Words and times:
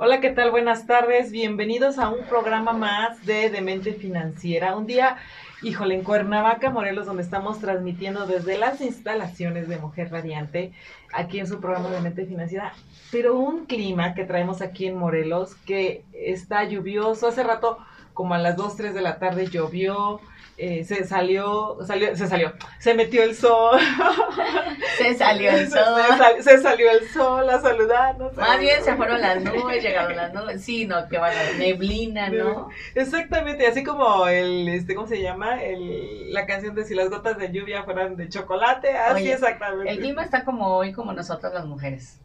Hola, 0.00 0.20
¿qué 0.20 0.30
tal? 0.30 0.52
Buenas 0.52 0.86
tardes. 0.86 1.32
Bienvenidos 1.32 1.98
a 1.98 2.08
un 2.08 2.24
programa 2.26 2.72
más 2.72 3.26
de 3.26 3.50
Demente 3.50 3.94
Financiera. 3.94 4.76
Un 4.76 4.86
día, 4.86 5.16
híjole, 5.60 5.96
en 5.96 6.04
Cuernavaca, 6.04 6.70
Morelos, 6.70 7.06
donde 7.06 7.24
estamos 7.24 7.58
transmitiendo 7.58 8.24
desde 8.24 8.58
las 8.58 8.80
instalaciones 8.80 9.68
de 9.68 9.78
Mujer 9.78 10.12
Radiante, 10.12 10.72
aquí 11.12 11.40
en 11.40 11.48
su 11.48 11.60
programa 11.60 11.90
Demente 11.90 12.26
Financiera, 12.26 12.74
pero 13.10 13.36
un 13.36 13.66
clima 13.66 14.14
que 14.14 14.22
traemos 14.22 14.62
aquí 14.62 14.86
en 14.86 14.96
Morelos 14.96 15.56
que 15.66 16.04
está 16.12 16.62
lluvioso. 16.62 17.26
Hace 17.26 17.42
rato, 17.42 17.78
como 18.14 18.34
a 18.34 18.38
las 18.38 18.54
2, 18.54 18.76
3 18.76 18.94
de 18.94 19.00
la 19.00 19.18
tarde, 19.18 19.48
llovió. 19.48 20.20
Eh, 20.60 20.82
se 20.82 21.04
salió, 21.04 21.78
salió, 21.86 22.16
se 22.16 22.26
salió, 22.26 22.52
se 22.80 22.92
metió 22.94 23.22
el 23.22 23.36
sol. 23.36 23.78
Se 24.98 25.14
salió 25.14 25.50
el 25.52 25.68
sol. 25.70 25.78
Se, 26.10 26.16
sal- 26.18 26.42
se 26.42 26.58
salió 26.58 26.90
el 26.90 27.08
sol 27.10 27.48
a 27.48 27.60
saludarnos. 27.60 28.36
Más 28.36 28.58
bien 28.58 28.82
se 28.82 28.96
fueron 28.96 29.20
las 29.20 29.40
nubes, 29.44 29.80
llegaron 29.82 30.16
las 30.16 30.34
nubes. 30.34 30.64
Sí, 30.64 30.86
no, 30.86 31.08
que 31.08 31.18
van 31.18 31.32
a 31.36 31.56
neblina, 31.58 32.28
¿no? 32.30 32.68
Exactamente, 32.96 33.66
así 33.68 33.84
como 33.84 34.26
el, 34.26 34.66
este, 34.68 34.96
¿cómo 34.96 35.06
se 35.06 35.22
llama? 35.22 35.62
El, 35.62 36.32
la 36.32 36.46
canción 36.46 36.74
de 36.74 36.84
si 36.84 36.96
las 36.96 37.08
gotas 37.10 37.38
de 37.38 37.52
lluvia 37.52 37.84
fueran 37.84 38.16
de 38.16 38.28
chocolate, 38.28 38.96
así 38.98 39.22
Oye, 39.22 39.32
exactamente. 39.34 39.92
El 39.92 39.98
clima 40.00 40.24
está 40.24 40.44
como 40.44 40.76
hoy, 40.76 40.92
como 40.92 41.12
nosotras 41.12 41.54
las 41.54 41.64
mujeres. 41.66 42.18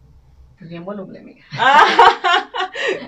Pues 0.58 0.70
bien 0.70 0.86
voluble, 0.86 1.20
amiga. 1.20 1.44
Ah, 1.54 1.86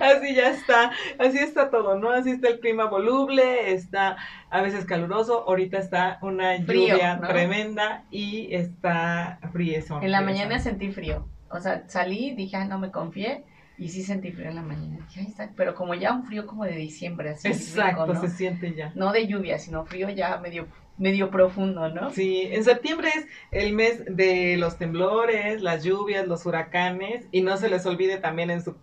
así 0.00 0.34
ya 0.34 0.50
está, 0.50 0.90
así 1.18 1.38
está 1.38 1.70
todo, 1.70 1.98
¿no? 1.98 2.10
Así 2.10 2.30
está 2.30 2.48
el 2.48 2.60
clima 2.60 2.86
voluble, 2.86 3.72
está 3.72 4.16
a 4.50 4.60
veces 4.62 4.84
caluroso, 4.84 5.44
ahorita 5.48 5.78
está 5.78 6.18
una 6.22 6.56
Frío, 6.64 6.94
lluvia 6.94 7.16
¿no? 7.16 7.28
tremenda 7.28 8.04
y 8.10 8.54
está 8.54 9.38
friezón. 9.52 10.02
En 10.02 10.10
la 10.10 10.20
mañana 10.20 10.58
sentí 10.58 10.90
frío. 10.90 11.28
O 11.50 11.60
sea, 11.60 11.84
salí, 11.88 12.34
dije, 12.34 12.56
ah, 12.56 12.64
no 12.64 12.78
me 12.78 12.90
confié. 12.90 13.44
Y 13.78 13.88
sí 13.90 14.02
sentí 14.02 14.32
frío 14.32 14.48
en 14.48 14.56
la 14.56 14.62
mañana. 14.62 14.96
Dije, 15.06 15.20
ahí 15.20 15.26
está. 15.26 15.50
Pero 15.54 15.74
como 15.74 15.94
ya 15.94 16.12
un 16.12 16.24
frío 16.24 16.46
como 16.46 16.64
de 16.64 16.72
diciembre, 16.76 17.30
así. 17.30 17.48
Exacto, 17.48 18.06
rico, 18.06 18.14
¿no? 18.14 18.20
se 18.22 18.30
siente 18.34 18.74
ya. 18.74 18.90
No 18.94 19.12
de 19.12 19.26
lluvia, 19.26 19.58
sino 19.58 19.84
frío 19.84 20.08
ya 20.08 20.38
medio, 20.38 20.66
medio 20.98 21.30
profundo, 21.30 21.88
¿no? 21.88 22.10
Sí, 22.10 22.48
en 22.50 22.64
septiembre 22.64 23.10
es 23.14 23.26
el 23.50 23.72
mes 23.72 24.04
de 24.06 24.56
los 24.56 24.78
temblores, 24.78 25.60
las 25.60 25.84
lluvias, 25.84 26.26
los 26.26 26.46
huracanes 26.46 27.26
y 27.32 27.42
no 27.42 27.56
se 27.56 27.68
les 27.68 27.84
olvide 27.86 28.18
también 28.18 28.50
en 28.50 28.62
su 28.62 28.76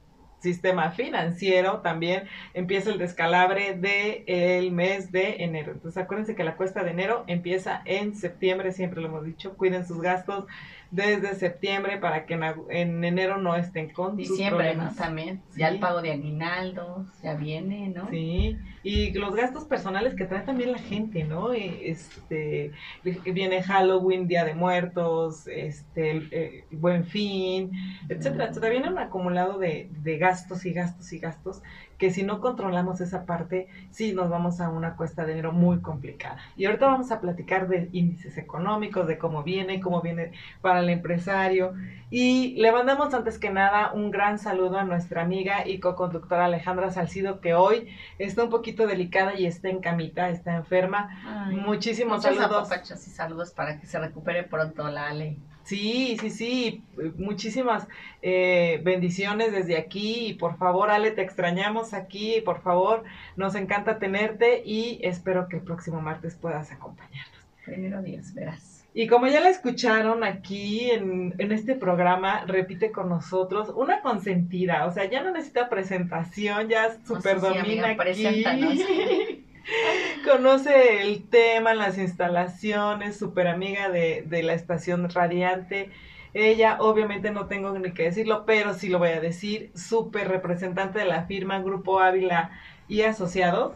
sistema 0.44 0.92
financiero 0.92 1.80
también 1.80 2.24
empieza 2.54 2.92
el 2.92 2.98
descalabre 2.98 3.76
de 3.76 4.26
el 4.28 4.72
mes 4.72 5.12
de 5.12 5.38
enero. 5.40 5.72
Entonces 5.72 6.04
acuérdense 6.04 6.36
que 6.36 6.44
la 6.44 6.58
cuesta 6.58 6.84
de 6.84 6.92
enero 6.92 7.24
empieza 7.28 7.82
en 7.86 8.14
septiembre, 8.14 8.74
siempre 8.74 9.02
lo 9.02 9.08
hemos 9.08 9.24
dicho, 9.24 9.56
cuiden 9.56 9.88
sus 9.88 10.02
gastos 10.02 10.46
desde 10.94 11.34
septiembre 11.34 11.98
para 11.98 12.28
que 12.28 12.36
en, 12.70 13.04
enero 13.04 13.38
no 13.38 13.56
estén 13.56 13.90
con 13.90 14.16
Diciembre, 14.16 14.50
¿no? 14.52 14.58
problemas. 14.58 14.96
También. 14.96 15.42
Sí. 15.50 15.60
Ya 15.60 15.70
el 15.70 15.80
pago 15.80 16.04
de 16.04 16.12
aguinaldos, 16.12 17.08
ya 17.24 17.34
viene, 17.34 17.90
¿no? 17.90 18.08
Sí, 18.12 18.56
y 18.84 19.12
los 19.14 19.36
gastos 19.36 19.66
personales 19.66 20.14
que 20.14 20.26
trae 20.26 20.44
también 20.44 20.72
la 20.72 20.78
gente, 20.78 21.24
¿no? 21.24 21.52
Este, 21.52 22.72
viene 23.04 23.64
Halloween, 23.64 24.28
Día 24.28 24.46
de 24.46 24.54
Muertos, 24.54 25.48
este, 25.48 26.12
el, 26.12 26.30
el 26.32 26.78
Buen 26.78 27.06
Fin, 27.06 27.72
etcétera, 28.08 28.50
etcétera. 28.50 28.72
Viene 28.72 28.90
un 28.90 29.00
acumulado 29.00 29.58
de, 29.58 29.90
de 29.90 30.18
gastos 30.20 30.64
y 30.64 30.74
gastos 30.74 31.12
y 31.12 31.18
gastos 31.18 31.64
que 31.98 32.12
si 32.12 32.24
no 32.24 32.42
controlamos 32.42 33.02
esa 33.02 33.26
parte, 33.26 33.68
sí 33.92 34.14
nos 34.14 34.30
vamos 34.30 34.60
a 34.62 34.70
una 34.70 34.96
cuesta 34.96 35.26
de 35.26 35.34
enero 35.34 35.52
muy 35.52 35.82
complicada. 35.82 36.38
Y 36.56 36.66
ahorita 36.66 36.88
vamos 36.88 37.12
a 37.12 37.22
platicar 37.22 37.68
de 37.68 37.90
índices 37.92 38.38
económicos, 38.38 39.08
de 39.08 39.18
cómo 39.18 39.44
viene, 39.44 39.80
cómo 39.80 40.02
viene 40.02 40.32
para 40.62 40.80
el 40.80 40.90
empresario. 40.90 41.74
Y 42.10 42.56
le 42.62 42.72
mandamos 42.72 43.14
antes 43.14 43.40
que 43.40 43.50
nada 43.50 43.92
un 43.94 44.12
gran 44.12 44.38
saludo 44.40 44.78
a 44.78 44.84
nuestra 44.84 45.22
amiga 45.22 45.68
y 45.68 45.80
co-conductora 45.80 46.46
Alejandra 46.46 46.92
Salcido, 46.92 47.42
que 47.42 47.54
hoy 47.54 47.90
está 48.20 48.44
un 48.44 48.50
poquito 48.50 48.86
delicada 48.88 49.40
y 49.40 49.46
está 49.46 49.70
en 49.70 49.80
camita, 49.80 50.30
está 50.30 50.56
enferma. 50.56 51.10
Ay, 51.26 51.56
Muchísimos 51.56 52.24
saludos. 52.24 52.70
y 52.92 53.10
saludos 53.10 53.52
para 53.52 53.80
que 53.80 53.88
se 53.88 54.00
recupere 54.00 54.44
pronto 54.44 54.88
la 54.90 55.08
Ale. 55.08 55.38
Sí, 55.64 56.18
sí, 56.20 56.30
sí, 56.30 56.84
muchísimas 57.18 57.88
eh, 58.22 58.82
bendiciones 58.84 59.54
desde 59.54 59.78
aquí 59.78 60.28
y 60.28 60.34
por 60.34 60.58
favor, 60.58 60.92
Ale, 60.92 61.12
te 61.12 61.22
extrañamos 61.22 61.94
aquí 61.94 62.36
y 62.36 62.42
por 62.42 62.62
favor, 62.62 63.04
nos 63.38 63.56
encanta 63.56 63.98
tenerte 63.98 64.62
y 64.66 65.00
espero 65.04 65.48
que 65.48 65.58
el 65.58 65.64
próximo 65.64 66.02
martes 66.02 66.36
puedas 66.36 66.72
acompañarnos. 66.72 67.34
Primero 67.66 68.02
Dios, 68.02 68.34
verás. 68.34 68.86
Y 68.94 69.08
como 69.08 69.28
ya 69.28 69.40
la 69.40 69.50
escucharon 69.50 70.24
aquí 70.24 70.92
en, 70.92 71.34
en 71.40 71.52
este 71.52 71.76
programa, 71.76 72.46
repite 72.46 72.92
con 72.92 73.10
nosotros 73.10 73.72
una 73.76 74.02
consentida, 74.02 74.86
o 74.86 74.92
sea, 74.92 75.10
ya 75.10 75.24
no 75.24 75.32
necesita 75.32 75.70
presentación, 75.70 76.68
ya 76.68 76.98
super 77.06 77.40
sí, 77.40 77.42
domina 77.42 77.88
amiga, 77.90 78.04
aquí. 78.04 79.46
Conoce 80.26 81.02
el 81.02 81.28
tema, 81.30 81.74
las 81.74 81.98
instalaciones, 81.98 83.18
super 83.18 83.48
amiga 83.48 83.90
de, 83.90 84.24
de 84.26 84.44
la 84.44 84.54
estación 84.54 85.10
radiante. 85.10 85.90
Ella, 86.34 86.78
obviamente 86.80 87.32
no 87.32 87.48
tengo 87.48 87.78
ni 87.78 87.94
que 87.94 88.04
decirlo, 88.04 88.46
pero 88.46 88.74
sí 88.74 88.90
lo 88.90 89.00
voy 89.00 89.10
a 89.10 89.22
decir, 89.22 89.72
súper 89.76 90.28
representante 90.30 91.00
de 91.00 91.06
la 91.06 91.26
firma 91.26 91.60
Grupo 91.60 92.00
Ávila 92.00 92.52
y 92.88 93.02
Asociados. 93.02 93.76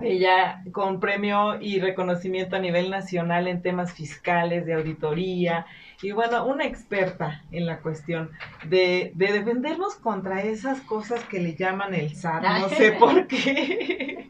Ella 0.00 0.62
con 0.72 1.00
premio 1.00 1.60
y 1.60 1.80
reconocimiento 1.80 2.56
a 2.56 2.60
nivel 2.60 2.88
nacional 2.88 3.48
en 3.48 3.62
temas 3.62 3.92
fiscales, 3.92 4.64
de 4.64 4.74
auditoría, 4.74 5.66
y 6.02 6.12
bueno, 6.12 6.46
una 6.46 6.64
experta 6.64 7.42
en 7.50 7.66
la 7.66 7.80
cuestión 7.80 8.30
de, 8.68 9.10
de 9.14 9.32
defendernos 9.32 9.96
contra 9.96 10.42
esas 10.42 10.80
cosas 10.82 11.24
que 11.24 11.40
le 11.40 11.54
llaman 11.54 11.94
el 11.94 12.14
SAT, 12.14 12.42
no 12.42 12.68
sé 12.68 12.92
por 12.98 13.26
qué. 13.26 14.28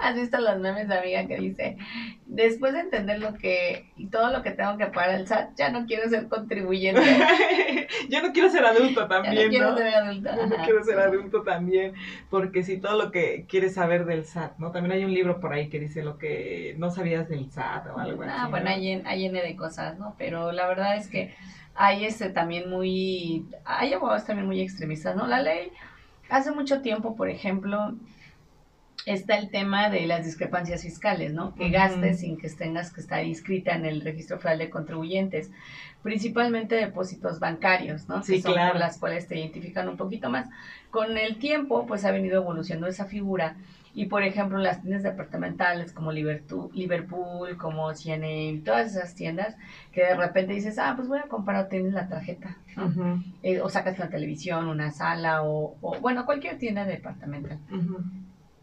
¿Has 0.00 0.16
visto 0.16 0.38
los 0.40 0.58
memes, 0.58 0.90
amiga, 0.90 1.26
que 1.26 1.36
dice, 1.38 1.76
después 2.26 2.72
de 2.72 2.80
entender 2.80 3.20
lo 3.20 3.34
que, 3.34 3.92
y 3.96 4.08
todo 4.08 4.30
lo 4.30 4.42
que 4.42 4.50
tengo 4.50 4.76
que 4.76 4.86
pagar 4.86 5.14
el 5.20 5.26
SAT, 5.26 5.50
ya 5.56 5.70
no 5.70 5.86
quiero 5.86 6.08
ser 6.08 6.28
contribuyente. 6.28 7.00
Yo 8.08 8.22
no 8.22 8.32
quiero 8.32 8.50
ser 8.50 8.64
adulto 8.64 9.02
Ya 9.02 9.08
también, 9.08 9.44
no 9.46 9.50
quiero 9.50 9.70
¿no? 9.70 9.76
ser 9.76 9.94
adulta. 9.94 10.34
Yo 10.36 10.46
no 10.46 10.54
Ajá, 10.54 10.64
quiero 10.64 10.84
ser 10.84 10.94
sí. 10.94 11.00
adulto 11.00 11.42
también, 11.42 11.94
porque 12.30 12.62
si 12.62 12.78
todo 12.78 12.96
lo 13.00 13.10
que 13.12 13.46
quieres 13.48 13.74
saber 13.74 14.04
del 14.06 14.24
SAT, 14.24 14.58
¿no? 14.58 14.72
También 14.72 14.92
hay 14.92 15.04
un 15.04 15.14
libro 15.14 15.40
por 15.40 15.52
ahí 15.52 15.68
que 15.68 15.78
dice 15.78 16.02
lo 16.02 16.18
que 16.18 16.74
no 16.78 16.90
sabías 16.90 17.28
del 17.28 17.50
SAT 17.50 17.86
o 17.94 17.98
algo 17.98 18.22
así. 18.22 18.32
Ah, 18.34 18.48
bueno, 18.50 18.64
¿no? 18.64 18.70
hay, 18.70 18.88
en- 18.88 19.06
hay 19.06 19.26
N 19.26 19.40
de 19.42 19.56
cosas, 19.56 19.98
¿no? 19.98 20.14
Pero 20.18 20.52
la 20.52 20.66
verdad 20.74 20.96
es 20.96 21.08
que 21.08 21.34
hay 21.74 22.04
este 22.04 22.30
también 22.30 22.68
muy, 22.68 23.46
hay 23.64 23.92
abogados 23.92 24.26
también 24.26 24.46
muy 24.46 24.60
extremistas, 24.60 25.16
¿no? 25.16 25.26
La 25.26 25.40
ley, 25.40 25.70
hace 26.28 26.50
mucho 26.50 26.82
tiempo, 26.82 27.16
por 27.16 27.28
ejemplo, 27.28 27.94
está 29.06 29.36
el 29.36 29.50
tema 29.50 29.90
de 29.90 30.06
las 30.06 30.24
discrepancias 30.24 30.82
fiscales, 30.82 31.32
¿no? 31.32 31.54
Que 31.54 31.70
gastes 31.70 32.20
sin 32.20 32.36
que 32.36 32.48
tengas 32.50 32.92
que 32.92 33.00
estar 33.00 33.24
inscrita 33.24 33.74
en 33.74 33.84
el 33.84 34.00
registro 34.00 34.38
federal 34.38 34.58
de 34.58 34.70
contribuyentes, 34.70 35.50
principalmente 36.02 36.74
depósitos 36.76 37.38
bancarios, 37.40 38.08
¿no? 38.08 38.22
Sí, 38.22 38.34
que 38.34 38.40
son 38.42 38.52
claro. 38.52 38.72
por 38.72 38.80
las 38.80 38.98
cuales 38.98 39.26
te 39.28 39.38
identifican 39.38 39.88
un 39.88 39.96
poquito 39.96 40.30
más. 40.30 40.48
Con 40.90 41.16
el 41.16 41.38
tiempo, 41.38 41.86
pues 41.86 42.04
ha 42.04 42.10
venido 42.10 42.36
evolucionando 42.42 42.88
esa 42.88 43.06
figura 43.06 43.56
y 43.94 44.06
por 44.06 44.22
ejemplo, 44.22 44.58
las 44.58 44.80
tiendas 44.80 45.02
departamentales 45.02 45.92
como 45.92 46.12
Liverpool, 46.12 47.56
como 47.58 47.94
CNA, 47.94 48.64
todas 48.64 48.88
esas 48.94 49.14
tiendas 49.14 49.56
que 49.92 50.02
de 50.02 50.14
repente 50.14 50.54
dices, 50.54 50.78
ah, 50.78 50.94
pues 50.96 51.08
voy 51.08 51.18
a 51.18 51.28
comprar 51.28 51.64
o 51.64 51.68
tienes 51.68 51.92
la 51.92 52.08
tarjeta, 52.08 52.56
¿no? 52.76 52.84
Ujú, 52.86 53.22
Eh, 53.42 53.60
o 53.60 53.68
sacas 53.68 53.98
una 53.98 54.08
televisión, 54.08 54.68
una 54.68 54.90
sala, 54.90 55.42
o, 55.42 55.76
o, 55.80 56.00
bueno, 56.00 56.24
cualquier 56.24 56.58
tienda 56.58 56.84
departamental. 56.84 57.58
ujú, 57.70 58.21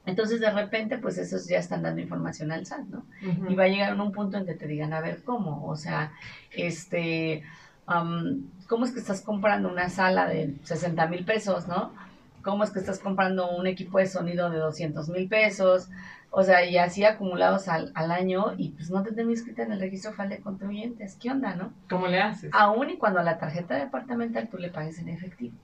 Entonces, 0.09 0.39
de 0.39 0.51
repente, 0.51 0.97
pues 0.97 1.17
esos 1.17 1.47
ya 1.47 1.59
están 1.59 1.83
dando 1.83 2.01
información 2.01 2.51
al 2.51 2.65
SAT, 2.65 2.87
¿no? 2.87 3.05
Y 3.49 3.55
va 3.55 3.63
a 3.65 3.67
llegar 3.67 3.91
a 3.91 4.03
un 4.03 4.11
punto 4.11 4.37
en 4.37 4.45
que 4.45 4.55
te 4.55 4.67
digan, 4.67 4.93
a 4.93 5.01
ver, 5.01 5.23
¿cómo? 5.23 5.65
O 5.65 5.75
sea, 5.75 6.11
este, 6.51 7.43
am, 7.85 8.49
¿cómo 8.67 8.85
es 8.85 8.91
que 8.91 8.99
estás 8.99 9.21
comprando 9.21 9.69
una 9.69 9.89
sala 9.89 10.27
de 10.27 10.55
60 10.63 11.07
mil 11.07 11.25
pesos, 11.25 11.67
¿no? 11.67 11.93
cómo 12.41 12.63
es 12.63 12.71
que 12.71 12.79
estás 12.79 12.99
comprando 12.99 13.49
un 13.51 13.67
equipo 13.67 13.99
de 13.99 14.07
sonido 14.07 14.49
de 14.49 14.59
200 14.59 15.09
mil 15.09 15.27
pesos, 15.27 15.89
o 16.31 16.43
sea, 16.43 16.63
y 16.65 16.77
así 16.77 17.03
acumulados 17.03 17.67
al, 17.67 17.91
al 17.95 18.11
año 18.11 18.53
y 18.57 18.69
pues 18.69 18.91
no 18.91 19.03
te 19.03 19.11
tengo 19.11 19.31
inscrita 19.31 19.63
en 19.63 19.71
el 19.71 19.79
registro 19.79 20.11
federal 20.11 20.29
de 20.29 20.41
contribuyentes. 20.41 21.15
¿Qué 21.15 21.31
onda, 21.31 21.55
no? 21.55 21.73
¿Cómo 21.89 22.07
le 22.07 22.21
haces? 22.21 22.51
Aún 22.53 22.89
y 22.89 22.97
cuando 22.97 23.19
a 23.19 23.23
la 23.23 23.39
tarjeta 23.39 23.75
departamental 23.75 24.47
tú 24.49 24.57
le 24.57 24.69
pagues 24.69 24.99
en 24.99 25.09
efectivo. 25.09 25.55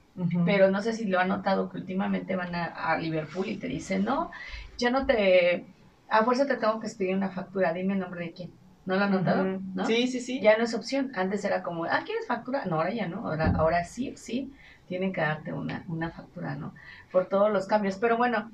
Pero 0.45 0.71
no 0.71 0.81
sé 0.81 0.93
si 0.93 1.05
lo 1.05 1.19
han 1.19 1.27
notado 1.27 1.69
que 1.69 1.77
últimamente 1.77 2.35
van 2.35 2.55
a, 2.55 2.65
a 2.65 2.97
Liverpool 2.97 3.47
y 3.47 3.57
te 3.57 3.67
dicen, 3.67 4.05
no, 4.05 4.31
ya 4.77 4.89
no 4.89 5.05
te, 5.05 5.65
a 6.09 6.23
fuerza 6.23 6.47
te 6.47 6.55
tengo 6.55 6.79
que 6.79 6.87
expedir 6.87 7.15
una 7.15 7.29
factura, 7.29 7.73
dime 7.73 7.93
el 7.93 7.99
nombre 7.99 8.25
de 8.25 8.31
quién. 8.31 8.51
¿No 8.85 8.95
lo 8.95 9.05
han 9.05 9.11
notado? 9.11 9.59
¿No? 9.73 9.85
Sí, 9.85 10.07
sí, 10.07 10.21
sí. 10.21 10.39
Ya 10.41 10.57
no 10.57 10.63
es 10.63 10.75
opción. 10.75 11.11
Antes 11.15 11.43
era 11.43 11.63
como, 11.63 11.85
ah, 11.85 12.01
¿quieres 12.05 12.27
factura? 12.27 12.65
No, 12.65 12.75
ahora 12.75 12.93
ya 12.93 13.07
no. 13.07 13.27
Ahora, 13.27 13.51
ahora 13.57 13.83
sí, 13.83 14.13
sí, 14.15 14.53
tienen 14.87 15.11
que 15.11 15.21
darte 15.21 15.53
una, 15.53 15.83
una 15.87 16.11
factura, 16.11 16.55
¿no? 16.55 16.73
Por 17.11 17.25
todos 17.25 17.51
los 17.51 17.65
cambios. 17.65 17.97
Pero 17.97 18.15
bueno, 18.15 18.51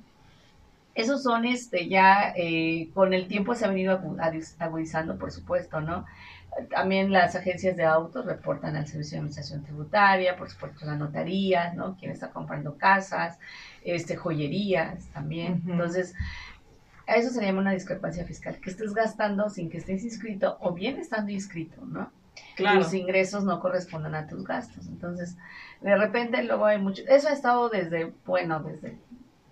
esos 0.95 1.23
son 1.23 1.45
este 1.45 1.87
ya 1.87 2.33
eh, 2.35 2.89
con 2.93 3.13
el 3.13 3.27
tiempo 3.27 3.55
se 3.55 3.65
ha 3.65 3.69
venido 3.69 4.01
agudizando, 4.59 5.17
por 5.17 5.31
supuesto, 5.31 5.81
¿no? 5.81 6.05
También 6.69 7.13
las 7.13 7.35
agencias 7.35 7.77
de 7.77 7.85
autos 7.85 8.25
reportan 8.25 8.75
al 8.75 8.85
Servicio 8.85 9.11
de 9.11 9.19
Administración 9.19 9.63
Tributaria, 9.63 10.35
por 10.35 10.49
supuesto 10.49 10.85
la 10.85 10.95
notaría, 10.95 11.73
¿no? 11.73 11.95
Quien 11.95 12.11
está 12.11 12.31
comprando 12.31 12.77
casas, 12.77 13.39
este, 13.85 14.17
joyerías 14.17 15.07
también. 15.13 15.61
Ujú. 15.63 15.71
Entonces, 15.71 16.13
a 17.07 17.15
eso 17.15 17.29
se 17.29 17.41
llama 17.41 17.61
una 17.61 17.71
discrepancia 17.71 18.25
fiscal, 18.25 18.57
que 18.59 18.69
estés 18.69 18.93
gastando 18.93 19.49
sin 19.49 19.69
que 19.69 19.77
estés 19.77 20.03
inscrito 20.03 20.57
o 20.59 20.73
bien 20.73 20.97
estando 20.97 21.31
inscrito, 21.31 21.85
¿no? 21.85 22.11
Claro. 22.55 22.81
Tus 22.81 22.93
ingresos 22.93 23.45
no 23.45 23.61
corresponden 23.61 24.15
a 24.15 24.27
tus 24.27 24.43
gastos. 24.43 24.87
Entonces, 24.87 25.37
de 25.79 25.95
repente 25.95 26.43
luego 26.43 26.65
hay 26.65 26.79
mucho... 26.79 27.01
Eso 27.07 27.29
ha 27.29 27.33
estado 27.33 27.69
desde, 27.69 28.13
bueno, 28.25 28.61
desde, 28.61 28.97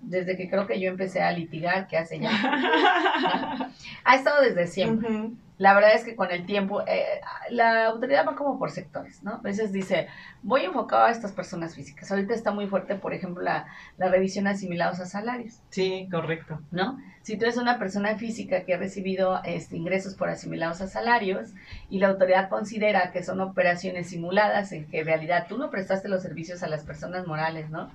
desde 0.02 0.38
que 0.38 0.50
creo 0.50 0.68
que 0.68 0.80
yo 0.80 0.90
empecé 0.90 1.22
a 1.22 1.32
litigar, 1.32 1.88
que 1.88 1.98
hace 1.98 2.20
ya... 2.20 2.32
ha 4.04 4.16
estado 4.16 4.42
desde 4.42 4.68
siempre. 4.68 5.32
La 5.60 5.74
verdad 5.74 5.94
es 5.94 6.06
que 6.06 6.16
con 6.16 6.32
el 6.32 6.46
tiempo, 6.46 6.82
eh, 6.88 7.22
la 7.52 7.88
autoridad 7.88 8.26
va 8.26 8.36
como 8.36 8.58
por 8.58 8.72
sectores, 8.72 9.22
¿no? 9.24 9.34
A 9.34 9.42
veces 9.42 9.74
dice, 9.74 10.08
voy 10.42 10.62
enfocado 10.62 11.04
a 11.04 11.12
estas 11.12 11.34
personas 11.34 11.76
físicas. 11.76 12.10
Ahorita 12.10 12.34
está 12.34 12.52
muy 12.52 12.66
fuerte, 12.66 12.96
por 12.96 13.14
ejemplo, 13.14 13.44
la, 13.44 13.68
la 13.98 14.08
revisión 14.08 14.48
asimilados 14.48 15.02
a 15.02 15.06
salarios. 15.06 15.60
Sí, 15.70 16.08
correcto. 16.10 16.60
¿no? 16.72 16.98
Si 17.24 17.38
tú 17.38 17.44
eres 17.44 17.58
una 17.58 17.78
persona 17.78 18.16
física 18.16 18.64
que 18.64 18.74
ha 18.74 18.78
recibido 18.78 19.42
este, 19.44 19.76
ingresos 19.76 20.16
por 20.16 20.30
asimilados 20.30 20.80
a 20.80 20.88
salarios 20.88 21.50
y 21.90 22.00
la 22.00 22.08
autoridad 22.08 22.48
considera 22.48 23.12
que 23.12 23.22
son 23.22 23.42
operaciones 23.42 24.10
simuladas 24.10 24.72
en 24.72 24.88
que 24.88 25.02
en 25.02 25.06
realidad 25.08 25.48
tú 25.50 25.58
no 25.58 25.70
prestaste 25.70 26.08
los 26.08 26.22
servicios 26.22 26.64
a 26.64 26.70
las 26.70 26.86
personas 26.86 27.28
morales, 27.28 27.70
¿no? 27.70 27.92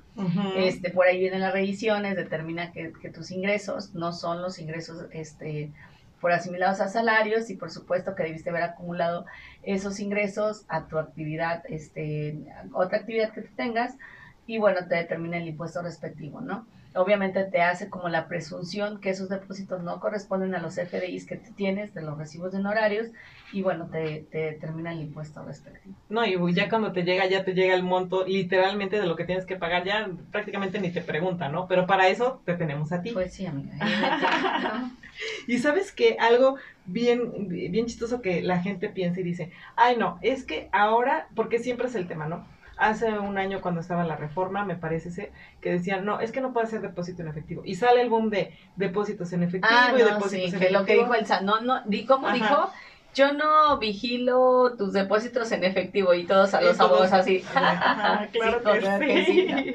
Este, 0.57 0.91
por 0.91 1.07
ahí 1.07 1.19
vienen 1.19 1.41
las 1.41 1.55
revisiones, 1.55 2.15
determina 2.15 2.73
que, 2.73 2.93
que 3.01 3.09
tus 3.09 3.31
ingresos 3.31 3.95
no 3.95 4.13
son 4.13 4.43
los 4.43 4.59
ingresos 4.59 5.07
este, 5.13 5.73
por 6.25 6.33
asimilados 6.33 6.81
a 6.81 6.89
salarios 6.89 7.51
y 7.51 7.55
por 7.55 7.71
supuesto 7.71 8.15
que 8.15 8.23
debiste 8.23 8.49
haber 8.49 8.63
acumulado 8.63 9.27
esos 9.63 10.01
ingresos 10.01 10.65
a 10.69 10.87
tu 10.87 10.97
actividad, 10.97 11.63
este, 11.69 12.39
otra 12.73 12.97
actividad 12.97 13.35
que 13.35 13.43
tengas 13.43 13.95
y 14.47 14.57
bueno, 14.57 14.89
te 14.89 14.95
determina 14.95 15.37
el 15.37 15.49
impuesto 15.49 15.83
respectivo, 15.83 16.41
¿no? 16.41 16.67
Obviamente 16.95 17.45
te 17.45 17.61
hace 17.61 17.91
como 17.91 18.09
la 18.09 18.27
presunción 18.27 19.03
que 19.03 19.11
esos 19.11 19.29
depósitos 19.29 19.83
no 19.83 20.01
corresponden 20.01 20.55
a 20.55 20.61
los 20.61 20.77
FDIs 20.77 21.27
que 21.27 21.37
tienes 21.37 21.93
de 21.93 22.01
los 22.01 22.17
recibos 22.17 22.53
de 22.53 22.59
honorarios 22.61 23.09
y 23.53 23.61
bueno, 23.61 23.91
te, 23.93 24.27
te 24.33 24.39
determina 24.53 24.93
el 24.93 25.03
impuesto 25.03 25.45
respectivo. 25.45 25.95
No, 26.09 26.25
y 26.25 26.55
ya 26.55 26.71
cuando 26.71 26.93
te 26.93 27.03
llega, 27.03 27.27
ya 27.27 27.45
te 27.45 27.53
llega 27.53 27.75
el 27.75 27.83
monto 27.83 28.25
literalmente 28.25 28.99
de 28.99 29.07
lo 29.07 29.15
que 29.15 29.27
tienes 29.27 29.45
que 29.45 29.57
pagar, 29.57 29.85
ya 29.85 30.09
prácticamente 30.33 30.81
ni 30.81 30.91
te 30.91 31.03
pregunta, 31.03 31.51
¿no? 31.51 31.69
Pero 31.69 31.87
para 31.87 32.09
eso 32.09 32.41
te 32.47 32.55
tenemos 32.55 32.93
a 32.93 33.03
ti. 33.03 33.11
Pues 33.11 33.35
sí, 33.35 33.45
amiga. 33.45 33.75
Y 35.47 35.59
sabes 35.59 35.93
que 35.93 36.17
algo 36.19 36.57
bien, 36.85 37.49
bien 37.49 37.87
chistoso 37.87 38.23
que 38.23 38.43
la 38.43 38.61
gente 38.61 38.89
piensa 38.89 39.21
y 39.21 39.25
dice, 39.25 39.53
ay 39.77 39.97
no, 39.97 40.19
es 40.23 40.45
que 40.45 40.69
ahora, 40.73 41.29
porque 41.35 41.59
siempre 41.59 41.89
es 41.89 41.95
el 41.95 42.07
tema, 42.09 42.27
¿no? 42.27 42.47
Hace 42.77 43.19
un 43.19 43.39
año 43.39 43.61
cuando 43.61 43.81
estaba 43.81 44.03
la 44.05 44.17
reforma, 44.17 44.65
me 44.65 44.75
parece 44.75 45.11
ser, 45.11 45.31
que 45.61 45.71
decían, 45.71 46.05
no, 46.05 46.19
es 46.21 46.33
que 46.33 46.41
no 46.41 46.53
puede 46.53 46.67
hacer 46.67 46.81
depósito 46.81 47.23
en 47.23 47.29
efectivo. 47.29 47.63
Y 47.65 47.77
sale 47.77 48.01
el 48.01 48.11
boom 48.11 48.31
de 48.31 48.53
depósitos 48.75 49.33
en 49.33 49.45
efectivo 49.45 49.71
Ah, 49.73 49.93
y 49.95 49.99
no, 50.01 50.07
depósitos 50.07 50.51
sí, 50.51 50.57
en 50.57 50.61
que 50.61 50.71
lo 50.71 50.85
que 50.85 50.95
efectivo. 50.95 51.15
dijo 51.15 51.37
el 51.41 51.47
no, 51.47 51.61
no, 51.61 51.83
di, 51.87 52.05
¿cómo 52.05 52.27
Ajá. 52.27 52.37
dijo? 52.37 52.71
Yo 53.15 53.33
no 53.33 53.79
vigilo 53.79 54.77
tus 54.77 54.93
depósitos 54.93 55.53
en 55.53 55.65
efectivo 55.65 56.15
y 56.15 56.27
todos 56.27 56.53
a 56.55 56.61
los 56.61 56.79
abogados 56.81 57.13
así. 57.13 57.43
Ajá, 57.47 58.29
claro 58.33 58.59
Sí, 58.59 58.65
que 58.65 58.79
claro 58.81 59.07
sí. 59.07 59.13
que 59.15 59.25
sí, 59.25 59.75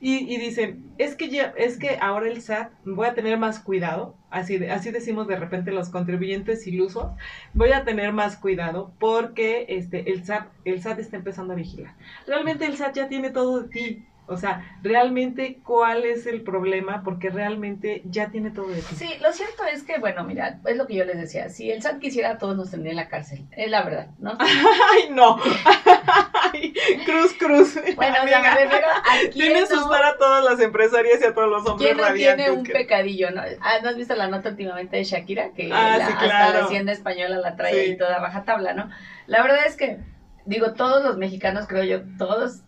y, 0.00 0.34
y 0.34 0.38
dicen, 0.38 0.94
es 0.98 1.16
que 1.16 1.28
ya, 1.28 1.52
es 1.56 1.78
que 1.78 1.98
ahora 2.00 2.28
el 2.28 2.36
SAT 2.42 2.72
voy 2.84 3.06
a 3.06 3.14
tener 3.14 3.38
más 3.38 3.60
cuidado, 3.60 4.16
así, 4.30 4.58
de- 4.58 4.70
así 4.70 4.90
decimos 4.90 5.26
de 5.26 5.36
repente 5.36 5.72
los 5.72 5.88
contribuyentes 5.90 6.66
ilusos, 6.66 7.12
voy 7.52 7.72
a 7.72 7.84
tener 7.84 8.12
más 8.12 8.36
cuidado 8.36 8.94
porque 8.98 9.66
este 9.68 10.10
el 10.12 10.24
SAT, 10.24 10.48
el 10.64 10.76
SAT 10.76 11.00
está 11.00 11.16
empezando 11.16 11.52
a 11.52 11.56
vigilar. 11.56 11.94
Realmente 12.26 12.66
el 12.66 12.72
SAT 12.76 12.94
ya 12.96 13.08
tiene 13.08 13.30
todo 13.30 13.62
de 13.62 13.68
ti. 13.68 14.06
O 14.28 14.36
sea, 14.36 14.76
realmente 14.82 15.60
cuál 15.64 16.04
es 16.04 16.26
el 16.26 16.42
problema, 16.42 17.02
porque 17.04 17.30
realmente 17.30 18.02
ya 18.06 18.28
tiene 18.30 18.50
todo 18.50 18.66
de 18.68 18.82
ti. 18.82 18.96
Sí, 18.96 19.08
lo 19.22 19.32
cierto 19.32 19.62
es 19.72 19.84
que, 19.84 19.98
bueno, 19.98 20.24
mira, 20.24 20.58
es 20.66 20.76
lo 20.76 20.86
que 20.88 20.94
yo 20.96 21.04
les 21.04 21.16
decía, 21.16 21.48
si 21.48 21.70
el 21.70 21.80
SAT 21.80 22.00
quisiera, 22.00 22.36
todos 22.38 22.56
nos 22.56 22.70
tendría 22.72 22.90
en 22.90 22.96
la 22.96 23.08
cárcel, 23.08 23.46
es 23.52 23.70
la 23.70 23.82
verdad, 23.84 24.08
¿no? 24.18 24.36
Ay, 24.40 25.10
no. 25.10 25.36
Ay, 26.52 26.74
cruz, 27.04 27.34
cruz. 27.38 27.74
Bueno, 27.96 28.16
o 28.24 28.26
sea, 28.28 28.40
me 28.40 28.48
Amiga. 28.48 28.54
refiero 28.54 28.86
a 28.88 29.30
Tiene 29.32 29.60
no, 29.60 29.64
asustar 29.66 30.04
a 30.04 30.16
todas 30.18 30.44
las 30.44 30.60
empresarias 30.60 31.20
y 31.20 31.24
a 31.24 31.34
todos 31.34 31.48
los 31.48 31.66
hombres 31.66 31.86
quién 31.88 31.96
no 31.96 32.04
radiantes. 32.04 32.44
tiene 32.46 32.58
un 32.58 32.64
que- 32.64 32.72
pecadillo, 32.72 33.30
¿no? 33.30 33.42
Ah, 33.60 33.78
¿no 33.82 33.88
has 33.90 33.96
visto 33.96 34.14
la 34.14 34.28
nota 34.28 34.48
últimamente 34.50 34.96
de 34.96 35.04
Shakira? 35.04 35.50
Que 35.52 35.70
Ah, 35.72 35.98
la- 35.98 36.06
sí, 36.06 36.12
hasta 36.12 36.24
claro. 36.24 36.58
la 36.60 36.64
hacienda 36.66 36.92
española 36.92 37.38
la 37.38 37.56
trae 37.56 37.72
Sí. 37.74 37.78
ahí 37.90 37.96
toda 37.96 38.18
rajatabla, 38.18 38.72
¿no? 38.74 38.90
La 39.26 39.42
verdad 39.42 39.66
es 39.66 39.76
que, 39.76 39.98
digo, 40.44 40.72
todos 40.74 41.04
los 41.04 41.16
mexicanos, 41.16 41.66
creo 41.66 41.84
yo, 41.84 42.00
todos, 42.18 42.62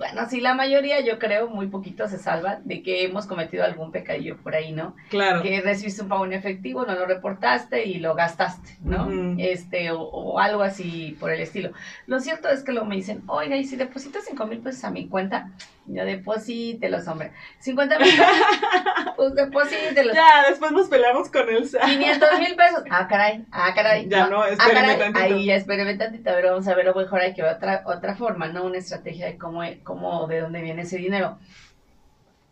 bueno, 0.00 0.26
sí, 0.30 0.40
la 0.40 0.54
mayoría, 0.54 1.00
yo 1.00 1.18
creo, 1.18 1.48
muy 1.48 1.66
poquitos 1.66 2.10
se 2.10 2.16
salvan 2.16 2.66
de 2.66 2.82
que 2.82 3.04
hemos 3.04 3.26
cometido 3.26 3.64
algún 3.64 3.92
pecadillo 3.92 4.38
por 4.38 4.54
ahí, 4.54 4.72
¿no? 4.72 4.96
Claro. 5.10 5.42
que 5.42 5.60
recibiste 5.60 6.00
un 6.00 6.08
pago 6.08 6.24
en 6.24 6.32
efectivo, 6.32 6.86
no 6.86 6.94
lo 6.94 7.04
reportaste 7.04 7.84
y 7.84 7.98
lo 7.98 8.14
gastaste, 8.14 8.78
¿no? 8.82 9.10
Este, 9.36 9.90
o, 9.90 10.00
o 10.00 10.38
algo 10.38 10.62
así 10.62 11.18
por 11.20 11.30
el 11.30 11.40
estilo. 11.40 11.72
Lo 12.06 12.18
cierto 12.18 12.48
es 12.48 12.62
que 12.62 12.72
luego 12.72 12.86
me 12.86 12.96
dicen, 12.96 13.22
oiga, 13.26 13.58
y 13.58 13.64
si 13.64 13.76
depositas 13.76 14.24
5 14.26 14.46
mil 14.46 14.60
pesos 14.60 14.84
a 14.84 14.90
mi 14.90 15.06
cuenta, 15.06 15.50
yo 15.94 16.04
deposítelos, 16.04 17.06
hombre. 17.08 17.32
50 17.58 17.98
mil 17.98 18.08
pesos, 18.08 18.26
pues 19.16 19.34
deposítelos. 19.34 20.14
Ya, 20.14 20.48
después 20.48 20.72
nos 20.72 20.88
peleamos 20.88 21.28
con 21.30 21.48
el 21.48 21.68
SAT. 21.68 21.84
500 21.84 22.38
mil 22.38 22.56
pesos. 22.56 22.82
Ah, 22.90 23.06
caray, 23.08 23.44
ah, 23.52 23.72
caray. 23.74 24.08
Ya 24.08 24.28
no, 24.28 24.42
ah, 24.42 24.48
espéreme 24.50 24.80
caray. 24.80 24.98
tantito. 24.98 25.24
Ahí 25.24 25.44
ya 25.46 25.54
espéreme 25.56 25.94
tantito, 25.96 26.30
a 26.30 26.34
ver, 26.34 26.46
vamos 26.46 26.68
a 26.68 26.74
ver, 26.74 26.94
mejor 26.94 27.20
hay 27.20 27.34
que 27.34 27.42
ver 27.42 27.54
otra, 27.54 27.82
otra 27.86 28.16
forma, 28.16 28.48
¿no? 28.48 28.64
Una 28.64 28.78
estrategia 28.78 29.26
de 29.26 29.38
cómo, 29.38 29.62
cómo, 29.82 30.26
de 30.26 30.40
dónde 30.40 30.62
viene 30.62 30.82
ese 30.82 30.96
dinero. 30.98 31.38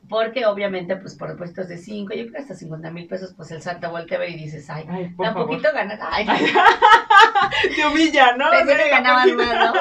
Porque 0.08 0.46
obviamente, 0.46 0.96
pues 0.96 1.14
por 1.14 1.28
depósitos 1.28 1.68
de 1.68 1.76
5, 1.76 2.14
yo 2.14 2.22
creo 2.22 2.32
que 2.32 2.38
hasta 2.38 2.54
50 2.54 2.90
mil 2.90 3.06
pesos, 3.06 3.34
pues 3.36 3.50
el 3.50 3.62
te 3.62 3.86
voltea 3.86 4.16
a 4.16 4.20
ver 4.20 4.30
y 4.30 4.36
dices, 4.36 4.68
ay, 4.70 4.86
Ay, 4.88 5.08
por 5.10 5.26
tan 5.26 5.34
favor. 5.34 5.48
poquito 5.50 5.68
ganas. 5.74 6.00
Ay, 6.02 6.26
Te 7.76 7.86
humilla, 7.86 8.36
¿no? 8.36 8.50
pensé 8.50 8.76
que 8.76 8.90
ganaban 8.90 9.36
más, 9.36 9.54
¿no? 9.54 9.72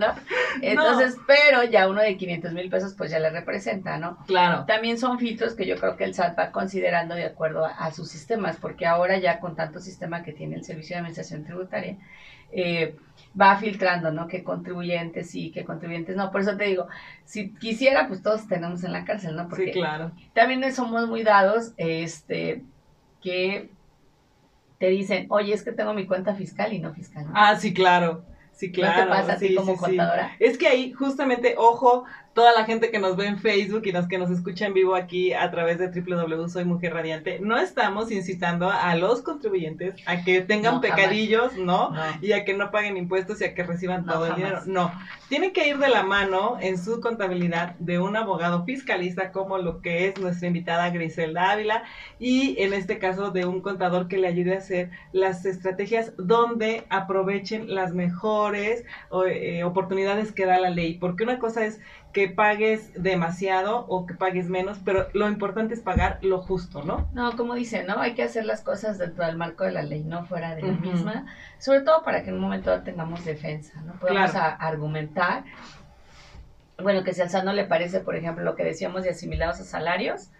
¿No? 0.06 0.14
Entonces, 0.62 1.16
pero 1.26 1.64
ya 1.64 1.88
uno 1.88 2.00
de 2.00 2.16
500 2.16 2.52
mil 2.52 2.70
pesos, 2.70 2.94
pues 2.94 3.10
ya 3.10 3.18
le 3.18 3.30
representa, 3.30 3.98
¿no? 3.98 4.18
Claro. 4.26 4.64
También 4.66 4.98
son 4.98 5.18
filtros 5.18 5.54
que 5.54 5.66
yo 5.66 5.76
creo 5.76 5.96
que 5.96 6.04
el 6.04 6.14
SAT 6.14 6.38
va 6.38 6.52
considerando 6.52 7.14
de 7.14 7.24
acuerdo 7.24 7.64
a, 7.64 7.70
a 7.70 7.92
sus 7.92 8.10
sistemas, 8.10 8.56
porque 8.56 8.86
ahora 8.86 9.18
ya 9.18 9.40
con 9.40 9.56
tanto 9.56 9.80
sistema 9.80 10.22
que 10.22 10.32
tiene 10.32 10.56
el 10.56 10.64
Servicio 10.64 10.94
de 10.94 11.00
Administración 11.00 11.44
Tributaria, 11.44 11.96
eh, 12.50 12.96
va 13.38 13.56
filtrando, 13.56 14.10
¿no? 14.10 14.26
Qué 14.26 14.42
contribuyentes 14.42 15.30
sí, 15.30 15.50
qué 15.52 15.64
contribuyentes 15.64 16.16
no. 16.16 16.30
Por 16.30 16.40
eso 16.40 16.56
te 16.56 16.64
digo, 16.64 16.88
si 17.24 17.54
quisiera, 17.54 18.08
pues 18.08 18.22
todos 18.22 18.48
tenemos 18.48 18.84
en 18.84 18.92
la 18.92 19.04
cárcel, 19.04 19.36
¿no? 19.36 19.48
Porque 19.48 19.66
Sí, 19.66 19.72
claro. 19.72 20.12
también 20.34 20.72
somos 20.72 21.08
muy 21.08 21.22
dados, 21.22 21.72
este, 21.76 22.62
que 23.22 23.70
te 24.78 24.88
dicen, 24.88 25.26
oye, 25.30 25.52
es 25.52 25.62
que 25.62 25.72
tengo 25.72 25.92
mi 25.92 26.06
cuenta 26.06 26.34
fiscal 26.34 26.72
y 26.72 26.78
no 26.78 26.92
fiscal. 26.92 27.26
¿no? 27.26 27.32
Ah, 27.34 27.56
sí, 27.56 27.74
claro. 27.74 28.24
Sí, 28.52 28.72
claro. 28.72 29.04
¿No 29.04 29.04
te 29.04 29.20
pasa 29.20 29.32
a 29.34 29.38
ti 29.38 29.48
sí, 29.48 29.54
como 29.54 29.72
sí, 29.72 29.78
sí. 29.78 29.84
contadora? 29.84 30.32
Es 30.40 30.58
que 30.58 30.66
ahí, 30.66 30.92
justamente, 30.92 31.54
ojo, 31.56 32.04
toda 32.34 32.52
la 32.52 32.64
gente 32.64 32.90
que 32.90 32.98
nos 32.98 33.16
ve 33.16 33.26
en 33.26 33.38
Facebook 33.38 33.82
y 33.84 33.92
los 33.92 34.06
que 34.06 34.18
nos 34.18 34.30
escucha 34.30 34.66
en 34.66 34.74
vivo 34.74 34.94
aquí 34.94 35.32
a 35.32 35.50
través 35.50 35.78
de 35.78 35.88
www 35.88 36.48
Soy 36.48 36.64
Mujer 36.64 36.94
Radiante, 36.94 37.40
no 37.40 37.58
estamos 37.58 38.10
incitando 38.10 38.70
a 38.70 38.94
los 38.94 39.22
contribuyentes 39.22 39.94
a 40.06 40.22
que 40.22 40.40
tengan 40.42 40.76
No, 40.76 40.80
pecadillos, 40.80 41.56
¿no? 41.56 41.90
No. 41.90 42.02
Y 42.22 42.32
a 42.32 42.44
que 42.44 42.54
no 42.54 42.70
paguen 42.70 42.96
impuestos 42.96 43.40
y 43.40 43.44
a 43.44 43.54
que 43.54 43.64
reciban 43.64 44.06
No, 44.06 44.12
todo 44.12 44.26
el 44.26 44.36
dinero. 44.36 44.60
No, 44.66 44.92
tiene 45.28 45.52
que 45.52 45.68
ir 45.68 45.78
de 45.78 45.88
la 45.88 46.02
mano 46.02 46.58
en 46.60 46.78
su 46.78 47.00
contabilidad 47.00 47.74
de 47.78 47.98
un 47.98 48.16
abogado 48.16 48.64
fiscalista 48.64 49.32
como 49.32 49.58
lo 49.58 49.80
que 49.80 50.08
es 50.08 50.18
nuestra 50.18 50.46
invitada 50.46 50.90
Griselda 50.90 51.50
Ávila 51.50 51.82
y 52.18 52.56
en 52.62 52.72
este 52.72 52.98
caso 52.98 53.30
de 53.30 53.46
un 53.46 53.60
contador 53.60 54.08
que 54.08 54.18
le 54.18 54.28
ayude 54.28 54.54
a 54.54 54.58
hacer 54.58 54.90
las 55.12 55.44
estrategias 55.44 56.12
donde 56.16 56.84
aprovechen 56.88 57.74
las 57.74 57.94
mejores 57.94 58.84
eh, 59.28 59.64
oportunidades 59.64 60.32
que 60.32 60.46
da 60.46 60.58
la 60.58 60.70
ley. 60.70 60.94
Porque 60.94 61.24
una 61.24 61.38
cosa 61.38 61.64
es 61.64 61.80
que 62.12 62.28
pagues 62.28 62.90
demasiado 63.00 63.86
o 63.86 64.06
que 64.06 64.14
pagues 64.14 64.48
menos, 64.48 64.78
pero 64.84 65.08
lo 65.12 65.28
importante 65.28 65.74
es 65.74 65.80
pagar 65.80 66.18
lo 66.22 66.40
justo, 66.40 66.82
¿no? 66.82 67.08
No, 67.12 67.36
como 67.36 67.54
dice, 67.54 67.84
¿no? 67.84 68.00
Hay 68.00 68.14
que 68.14 68.22
hacer 68.22 68.44
las 68.44 68.62
cosas 68.62 68.98
dentro 68.98 69.26
del 69.26 69.36
marco 69.36 69.64
de 69.64 69.72
la 69.72 69.82
ley, 69.82 70.02
no 70.04 70.24
fuera 70.24 70.54
de 70.54 70.62
la 70.62 70.72
misma, 70.72 71.26
sobre 71.58 71.80
todo 71.82 72.02
para 72.02 72.22
que 72.22 72.30
en 72.30 72.36
un 72.36 72.40
momento 72.40 72.80
tengamos 72.82 73.24
defensa, 73.24 73.80
¿no? 73.82 73.92
Podemos 73.94 74.34
argumentar. 74.34 75.44
Bueno, 76.82 77.02
que 77.02 77.12
si 77.12 77.20
al 77.20 77.28
SAT 77.28 77.44
no 77.44 77.52
le 77.52 77.64
parece, 77.64 78.00
por 78.00 78.14
ejemplo, 78.16 78.44
lo 78.44 78.54
que 78.54 78.64
decíamos 78.64 79.02
de 79.02 79.10
asimilados 79.10 79.60
a 79.60 79.64
salarios, 79.64 80.30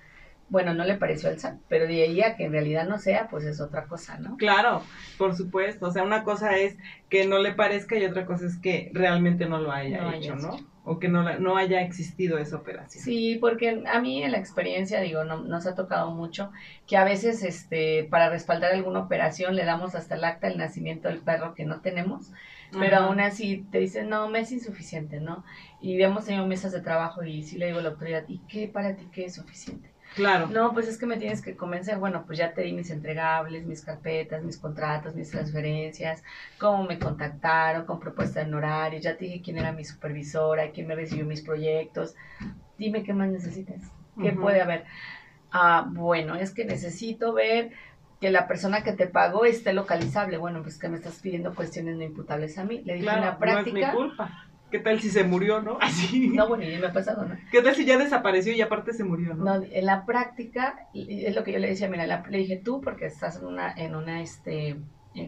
bueno, 0.51 0.73
no 0.73 0.85
le 0.85 0.95
pareció 0.95 1.29
al 1.29 1.39
SAT, 1.39 1.59
pero 1.69 1.87
de 1.87 2.03
ahí 2.03 2.23
a 2.23 2.37
que 2.37 2.45
en 2.45 2.53
realidad 2.53 2.89
no 2.89 2.99
sea, 2.99 3.29
pues 3.29 3.45
es 3.45 3.61
otra 3.61 3.85
cosa, 3.85 4.19
¿no? 4.19 4.37
Claro, 4.37 4.83
por 5.19 5.37
supuesto. 5.37 5.87
O 5.87 5.91
sea, 5.91 6.03
una 6.03 6.25
cosa 6.25 6.57
es 6.57 6.77
que 7.11 7.27
no 7.27 7.39
le 7.39 7.53
parezca 7.53 7.97
y 7.97 8.05
otra 8.05 8.25
cosa 8.25 8.47
es 8.47 8.57
que 8.57 8.91
realmente 8.95 9.47
no 9.47 9.59
lo 9.59 9.71
haya 9.73 10.15
hecho, 10.15 10.37
¿no? 10.37 10.57
O 10.85 10.99
que 10.99 11.09
no, 11.09 11.39
no 11.39 11.59
haya 11.59 11.83
existido 11.83 12.39
esa 12.39 12.57
operación. 12.57 13.05
Sí, 13.05 13.37
porque 13.39 13.83
a 13.87 14.01
mí 14.01 14.23
en 14.23 14.33
la 14.33 14.39
experiencia, 14.39 15.01
digo, 15.03 15.23
no, 15.23 15.43
nos 15.43 15.67
ha 15.67 15.75
tocado 15.75 16.13
mucho 16.13 16.51
que 16.87 16.97
a 16.97 17.05
veces 17.05 17.43
este, 17.43 18.05
para 18.05 18.31
respaldar 18.31 18.73
alguna 18.73 19.01
operación 19.01 19.55
le 19.55 19.67
damos 19.67 19.95
hasta 19.95 20.15
el 20.15 20.25
acta 20.25 20.49
del 20.49 20.57
nacimiento 20.57 21.09
del 21.09 21.19
perro 21.19 21.55
que 21.55 21.67
no 21.67 21.83
tenemos, 21.83 22.33
pero 22.79 22.99
aún 22.99 23.21
así 23.21 23.67
te 23.71 23.81
dicen, 23.81 24.09
no, 24.09 24.29
me 24.29 24.41
es 24.41 24.53
insuficiente, 24.53 25.21
¿no? 25.21 25.45
Y 25.83 26.01
hemos 26.03 26.25
tenido 26.25 26.47
mesas 26.47 26.73
de 26.73 26.81
trabajo 26.81 27.23
y 27.23 27.43
sí 27.43 27.59
le 27.59 27.67
digo 27.67 27.81
a 27.81 27.83
la 27.83 27.91
autoridad, 27.91 28.25
¿y 28.29 28.39
qué 28.49 28.67
para 28.67 28.97
ti 28.97 29.09
qué 29.13 29.27
es 29.27 29.35
suficiente? 29.35 29.91
Claro. 30.19 30.49
No, 30.49 30.73
pues 30.73 30.89
es 30.89 30.99
que 30.99 31.07
me 31.07 31.17
tienes 31.17 31.41
que 31.41 31.55
convencer. 31.55 31.97
Bueno, 31.99 32.25
pues 32.27 32.39
ya 32.39 32.53
te 32.53 32.63
di 32.63 32.73
mis 32.73 32.91
entregables, 32.91 33.65
mis 33.67 33.85
carpetas, 33.85 34.43
mis 34.43 34.59
contratos, 34.59 35.15
mis 35.15 35.31
transferencias, 35.31 36.25
cómo 36.59 36.83
me 36.83 36.99
contactaron 36.99 37.87
con 37.87 38.01
propuesta 38.01 38.41
de 38.41 38.47
honorario, 38.47 38.99
ya 38.99 39.17
te 39.17 39.27
dije 39.27 39.43
quién 39.43 39.59
era 39.59 39.71
mi 39.71 39.85
supervisora, 39.85 40.73
quién 40.73 40.89
me 40.89 40.97
recibió 40.97 41.25
mis 41.25 41.43
proyectos. 41.43 42.17
Dime 42.77 43.05
qué 43.05 43.13
más 43.13 43.29
necesitas, 43.29 43.81
qué 44.21 44.33
puede 44.33 44.61
haber. 44.61 44.87
Ah, 45.53 45.87
bueno, 45.89 46.35
es 46.35 46.51
que 46.51 46.65
necesito 46.65 47.33
ver 47.33 47.71
que 48.21 48.33
la 48.33 48.49
persona 48.49 48.83
que 48.83 48.95
te 48.95 49.07
pagó 49.07 49.45
esté 49.45 49.73
localizable. 49.73 50.37
Bueno, 50.37 50.63
pues 50.63 50.79
que 50.79 50.89
me 50.89 50.97
estás 50.97 51.21
pidiendo 51.21 51.55
cuestiones 51.55 51.97
no 51.97 52.03
imputables 52.03 52.59
a 52.59 52.65
mí. 52.65 52.83
Le 52.85 52.95
dije 52.95 53.05
claro, 53.05 53.21
la 53.21 53.39
práctica. 53.39 53.79
No 53.79 53.87
es 53.87 53.93
mi 53.93 53.97
culpa. 53.97 54.48
¿Qué 54.71 54.79
tal 54.79 55.01
si 55.01 55.11
se 55.11 55.25
murió, 55.25 55.61
no? 55.63 55.79
Así. 55.81 56.29
No, 56.29 56.49
bueno, 56.49 56.65
ya 56.65 56.79
me 56.79 56.87
ha 56.87 56.93
pasado, 56.93 57.25
¿no? 57.25 57.37
¿Qué 57.51 57.63
tal 57.63 57.75
si 57.75 57.85
ya 57.85 57.99
desapareció 57.99 58.53
y 58.53 58.61
aparte 58.61 58.93
se 58.93 59.05
murió, 59.05 59.35
no? 59.35 59.45
No, 59.45 59.65
en 59.71 59.87
la 59.87 60.05
práctica, 60.05 60.89
es 60.95 61.35
lo 61.35 61.45
que 61.45 61.53
yo 61.53 61.59
le 61.59 61.69
decía, 61.69 61.89
mira, 61.89 62.07
le 62.07 62.39
dije 62.39 62.57
tú 62.57 62.81
porque 62.81 63.07
estás 63.07 63.39
en 63.39 63.47
una, 63.47 63.73
en 63.73 63.95
una, 63.95 64.21
este, 64.21 64.77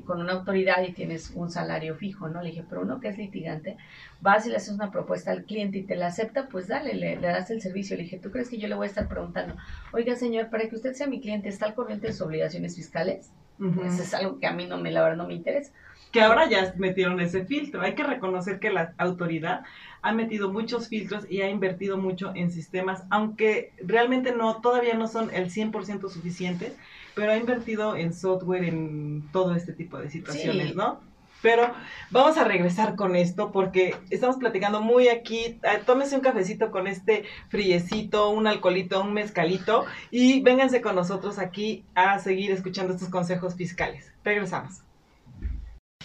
con 0.04 0.20
una 0.20 0.34
autoridad 0.34 0.82
y 0.86 0.92
tienes 0.92 1.30
un 1.34 1.50
salario 1.50 1.94
fijo, 1.96 2.28
¿no? 2.28 2.42
Le 2.42 2.50
dije, 2.50 2.64
pero 2.68 2.82
uno 2.82 3.00
que 3.00 3.08
es 3.08 3.18
litigante, 3.18 3.76
vas 4.20 4.46
y 4.46 4.50
le 4.50 4.56
haces 4.56 4.74
una 4.74 4.90
propuesta 4.90 5.30
al 5.30 5.44
cliente 5.44 5.78
y 5.78 5.82
te 5.82 5.96
la 5.96 6.08
acepta, 6.08 6.48
pues 6.48 6.68
dale, 6.68 6.94
le, 6.94 7.16
das 7.16 7.50
el 7.50 7.62
servicio. 7.62 7.96
Le 7.96 8.04
dije, 8.04 8.18
¿tú 8.18 8.30
crees 8.30 8.50
que 8.50 8.58
yo 8.58 8.68
le 8.68 8.74
voy 8.74 8.84
a 8.84 8.88
estar 8.88 9.08
preguntando, 9.08 9.56
oiga, 9.92 10.14
señor, 10.16 10.50
para 10.50 10.68
que 10.68 10.76
usted 10.76 10.92
sea 10.92 11.06
mi 11.06 11.20
cliente, 11.20 11.48
¿está 11.48 11.66
al 11.66 11.74
corriente 11.74 12.08
de 12.08 12.12
sus 12.12 12.22
obligaciones 12.22 12.76
fiscales? 12.76 13.32
Pues 13.58 13.98
es 13.98 14.14
algo 14.14 14.38
que 14.38 14.46
a 14.46 14.54
mí 14.54 14.66
no 14.66 14.78
me, 14.78 14.90
la 14.90 15.02
verdad, 15.02 15.18
no 15.18 15.26
me 15.26 15.34
interesa 15.34 15.70
que 16.10 16.20
ahora 16.20 16.48
ya 16.48 16.74
metieron 16.76 17.20
ese 17.20 17.44
filtro. 17.44 17.82
Hay 17.82 17.94
que 17.94 18.02
reconocer 18.02 18.58
que 18.58 18.70
la 18.70 18.94
autoridad 18.98 19.62
ha 20.02 20.12
metido 20.12 20.50
muchos 20.50 20.88
filtros 20.88 21.24
y 21.30 21.42
ha 21.42 21.48
invertido 21.48 21.96
mucho 21.98 22.32
en 22.34 22.50
sistemas, 22.50 23.04
aunque 23.10 23.72
realmente 23.84 24.32
no, 24.32 24.56
todavía 24.60 24.94
no 24.94 25.06
son 25.06 25.32
el 25.32 25.50
100% 25.50 26.08
suficientes, 26.08 26.74
pero 27.14 27.32
ha 27.32 27.36
invertido 27.36 27.96
en 27.96 28.14
software, 28.14 28.64
en 28.64 29.22
todo 29.32 29.54
este 29.54 29.72
tipo 29.72 29.98
de 29.98 30.10
situaciones, 30.10 30.74
¿no? 30.74 31.00
Pero 31.42 31.72
vamos 32.10 32.36
a 32.36 32.44
regresar 32.44 32.96
con 32.96 33.16
esto 33.16 33.50
porque 33.50 33.96
estamos 34.10 34.36
platicando 34.36 34.82
muy 34.82 35.08
aquí. 35.08 35.58
Ah, 35.62 35.78
tómese 35.86 36.14
un 36.14 36.20
cafecito 36.20 36.70
con 36.70 36.86
este 36.86 37.24
friecito, 37.48 38.28
un 38.28 38.46
alcoholito, 38.46 39.00
un 39.00 39.14
mezcalito 39.14 39.86
y 40.10 40.42
vénganse 40.42 40.82
con 40.82 40.96
nosotros 40.96 41.38
aquí 41.38 41.84
a 41.94 42.18
seguir 42.18 42.50
escuchando 42.50 42.92
estos 42.92 43.08
consejos 43.08 43.54
fiscales. 43.54 44.12
Regresamos. 44.22 44.82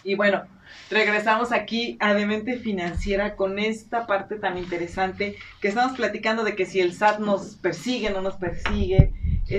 Y 0.05 0.13
bueno, 0.13 0.43
regresamos 0.91 1.51
aquí 1.51 1.97
a 1.99 2.13
Demente 2.13 2.57
Financiera 2.57 3.35
con 3.35 3.57
esta 3.57 4.05
parte 4.05 4.35
tan 4.35 4.55
interesante 4.55 5.35
que 5.59 5.67
estamos 5.67 5.97
platicando 5.97 6.43
de 6.43 6.55
que 6.55 6.67
si 6.67 6.79
el 6.79 6.93
SAT 6.93 7.19
nos 7.19 7.55
persigue, 7.55 8.11
no 8.11 8.21
nos 8.21 8.35
persigue, 8.35 9.13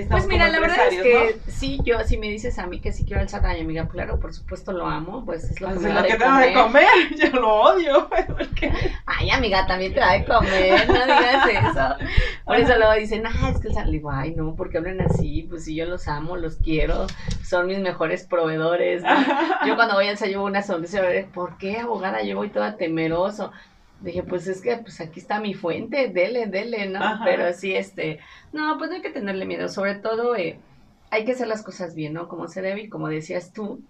pues 0.09 0.27
mira, 0.27 0.49
la 0.49 0.59
verdad 0.59 0.87
es 0.91 1.01
que 1.01 1.39
sí, 1.47 1.79
yo, 1.85 1.99
si 2.03 2.17
me 2.17 2.27
dices 2.27 2.59
a 2.59 2.67
mí 2.67 2.81
que 2.81 2.91
sí 2.91 3.05
quiero 3.05 3.21
el 3.21 3.29
ay 3.45 3.61
amiga, 3.61 3.87
claro, 3.87 4.19
por 4.19 4.33
supuesto 4.33 4.73
lo 4.73 4.85
amo, 4.85 5.23
pues 5.23 5.45
es 5.45 5.61
lo 5.61 5.69
que 5.69 5.79
me 5.79 5.89
da 5.89 6.01
de 6.01 6.17
comer. 6.17 6.47
de 6.47 6.53
comer. 6.53 6.87
Yo 7.17 7.39
lo 7.39 7.55
odio. 7.61 8.09
Ay, 9.05 9.29
amiga, 9.29 9.65
también 9.65 9.93
te 9.93 10.01
da 10.01 10.11
de 10.11 10.25
comer, 10.25 10.87
no 10.87 11.05
digas 11.05 11.47
eso. 11.71 11.95
Por 12.45 12.57
eso 12.57 12.75
luego 12.77 12.93
dicen, 12.93 13.25
ah, 13.25 13.51
es 13.53 13.61
que 13.61 13.69
el 13.69 13.91
digo, 13.91 14.11
ay, 14.11 14.35
no, 14.35 14.55
porque 14.55 14.77
hablan 14.77 14.99
así, 15.01 15.47
pues 15.49 15.63
si 15.63 15.75
yo 15.75 15.85
los 15.85 16.07
amo, 16.09 16.35
los 16.35 16.57
quiero, 16.57 17.07
son 17.41 17.67
mis 17.67 17.79
mejores 17.79 18.25
proveedores. 18.25 19.03
Yo 19.65 19.75
cuando 19.75 19.95
voy 19.95 20.07
al 20.07 20.17
llevo 20.17 20.45
una 20.45 20.63
sonrisa, 20.63 21.01
¿por 21.33 21.57
qué, 21.57 21.77
abogada? 21.77 22.21
Yo 22.23 22.35
voy 22.35 22.49
toda 22.49 22.75
temeroso. 22.75 23.51
Dije, 24.01 24.23
pues 24.23 24.47
es 24.47 24.61
que 24.61 24.77
pues 24.77 25.01
aquí 25.01 25.19
está 25.19 25.39
mi 25.39 25.53
fuente, 25.53 26.09
dele, 26.09 26.45
dele, 26.45 26.87
¿no? 26.87 26.99
Pero 27.23 27.51
sí, 27.53 27.73
este, 27.73 28.19
no, 28.53 28.77
pues 28.77 28.89
no 28.89 28.97
hay 28.97 29.01
que 29.01 29.09
tenerle 29.09 29.45
miedo, 29.45 29.69
sobre 29.69 29.95
todo 29.95 30.35
eh, 30.35 30.59
hay 31.09 31.25
que 31.25 31.31
hacer 31.31 31.47
las 31.47 31.63
cosas 31.63 31.95
bien, 31.95 32.13
¿no? 32.13 32.27
Como 32.27 32.47
se 32.47 32.61
debe 32.61 32.81
y 32.81 32.89
como 32.89 33.07
decías 33.07 33.53
tú, 33.53 33.81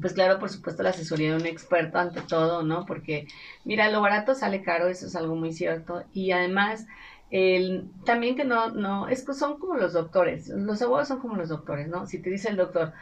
pues 0.00 0.12
claro, 0.12 0.38
por 0.38 0.50
supuesto 0.50 0.82
la 0.82 0.90
asesoría 0.90 1.30
de 1.30 1.40
un 1.40 1.46
experto 1.46 1.98
ante 1.98 2.20
todo, 2.22 2.62
¿no? 2.62 2.84
Porque, 2.84 3.26
mira, 3.64 3.90
lo 3.90 4.00
barato 4.00 4.34
sale 4.34 4.62
caro, 4.62 4.88
eso 4.88 5.06
es 5.06 5.16
algo 5.16 5.36
muy 5.36 5.52
cierto, 5.52 6.02
y 6.12 6.32
además, 6.32 6.86
el, 7.30 7.88
también 8.04 8.36
que 8.36 8.44
no, 8.44 8.70
no, 8.70 9.08
es 9.08 9.24
que 9.24 9.34
son 9.34 9.58
como 9.58 9.74
los 9.76 9.92
doctores, 9.92 10.48
los 10.48 10.82
abogados 10.82 11.08
son 11.08 11.20
como 11.20 11.36
los 11.36 11.48
doctores, 11.48 11.88
¿no? 11.88 12.06
Si 12.06 12.18
te 12.20 12.30
dice 12.30 12.48
el 12.48 12.56
doctor, 12.56 12.92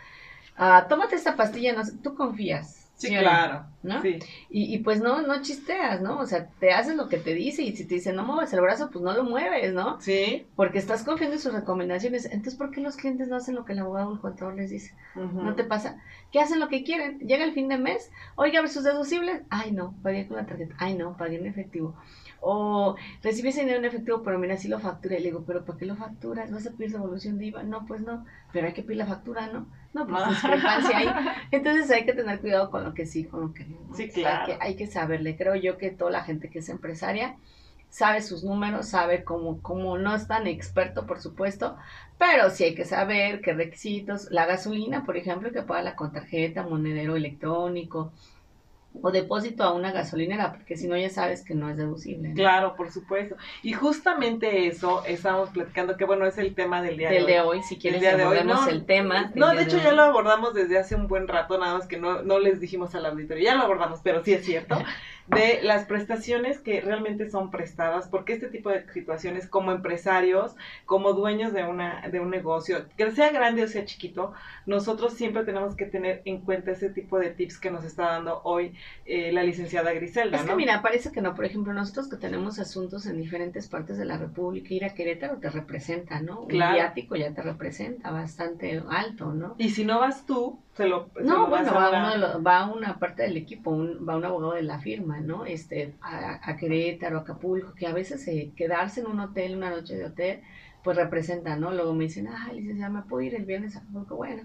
ah, 0.56 0.86
tómate 0.88 1.16
esta 1.16 1.36
pastilla, 1.36 1.72
no, 1.72 1.82
tú 2.02 2.14
confías, 2.14 2.81
Sí, 3.08 3.16
claro. 3.16 3.66
¿no? 3.82 4.00
Sí. 4.00 4.18
Y, 4.48 4.74
y, 4.74 4.78
pues 4.78 5.00
no, 5.00 5.22
no 5.22 5.42
chisteas, 5.42 6.00
¿no? 6.00 6.18
O 6.18 6.26
sea, 6.26 6.48
te 6.60 6.72
haces 6.72 6.96
lo 6.96 7.08
que 7.08 7.18
te 7.18 7.34
dice 7.34 7.62
y 7.62 7.74
si 7.74 7.84
te 7.84 7.96
dice 7.96 8.12
no 8.12 8.24
mueves 8.24 8.52
el 8.52 8.60
brazo, 8.60 8.90
pues 8.90 9.04
no 9.04 9.12
lo 9.12 9.24
mueves, 9.24 9.72
¿no? 9.72 10.00
Sí. 10.00 10.46
Porque 10.54 10.78
estás 10.78 11.02
confiando 11.02 11.36
en 11.36 11.42
sus 11.42 11.52
recomendaciones. 11.52 12.26
Entonces, 12.26 12.54
¿por 12.54 12.70
qué 12.70 12.80
los 12.80 12.96
clientes 12.96 13.28
no 13.28 13.36
hacen 13.36 13.54
lo 13.54 13.64
que 13.64 13.72
el 13.72 13.80
abogado 13.80 14.10
o 14.10 14.14
el 14.14 14.20
contador 14.20 14.54
les 14.54 14.70
dice? 14.70 14.94
¿No 15.14 15.54
te 15.54 15.64
pasa? 15.64 16.00
Que 16.30 16.40
hacen 16.40 16.60
lo 16.60 16.68
que 16.68 16.84
quieren. 16.84 17.18
Llega 17.20 17.44
el 17.44 17.52
fin 17.52 17.68
de 17.68 17.78
mes, 17.78 18.10
oiga, 18.36 18.60
ver 18.60 18.70
sus 18.70 18.84
deducibles. 18.84 19.42
Ay, 19.50 19.72
no, 19.72 19.94
pagué 20.02 20.26
con 20.26 20.36
la 20.36 20.46
tarjeta. 20.46 20.74
Ay, 20.78 20.94
no, 20.94 21.16
pagué 21.16 21.36
en 21.36 21.46
efectivo. 21.46 21.94
O 22.40 22.96
recibí 23.22 23.50
ese 23.50 23.60
dinero 23.60 23.78
en 23.78 23.84
efectivo, 23.84 24.22
pero 24.22 24.38
mira, 24.38 24.56
sí 24.56 24.68
lo 24.68 24.80
facturé. 24.80 25.18
Le 25.18 25.26
digo, 25.26 25.44
¿pero 25.46 25.64
por 25.64 25.76
qué 25.76 25.86
lo 25.86 25.96
facturas? 25.96 26.50
¿Vas 26.50 26.66
a 26.66 26.72
pedir 26.72 26.92
devolución 26.92 27.38
de 27.38 27.46
IVA? 27.46 27.62
No, 27.62 27.84
pues 27.86 28.00
no. 28.00 28.24
Pero 28.52 28.66
hay 28.66 28.72
que 28.72 28.82
pedir 28.82 28.98
la 28.98 29.06
factura, 29.06 29.46
¿no? 29.48 29.66
No, 29.92 30.06
pues 30.06 30.28
discrepancia 30.28 30.98
ahí. 30.98 31.08
Entonces 31.50 31.90
hay 31.90 32.04
que 32.04 32.14
tener 32.14 32.40
cuidado 32.40 32.70
con 32.70 32.84
lo 32.84 32.94
que 32.94 33.06
sí, 33.06 33.24
con 33.24 33.40
lo 33.42 33.52
que 33.52 33.64
no. 33.64 33.76
Sí, 33.94 34.08
claro. 34.08 34.52
Hay 34.52 34.58
que, 34.58 34.64
hay 34.64 34.76
que 34.76 34.86
saberle. 34.86 35.36
Creo 35.36 35.54
yo 35.54 35.76
que 35.76 35.90
toda 35.90 36.10
la 36.10 36.24
gente 36.24 36.48
que 36.48 36.60
es 36.60 36.68
empresaria 36.68 37.36
sabe 37.92 38.22
sus 38.22 38.42
números, 38.42 38.88
sabe 38.88 39.22
cómo, 39.22 39.60
cómo 39.60 39.98
no 39.98 40.14
es 40.14 40.26
tan 40.26 40.46
experto, 40.46 41.06
por 41.06 41.20
supuesto, 41.20 41.76
pero 42.18 42.48
sí 42.48 42.64
hay 42.64 42.74
que 42.74 42.86
saber 42.86 43.42
qué 43.42 43.52
requisitos. 43.52 44.28
La 44.30 44.46
gasolina, 44.46 45.04
por 45.04 45.18
ejemplo, 45.18 45.52
que 45.52 45.62
paga 45.62 45.82
la 45.82 45.94
con 45.94 46.10
tarjeta, 46.10 46.62
monedero 46.62 47.16
electrónico, 47.16 48.12
o 49.00 49.10
depósito 49.10 49.64
a 49.64 49.72
una 49.72 49.90
gasolinera, 49.90 50.52
porque 50.52 50.76
si 50.76 50.86
no 50.86 50.96
ya 50.96 51.08
sabes 51.08 51.44
que 51.44 51.54
no 51.54 51.70
es 51.70 51.76
deducible. 51.76 52.34
Claro, 52.34 52.76
por 52.76 52.90
supuesto. 52.90 53.36
Y 53.62 53.72
justamente 53.72 54.66
eso 54.66 55.04
estábamos 55.06 55.50
platicando, 55.50 55.96
que 55.96 56.04
bueno, 56.04 56.26
es 56.26 56.38
el 56.38 56.54
tema 56.54 56.82
del 56.82 56.98
día 56.98 57.10
de 57.10 57.22
hoy. 57.22 57.32
de 57.32 57.40
hoy, 57.40 57.62
si 57.62 57.78
quieres 57.78 58.04
abordemos 58.06 58.68
el 58.68 58.84
tema. 58.84 59.32
No, 59.34 59.54
de 59.54 59.62
hecho 59.62 59.78
ya 59.78 59.92
lo 59.92 60.02
abordamos 60.02 60.54
desde 60.54 60.78
hace 60.78 60.94
un 60.94 61.08
buen 61.08 61.28
rato, 61.28 61.58
nada 61.58 61.74
más 61.74 61.86
que 61.86 61.98
no, 61.98 62.22
no 62.22 62.38
les 62.38 62.60
dijimos 62.60 62.94
al 62.94 63.06
auditorio, 63.06 63.44
ya 63.44 63.54
lo 63.54 63.62
abordamos, 63.62 64.00
pero 64.02 64.22
sí 64.22 64.32
es 64.34 64.44
cierto. 64.44 64.76
de 65.28 65.62
las 65.62 65.86
prestaciones 65.86 66.58
que 66.58 66.80
realmente 66.80 67.30
son 67.30 67.50
prestadas, 67.50 68.08
porque 68.08 68.34
este 68.34 68.48
tipo 68.48 68.70
de 68.70 68.86
situaciones 68.92 69.48
como 69.48 69.72
empresarios, 69.72 70.54
como 70.84 71.12
dueños 71.12 71.52
de, 71.52 71.64
una, 71.64 72.08
de 72.08 72.20
un 72.20 72.30
negocio, 72.30 72.86
que 72.96 73.10
sea 73.12 73.30
grande 73.30 73.62
o 73.62 73.68
sea 73.68 73.84
chiquito, 73.84 74.32
nosotros 74.66 75.14
siempre 75.14 75.44
tenemos 75.44 75.76
que 75.76 75.86
tener 75.86 76.22
en 76.24 76.40
cuenta 76.40 76.72
ese 76.72 76.90
tipo 76.90 77.18
de 77.18 77.30
tips 77.30 77.58
que 77.58 77.70
nos 77.70 77.84
está 77.84 78.04
dando 78.04 78.40
hoy 78.44 78.74
eh, 79.06 79.32
la 79.32 79.42
licenciada 79.42 79.92
Griselda. 79.92 80.38
Es 80.38 80.44
que 80.44 80.56
mira, 80.56 80.82
parece 80.82 81.12
que 81.12 81.20
no, 81.20 81.34
por 81.34 81.44
ejemplo, 81.44 81.72
nosotros 81.72 82.08
que 82.08 82.16
tenemos 82.16 82.58
asuntos 82.58 83.06
en 83.06 83.16
diferentes 83.16 83.68
partes 83.68 83.98
de 83.98 84.04
la 84.04 84.18
República, 84.18 84.74
ir 84.74 84.84
a 84.84 84.94
Querétaro 84.94 85.38
te 85.38 85.50
representa, 85.50 86.20
¿no? 86.20 86.46
Claro. 86.46 86.72
Un 86.72 86.76
viático 86.76 87.16
ya 87.16 87.32
te 87.32 87.42
representa 87.42 88.10
bastante 88.10 88.82
alto, 88.88 89.32
¿no? 89.32 89.54
Y 89.58 89.70
si 89.70 89.84
no 89.84 90.00
vas 90.00 90.26
tú, 90.26 90.58
se 90.74 90.86
lo... 90.86 91.10
no, 91.20 91.48
bueno, 91.48 91.74
va, 91.74 92.14
uno 92.14 92.42
va 92.42 92.66
una 92.66 92.98
parte 92.98 93.22
del 93.22 93.36
equipo, 93.36 93.70
va 93.72 94.16
un 94.16 94.24
abogado 94.24 94.54
de 94.54 94.62
la 94.62 94.80
firma, 94.80 95.20
¿no? 95.20 95.44
Este, 95.44 95.94
a, 96.00 96.56
Querétaro, 96.56 97.18
a 97.18 97.20
Acapulco, 97.20 97.74
que 97.74 97.86
a 97.86 97.92
veces 97.92 98.26
eh, 98.28 98.52
quedarse 98.56 99.00
en 99.00 99.06
un 99.06 99.20
hotel, 99.20 99.56
una 99.56 99.70
noche 99.70 99.96
de 99.96 100.06
hotel, 100.06 100.40
pues 100.82 100.96
representa, 100.96 101.56
¿no? 101.56 101.72
Luego 101.72 101.94
me 101.94 102.04
dicen, 102.04 102.28
ah, 102.28 102.50
licenciada, 102.52 102.90
¿me 102.90 103.02
puedo 103.02 103.22
ir 103.22 103.34
el 103.34 103.44
viernes 103.44 103.76
a 103.76 103.80
Acapulco? 103.80 104.16
Bueno. 104.16 104.42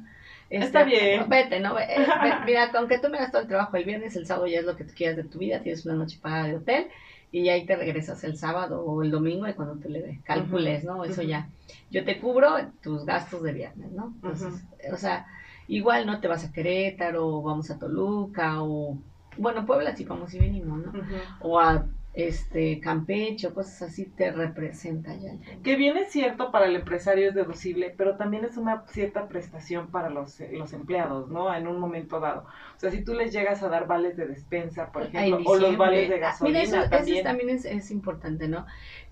Está 0.50 0.82
este, 0.82 0.92
bien. 0.92 1.30
Vete, 1.30 1.60
¿no? 1.60 1.76
mira, 2.46 2.72
aunque 2.74 3.00
tú 3.00 3.10
me 3.10 3.18
hagas 3.18 3.32
todo 3.32 3.42
el 3.42 3.48
trabajo 3.48 3.76
el 3.78 3.86
viernes, 3.86 4.16
el 4.16 4.26
sábado 4.26 4.48
ya 4.48 4.60
es 4.60 4.66
lo 4.66 4.76
que 4.76 4.84
tú 4.84 4.94
quieras 4.96 5.18
de 5.18 5.24
tu 5.24 5.40
vida, 5.40 5.62
tienes 5.62 5.86
una 5.86 5.96
noche 5.96 6.20
pagada 6.22 6.48
de 6.48 6.56
hotel 6.56 6.88
y 7.32 7.50
ahí 7.50 7.66
te 7.66 7.76
regresas 7.76 8.24
el 8.24 8.38
sábado 8.38 8.82
o 8.82 9.04
el 9.04 9.12
domingo 9.12 9.48
y 9.48 9.54
cuando 9.54 9.76
te 9.76 9.90
le 9.90 10.22
calcules, 10.24 10.84
¿no? 10.84 11.04
Eso 11.04 11.22
ya. 11.22 11.50
Yo 11.92 12.06
te 12.06 12.20
cubro 12.20 12.56
tus 12.82 13.06
gastos 13.06 13.44
de 13.44 13.54
viernes, 13.54 13.92
¿no? 13.92 14.14
Entonces, 14.16 14.64
o 14.92 14.98
sea, 14.98 15.28
igual 15.68 16.06
no 16.06 16.20
te 16.20 16.28
vas 16.28 16.46
a 16.46 16.52
Querétaro 16.52 17.28
o 17.28 17.42
vamos 17.44 17.70
a 17.70 17.80
Toluca 17.80 18.64
o, 18.64 18.98
bueno, 19.38 19.66
Puebla 19.66 19.96
sí 19.96 20.06
vamos 20.06 20.34
y 20.34 20.40
venimos, 20.40 20.80
¿no? 20.80 20.92
O 21.40 21.60
a 21.60 21.86
este 22.18 22.80
Campeche 22.80 23.46
o 23.46 23.54
cosas 23.54 23.80
así 23.84 24.06
te 24.06 24.32
representa 24.32 25.16
ya. 25.16 25.36
Que 25.64 25.76
bien 25.76 25.98
es 25.98 26.12
cierto 26.12 26.52
para 26.52 26.66
el 26.66 26.76
empresario 26.76 27.30
es 27.30 27.36
deducible, 27.36 27.94
pero 27.96 28.18
también 28.18 28.44
es 28.44 28.58
una 28.58 28.86
cierta 28.88 29.28
prestación 29.28 29.92
para 29.92 30.10
los, 30.10 30.40
los 30.52 30.74
empleados, 30.74 31.30
¿no? 31.30 31.54
En 31.54 31.68
un 31.68 31.80
momento 31.80 32.20
dado. 32.20 32.48
O 32.76 32.80
sea, 32.80 32.90
si 32.90 33.04
tú 33.04 33.14
les 33.14 33.32
llegas 33.32 33.62
a 33.62 33.70
dar 33.70 33.86
vales 33.86 34.18
de 34.18 34.26
despensa, 34.26 34.92
por 34.92 35.04
ejemplo, 35.04 35.44
o 35.46 35.58
los 35.58 35.78
vales 35.78 36.10
de 36.10 36.16
ah, 36.16 36.18
gasolina 36.18 36.64
eso, 36.64 36.90
también. 36.90 37.24
también 37.24 37.50
es, 37.52 37.66
es, 37.66 37.92
importante, 37.92 38.48
¿no? 38.48 38.66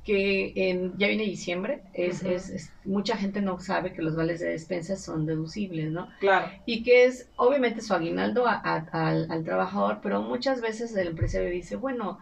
Que 0.03 0.53
en, 0.55 0.97
ya 0.97 1.07
viene 1.07 1.25
diciembre, 1.25 1.83
es, 1.93 2.23
es, 2.23 2.73
mucha 2.85 3.17
gente 3.17 3.39
no 3.39 3.59
sabe 3.59 3.93
que 3.93 4.01
los 4.01 4.15
vales 4.15 4.39
de 4.39 4.49
despensa 4.49 4.95
son 4.95 5.27
deducibles, 5.27 5.91
¿no? 5.91 6.09
Claro. 6.19 6.47
Y 6.65 6.81
que 6.81 7.05
es 7.05 7.29
obviamente 7.35 7.81
su 7.81 7.93
aguinaldo 7.93 8.47
al, 8.47 9.27
al 9.29 9.43
trabajador, 9.43 9.99
pero 10.01 10.23
muchas 10.23 10.59
veces 10.59 10.95
el 10.95 11.09
empresario 11.09 11.51
dice, 11.51 11.75
bueno, 11.75 12.17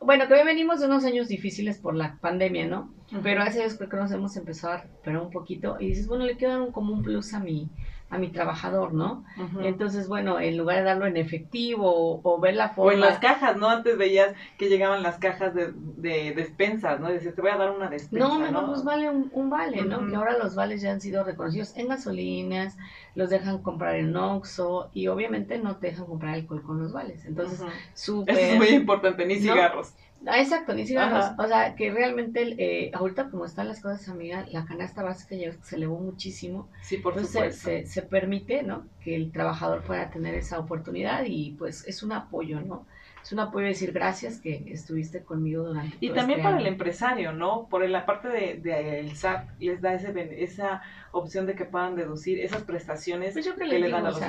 bueno, 0.00 0.26
que 0.28 0.44
venimos 0.44 0.80
de 0.80 0.86
unos 0.86 1.04
años 1.04 1.28
difíciles 1.28 1.78
por 1.78 1.94
la 1.94 2.16
pandemia, 2.20 2.66
¿no? 2.66 2.92
Pero 3.22 3.42
hace 3.42 3.62
años 3.62 3.76
creo 3.76 3.88
que 3.88 3.96
nos 3.96 4.10
hemos 4.10 4.36
empezado 4.36 4.74
a 4.74 4.82
recuperar 4.82 5.22
un 5.22 5.30
poquito 5.30 5.76
y 5.78 5.88
dices, 5.88 6.06
bueno, 6.08 6.24
le 6.24 6.36
quiero 6.36 6.54
dar 6.54 6.62
un, 6.62 6.72
como 6.72 6.92
un 6.92 7.02
plus 7.02 7.34
a 7.34 7.40
mi, 7.40 7.68
a 8.08 8.18
mi 8.18 8.28
trabajador, 8.28 8.94
¿no? 8.94 9.24
Entonces, 9.62 10.06
bueno, 10.06 10.38
en 10.38 10.56
lugar 10.56 10.78
de 10.78 10.84
darlo 10.84 11.06
en 11.06 11.16
efectivo 11.16 12.20
o, 12.22 12.40
ver 12.40 12.54
la 12.54 12.68
forma... 12.68 12.90
O 12.90 12.94
en 12.94 13.00
las 13.00 13.18
cajas, 13.18 13.56
¿no? 13.56 13.68
Antes 13.68 13.98
veías 13.98 14.32
que 14.58 14.68
llegaban 14.68 15.02
las 15.02 15.18
cajas 15.18 15.54
de, 15.54 15.72
de 15.74 16.32
despensas, 16.34 17.00
¿no? 17.00 17.10
Dices, 17.10 17.34
te 17.34 17.42
voy 17.42 17.50
a 17.50 17.56
dar 17.56 17.72
una 17.72 17.90
despensa, 17.90 18.28
No, 18.28 18.38
mejor 18.38 18.62
¿no? 18.62 18.66
pues 18.68 18.84
vale 18.84 19.10
un, 19.10 19.50
vale, 19.50 19.82
¿no? 19.82 20.06
Que 20.06 20.14
ahora 20.14 20.38
los 20.38 20.54
vales 20.54 20.82
ya 20.82 20.92
han 20.92 21.00
sido 21.00 21.24
reconocidos 21.24 21.76
en 21.76 21.88
gasolinas, 21.88 22.76
los 23.16 23.28
dejan 23.28 23.58
comprar 23.62 23.96
en 23.96 24.16
Oxxo 24.16 24.90
y 24.94 25.08
obviamente 25.08 25.58
no 25.58 25.76
te 25.76 25.88
dejan 25.88 26.06
comprar 26.06 26.34
alcohol 26.34 26.62
con 26.62 26.80
los 26.80 26.92
vales. 26.92 27.24
Entonces, 27.24 27.60
súper... 27.94 28.36
Eso 28.36 28.52
es 28.52 28.56
muy 28.56 28.68
importante, 28.68 29.26
ni 29.26 29.36
cigarros. 29.36 29.94
Ah, 30.24 30.40
exacto, 30.40 30.74
ni 30.74 30.86
cigarros. 30.86 31.26
O 31.38 31.46
sea, 31.46 31.74
que 31.74 31.90
realmente 31.90 32.54
eh, 32.58 32.90
ahorita 32.94 33.30
como 33.30 33.44
están 33.44 33.68
las 33.68 33.80
cosas, 33.80 34.08
amiga, 34.08 34.46
la 34.50 34.64
canasta 34.64 35.02
básica 35.02 35.36
ya 35.36 35.52
se 35.62 35.76
elevó 35.76 35.98
muchísimo. 35.98 36.68
Sí, 36.82 36.96
por 36.98 37.12
Entonces 37.12 37.56
Se, 37.56 37.86
se, 37.86 38.02
permite, 38.02 38.62
¿no? 38.62 38.86
Que 39.00 39.14
el 39.14 39.30
trabajador 39.30 39.82
pueda 39.82 40.10
tener 40.10 40.34
esa 40.34 40.58
oportunidad 40.58 41.24
y 41.26 41.52
pues 41.52 41.86
es 41.86 42.02
un 42.02 42.12
apoyo, 42.12 42.60
¿no? 42.60 42.86
Es 43.26 43.32
un 43.32 43.40
apoyo 43.40 43.66
decir 43.66 43.90
gracias 43.90 44.38
que 44.38 44.62
estuviste 44.68 45.24
conmigo 45.24 45.64
durante 45.64 45.96
Y 45.98 46.10
también 46.10 46.38
este 46.38 46.48
para 46.48 46.60
el 46.60 46.66
empresario, 46.68 47.32
¿no? 47.32 47.66
Por 47.68 47.84
la 47.88 48.06
parte 48.06 48.28
de, 48.28 48.54
de, 48.62 49.00
el 49.00 49.16
SAT 49.16 49.48
les 49.58 49.80
da 49.80 49.94
ese, 49.94 50.44
esa 50.44 50.82
opción 51.10 51.44
de 51.44 51.56
que 51.56 51.64
puedan 51.64 51.96
deducir 51.96 52.38
esas 52.38 52.62
prestaciones 52.62 53.32
pues 53.32 53.48
que, 53.48 53.64
le 53.64 53.90
dan 53.90 54.06
a 54.06 54.10
los, 54.10 54.20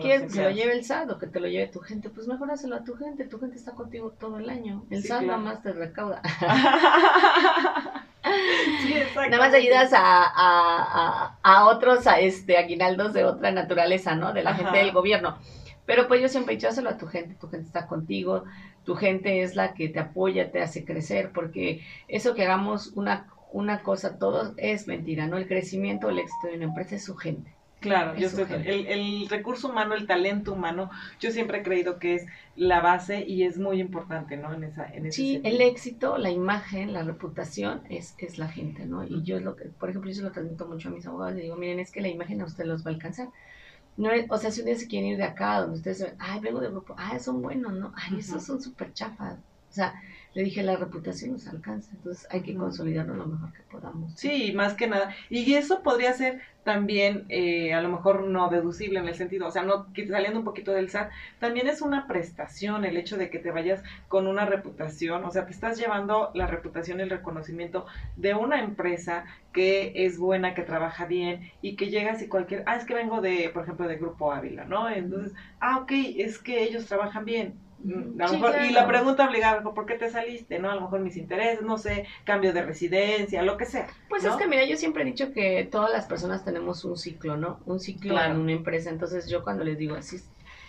¿Quieres 0.00 0.22
que 0.22 0.30
se 0.30 0.42
lo 0.42 0.50
lleve 0.50 0.72
el 0.72 0.84
SAT 0.84 1.10
o 1.10 1.18
que 1.18 1.28
te 1.28 1.38
lo 1.38 1.46
lleve 1.46 1.68
tu 1.68 1.78
gente? 1.78 2.10
Pues 2.10 2.26
mejor 2.26 2.50
hazlo 2.50 2.74
a 2.74 2.82
tu 2.82 2.96
gente, 2.96 3.26
tu 3.26 3.38
gente 3.38 3.56
está 3.56 3.72
contigo 3.72 4.10
todo 4.18 4.38
el 4.38 4.50
año. 4.50 4.84
El 4.90 5.04
SAT 5.04 5.22
nada 5.22 5.38
más 5.38 5.62
te 5.62 5.72
recauda. 5.72 6.20
sí, 8.82 8.94
nada 9.14 9.38
más 9.38 9.54
ayudas 9.54 9.92
a, 9.92 10.00
a, 10.02 11.38
a, 11.44 11.66
otros 11.66 12.08
a 12.08 12.18
este 12.18 12.56
aguinaldos 12.58 13.12
de 13.12 13.24
otra 13.24 13.52
naturaleza, 13.52 14.16
¿no? 14.16 14.32
De 14.32 14.42
la 14.42 14.54
gente 14.54 14.78
del 14.78 14.90
gobierno. 14.90 15.38
Pero 15.92 16.08
pues 16.08 16.22
yo 16.22 16.28
siempre 16.30 16.54
he 16.54 16.56
dicho, 16.56 16.68
hazlo 16.68 16.88
a 16.88 16.96
tu 16.96 17.06
gente, 17.06 17.34
tu 17.34 17.48
gente 17.48 17.66
está 17.66 17.86
contigo, 17.86 18.44
tu 18.86 18.94
gente 18.94 19.42
es 19.42 19.56
la 19.56 19.74
que 19.74 19.90
te 19.90 20.00
apoya, 20.00 20.50
te 20.50 20.62
hace 20.62 20.86
crecer, 20.86 21.32
porque 21.34 21.82
eso 22.08 22.34
que 22.34 22.44
hagamos 22.44 22.92
una, 22.94 23.26
una 23.52 23.82
cosa 23.82 24.16
todos 24.16 24.54
es 24.56 24.86
mentira, 24.86 25.26
¿no? 25.26 25.36
El 25.36 25.46
crecimiento, 25.46 26.08
el 26.08 26.20
éxito 26.20 26.46
de 26.46 26.56
una 26.56 26.64
empresa 26.64 26.96
es 26.96 27.04
su 27.04 27.14
gente. 27.14 27.52
Claro, 27.80 28.16
yo 28.16 28.30
sé, 28.30 28.46
el, 28.64 28.86
el, 28.86 29.28
recurso 29.28 29.68
humano, 29.68 29.94
el 29.94 30.06
talento 30.06 30.54
humano, 30.54 30.88
yo 31.20 31.30
siempre 31.30 31.58
he 31.58 31.62
creído 31.62 31.98
que 31.98 32.14
es 32.14 32.26
la 32.56 32.80
base 32.80 33.22
y 33.26 33.42
es 33.42 33.58
muy 33.58 33.78
importante, 33.78 34.38
¿no? 34.38 34.54
En 34.54 34.64
esa, 34.64 34.86
en 34.86 35.04
ese 35.04 35.16
sí, 35.16 35.40
el 35.44 35.60
éxito, 35.60 36.16
la 36.16 36.30
imagen, 36.30 36.94
la 36.94 37.02
reputación 37.02 37.82
es, 37.90 38.14
es 38.16 38.38
la 38.38 38.48
gente, 38.48 38.86
¿no? 38.86 39.04
Y 39.04 39.24
yo 39.24 39.36
es 39.36 39.42
lo 39.42 39.56
que, 39.56 39.66
por 39.66 39.90
ejemplo, 39.90 40.10
yo 40.10 40.16
se 40.16 40.22
lo 40.22 40.32
transmito 40.32 40.66
mucho 40.66 40.88
a 40.88 40.92
mis 40.92 41.06
abogados, 41.06 41.34
le 41.34 41.42
digo, 41.42 41.56
miren, 41.56 41.80
es 41.80 41.90
que 41.90 42.00
la 42.00 42.08
imagen 42.08 42.40
a 42.40 42.46
usted 42.46 42.64
los 42.64 42.86
va 42.86 42.92
a 42.92 42.94
alcanzar. 42.94 43.28
No 43.96 44.10
o 44.30 44.38
sea, 44.38 44.50
si 44.50 44.60
un 44.60 44.66
día 44.66 44.76
se 44.76 44.88
quieren 44.88 45.10
ir 45.10 45.16
de 45.18 45.24
acá, 45.24 45.60
donde 45.60 45.76
ustedes 45.76 46.02
ven, 46.02 46.14
ay, 46.18 46.40
vengo 46.40 46.60
del 46.60 46.72
grupo, 46.72 46.94
ay, 46.98 47.20
son 47.20 47.42
buenos, 47.42 47.72
¿no? 47.74 47.92
Ay, 47.96 48.18
esos 48.18 48.44
son 48.44 48.60
súper 48.60 48.92
chafas. 48.92 49.38
O 49.70 49.72
sea, 49.72 49.94
le 50.34 50.44
dije, 50.44 50.62
la 50.62 50.76
reputación 50.76 51.32
nos 51.32 51.46
alcanza, 51.48 51.90
entonces 51.92 52.26
hay 52.30 52.40
que 52.40 52.54
consolidarlo 52.54 53.14
lo 53.14 53.26
mejor 53.26 53.52
que 53.52 53.62
podamos. 53.70 54.12
Sí, 54.16 54.52
más 54.54 54.74
que 54.74 54.86
nada. 54.86 55.14
Y 55.28 55.54
eso 55.54 55.82
podría 55.82 56.12
ser 56.14 56.40
también, 56.64 57.26
eh, 57.28 57.74
a 57.74 57.82
lo 57.82 57.88
mejor 57.88 58.22
no 58.22 58.48
deducible 58.48 59.00
en 59.00 59.08
el 59.08 59.14
sentido, 59.14 59.48
o 59.48 59.50
sea, 59.50 59.62
no 59.62 59.88
saliendo 60.08 60.38
un 60.38 60.44
poquito 60.44 60.72
del 60.72 60.90
SAT, 60.90 61.10
también 61.40 61.66
es 61.66 61.82
una 61.82 62.06
prestación 62.06 62.84
el 62.84 62.96
hecho 62.96 63.16
de 63.16 63.30
que 63.30 63.40
te 63.40 63.50
vayas 63.50 63.82
con 64.08 64.26
una 64.26 64.46
reputación, 64.46 65.24
o 65.24 65.30
sea, 65.30 65.44
te 65.44 65.52
estás 65.52 65.78
llevando 65.78 66.30
la 66.34 66.46
reputación 66.46 67.00
y 67.00 67.02
el 67.02 67.10
reconocimiento 67.10 67.86
de 68.16 68.34
una 68.34 68.60
empresa 68.62 69.24
que 69.52 69.92
es 69.94 70.18
buena, 70.18 70.54
que 70.54 70.62
trabaja 70.62 71.04
bien 71.04 71.50
y 71.60 71.76
que 71.76 71.90
llegas 71.90 72.22
y 72.22 72.28
cualquier, 72.28 72.62
ah, 72.66 72.76
es 72.76 72.84
que 72.84 72.94
vengo 72.94 73.20
de, 73.20 73.50
por 73.52 73.64
ejemplo, 73.64 73.88
de 73.88 73.96
Grupo 73.96 74.32
Ávila, 74.32 74.64
¿no? 74.64 74.88
Entonces, 74.88 75.32
ah, 75.60 75.78
ok, 75.78 75.90
es 76.16 76.38
que 76.38 76.62
ellos 76.62 76.86
trabajan 76.86 77.24
bien 77.24 77.54
Mm, 77.84 78.20
y 78.64 78.72
la 78.72 78.86
pregunta 78.86 79.28
obligada, 79.28 79.62
¿por 79.62 79.86
qué 79.86 79.94
te 79.94 80.10
saliste? 80.10 80.58
¿No? 80.58 80.70
A 80.70 80.74
lo 80.74 80.82
mejor 80.82 81.00
mis 81.00 81.16
intereses, 81.16 81.62
no 81.62 81.78
sé, 81.78 82.06
cambio 82.24 82.52
de 82.52 82.62
residencia, 82.62 83.42
lo 83.42 83.56
que 83.56 83.66
sea. 83.66 83.88
Pues 84.08 84.24
es 84.24 84.34
que 84.36 84.46
mira, 84.46 84.64
yo 84.64 84.76
siempre 84.76 85.02
he 85.02 85.06
dicho 85.06 85.32
que 85.32 85.68
todas 85.70 85.92
las 85.92 86.06
personas 86.06 86.44
tenemos 86.44 86.84
un 86.84 86.96
ciclo, 86.96 87.36
¿no? 87.36 87.60
Un 87.66 87.80
ciclo 87.80 88.20
en 88.22 88.36
una 88.36 88.52
empresa. 88.52 88.90
Entonces 88.90 89.28
yo 89.28 89.42
cuando 89.42 89.64
les 89.64 89.78
digo 89.78 89.96
así, 89.96 90.18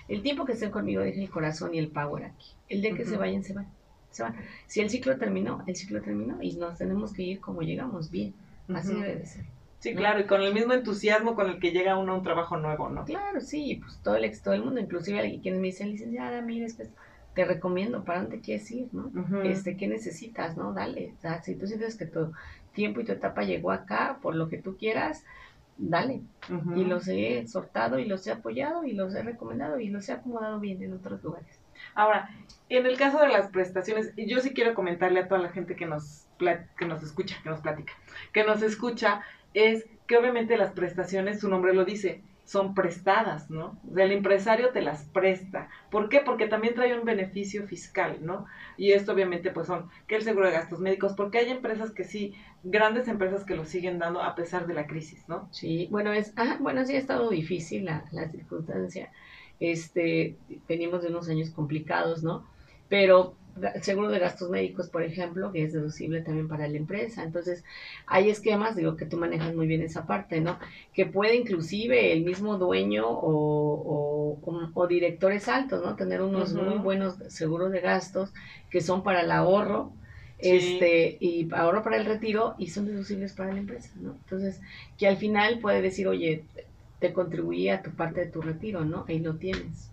el 0.08 0.22
tiempo 0.22 0.46
que 0.46 0.54
estén 0.54 0.72
conmigo 0.72 1.02
dejen 1.02 1.24
el 1.24 1.30
corazón 1.30 1.74
y 1.74 1.80
el 1.80 1.90
power 1.90 2.26
aquí. 2.26 2.52
El 2.70 2.82
día 2.82 2.96
que 2.96 3.06
se 3.06 3.18
vayan, 3.18 3.44
se 3.44 3.54
van. 3.54 3.68
Se 4.10 4.24
van. 4.24 4.36
Si 4.68 4.82
el 4.82 4.90
ciclo 4.90 5.18
terminó, 5.18 5.64
el 5.68 5.76
ciclo 5.76 6.02
terminó 6.02 6.42
y 6.42 6.56
nos 6.56 6.78
tenemos 6.78 7.14
que 7.14 7.24
ir 7.24 7.40
como 7.40 7.62
llegamos, 7.62 8.10
bien. 8.10 8.34
Así 8.74 8.94
debe 8.94 9.16
de 9.16 9.26
ser. 9.26 9.46
Sí, 9.84 9.94
claro, 9.94 10.22
y 10.22 10.24
con 10.24 10.42
el 10.42 10.54
mismo 10.54 10.72
entusiasmo 10.72 11.36
con 11.36 11.50
el 11.50 11.60
que 11.60 11.72
llega 11.72 11.98
uno 11.98 12.14
a 12.14 12.16
un 12.16 12.24
trabajo 12.24 12.56
nuevo, 12.56 12.88
¿no? 12.88 13.04
Claro, 13.04 13.42
sí, 13.42 13.82
pues 13.84 14.00
todo 14.02 14.16
el, 14.16 14.42
todo 14.42 14.54
el 14.54 14.64
mundo, 14.64 14.80
inclusive 14.80 15.42
quienes 15.42 15.60
me 15.60 15.68
dicen, 15.68 15.90
licenciada, 15.90 16.42
mire, 16.42 16.68
es 16.68 16.76
que 16.76 16.88
te 17.36 17.44
recomiendo, 17.44 18.06
¿para 18.06 18.22
dónde 18.22 18.40
quieres 18.40 18.72
ir, 18.72 18.88
no? 18.94 19.12
este, 19.44 19.76
¿Qué 19.76 19.90
necesitas, 19.90 20.56
no? 20.56 20.72
Dale, 20.72 21.14
si 21.42 21.56
tú 21.56 21.68
sientes 21.68 21.98
que 21.98 22.06
tu 22.06 22.32
tiempo 22.72 23.02
y 23.02 23.04
tu 23.04 23.12
etapa 23.12 23.44
llegó 23.44 23.72
acá, 23.72 24.20
por 24.22 24.36
lo 24.36 24.48
que 24.48 24.58
tú 24.58 24.78
quieras, 24.78 25.26
dale. 25.78 26.22
Y 26.78 26.86
los 26.86 27.10
he 27.10 27.40
exhortado 27.40 28.00
y 28.00 28.06
los 28.06 28.26
he 28.26 28.32
apoyado 28.32 28.86
y 28.86 28.94
los 28.94 29.14
he 29.14 29.22
recomendado 29.22 29.82
y 29.82 29.90
los 29.90 30.08
he 30.08 30.14
acomodado 30.14 30.62
bien 30.62 30.82
en 30.82 30.94
otros 30.94 31.22
lugares. 31.22 31.60
Ahora, 31.94 32.30
en 32.70 32.86
el 32.86 32.98
caso 32.98 33.20
de 33.20 33.28
las 33.28 33.50
prestaciones, 33.50 34.14
yo 34.16 34.40
sí 34.40 34.54
quiero 34.54 34.76
comentarle 34.76 35.20
a 35.20 35.28
toda 35.28 35.42
la 35.42 35.50
gente 35.50 35.76
que 35.76 35.86
nos, 35.86 36.26
que 36.78 36.86
nos 36.86 37.04
escucha, 37.04 37.36
que 37.44 37.50
nos 37.50 37.60
platica, 37.60 37.92
que 38.32 38.46
nos 38.46 38.62
escucha, 38.62 39.22
es 39.54 39.86
que 40.08 40.18
obviamente 40.18 40.58
las 40.58 40.74
prestaciones, 40.74 41.40
su 41.40 41.50
nombre 41.50 41.74
lo 41.74 41.86
dice, 41.86 42.22
son 42.46 42.74
prestadas, 42.76 43.50
¿no? 43.50 43.80
O 43.90 43.94
sea, 43.96 44.04
el 44.04 44.12
empresario 44.12 44.70
te 44.70 44.82
las 44.82 45.06
presta. 45.06 45.70
¿Por 45.90 46.10
qué? 46.10 46.20
Porque 46.20 46.48
también 46.48 46.74
trae 46.74 46.98
un 46.98 47.06
beneficio 47.06 47.66
fiscal, 47.68 48.18
¿no? 48.22 48.46
Y 48.78 48.92
esto 48.92 49.14
obviamente 49.14 49.52
pues 49.52 49.68
son 49.68 49.90
que 50.08 50.16
el 50.16 50.24
seguro 50.24 50.48
de 50.48 50.54
gastos 50.54 50.80
médicos, 50.80 51.14
porque 51.14 51.38
hay 51.38 51.52
empresas 51.52 51.92
que 51.92 52.04
sí, 52.04 52.34
grandes 52.64 53.08
empresas 53.08 53.46
que 53.46 53.56
lo 53.56 53.66
siguen 53.66 53.98
dando 53.98 54.22
a 54.22 54.36
pesar 54.36 54.68
de 54.68 54.74
la 54.74 54.88
crisis, 54.88 55.28
¿no? 55.30 55.48
Sí, 55.52 55.88
bueno, 55.90 56.12
es, 56.12 56.34
ah, 56.36 56.58
bueno, 56.60 56.86
sí 56.86 56.96
ha 56.96 57.00
estado 57.00 57.30
difícil 57.30 57.86
la, 57.86 58.06
la 58.12 58.30
circunstancia. 58.30 59.12
Este, 59.60 60.36
venimos 60.68 61.02
de 61.02 61.10
unos 61.10 61.30
años 61.30 61.50
complicados, 61.52 62.24
¿no? 62.24 62.46
Pero 62.90 63.36
seguro 63.82 64.10
de 64.10 64.20
gastos 64.20 64.50
médicos, 64.50 64.90
por 64.90 65.04
ejemplo, 65.04 65.52
que 65.52 65.64
es 65.64 65.74
deducible 65.74 66.22
también 66.22 66.48
para 66.48 66.68
la 66.68 66.78
empresa. 66.78 67.24
Entonces, 67.24 67.64
hay 68.08 68.30
esquemas, 68.30 68.76
digo, 68.76 68.96
que 68.96 69.06
tú 69.06 69.18
manejas 69.18 69.54
muy 69.54 69.68
bien 69.68 69.82
esa 69.82 70.06
parte, 70.06 70.42
¿no? 70.42 70.58
Que 70.94 71.06
puede 71.06 71.36
inclusive 71.36 72.14
el 72.14 72.24
mismo 72.24 72.58
dueño 72.58 73.06
o, 73.08 74.40
o, 74.74 74.88
directores 74.88 75.48
altos, 75.48 75.84
¿no? 75.84 75.96
Tener 75.96 76.22
unos 76.22 76.54
muy 76.54 76.78
buenos 76.80 77.16
seguros 77.28 77.72
de 77.72 77.82
gastos 77.82 78.34
que 78.70 78.82
son 78.82 79.04
para 79.04 79.22
el 79.22 79.32
ahorro. 79.32 79.92
Este, 80.40 81.16
y 81.22 81.48
ahorro 81.54 81.84
para 81.84 81.96
el 81.96 82.04
retiro 82.04 82.56
y 82.58 82.68
son 82.68 82.86
deducibles 82.86 83.32
para 83.32 83.54
la 83.54 83.60
empresa, 83.60 83.92
¿no? 83.96 84.12
Entonces, 84.12 84.60
que 84.98 85.08
al 85.08 85.16
final 85.16 85.60
puede 85.60 85.82
decir, 85.82 86.06
oye, 86.06 86.44
te 87.04 87.12
contribuía 87.12 87.76
a 87.76 87.82
tu 87.82 87.92
parte 87.92 88.22
de 88.22 88.32
tu 88.32 88.42
retiro, 88.42 88.86
¿no? 88.86 89.04
Ahí 89.10 89.20
lo 89.20 89.36
tienes. 89.36 89.92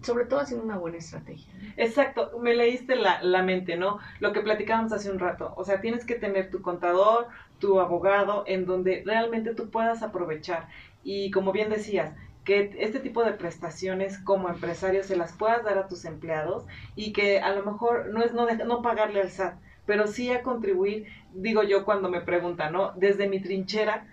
sobre 0.00 0.24
todo 0.24 0.40
haciendo 0.40 0.64
una 0.64 0.78
buena 0.78 0.96
estrategia. 0.96 1.52
Exacto, 1.76 2.38
me 2.40 2.54
leíste 2.54 2.96
la, 2.96 3.22
la, 3.22 3.42
mente, 3.42 3.76
¿no? 3.76 3.98
Lo 4.18 4.32
que 4.32 4.40
platicábamos 4.40 4.94
hace 4.94 5.10
un 5.10 5.18
rato. 5.18 5.52
O 5.54 5.66
sea, 5.66 5.82
tienes 5.82 6.06
que 6.06 6.14
tener 6.14 6.50
tu 6.50 6.62
contador, 6.62 7.26
tu 7.58 7.78
abogado, 7.78 8.44
en 8.46 8.64
donde 8.64 9.02
realmente 9.04 9.54
tú 9.54 9.68
puedas 9.68 10.02
aprovechar. 10.02 10.66
Y 11.04 11.30
como 11.30 11.52
bien 11.52 11.68
decías, 11.68 12.14
que 12.46 12.74
este 12.78 12.98
tipo 12.98 13.22
de 13.22 13.32
prestaciones 13.32 14.16
como 14.16 14.48
empresario 14.48 15.04
se 15.04 15.16
las 15.16 15.34
puedas 15.34 15.62
dar 15.62 15.76
a 15.76 15.88
tus 15.88 16.06
empleados 16.06 16.64
y 16.96 17.12
que 17.12 17.40
a 17.40 17.54
lo 17.54 17.70
mejor 17.70 18.06
no 18.06 18.22
es 18.22 18.32
no, 18.32 18.46
no 18.50 18.80
pagarle 18.80 19.20
al 19.20 19.28
SAT, 19.28 19.58
pero 19.84 20.06
sí 20.06 20.30
a 20.30 20.40
contribuir, 20.40 21.06
digo 21.34 21.62
yo 21.62 21.84
cuando 21.84 22.08
me 22.08 22.22
preguntan, 22.22 22.72
¿no? 22.72 22.92
Desde 22.96 23.28
mi 23.28 23.40
trinchera, 23.40 24.06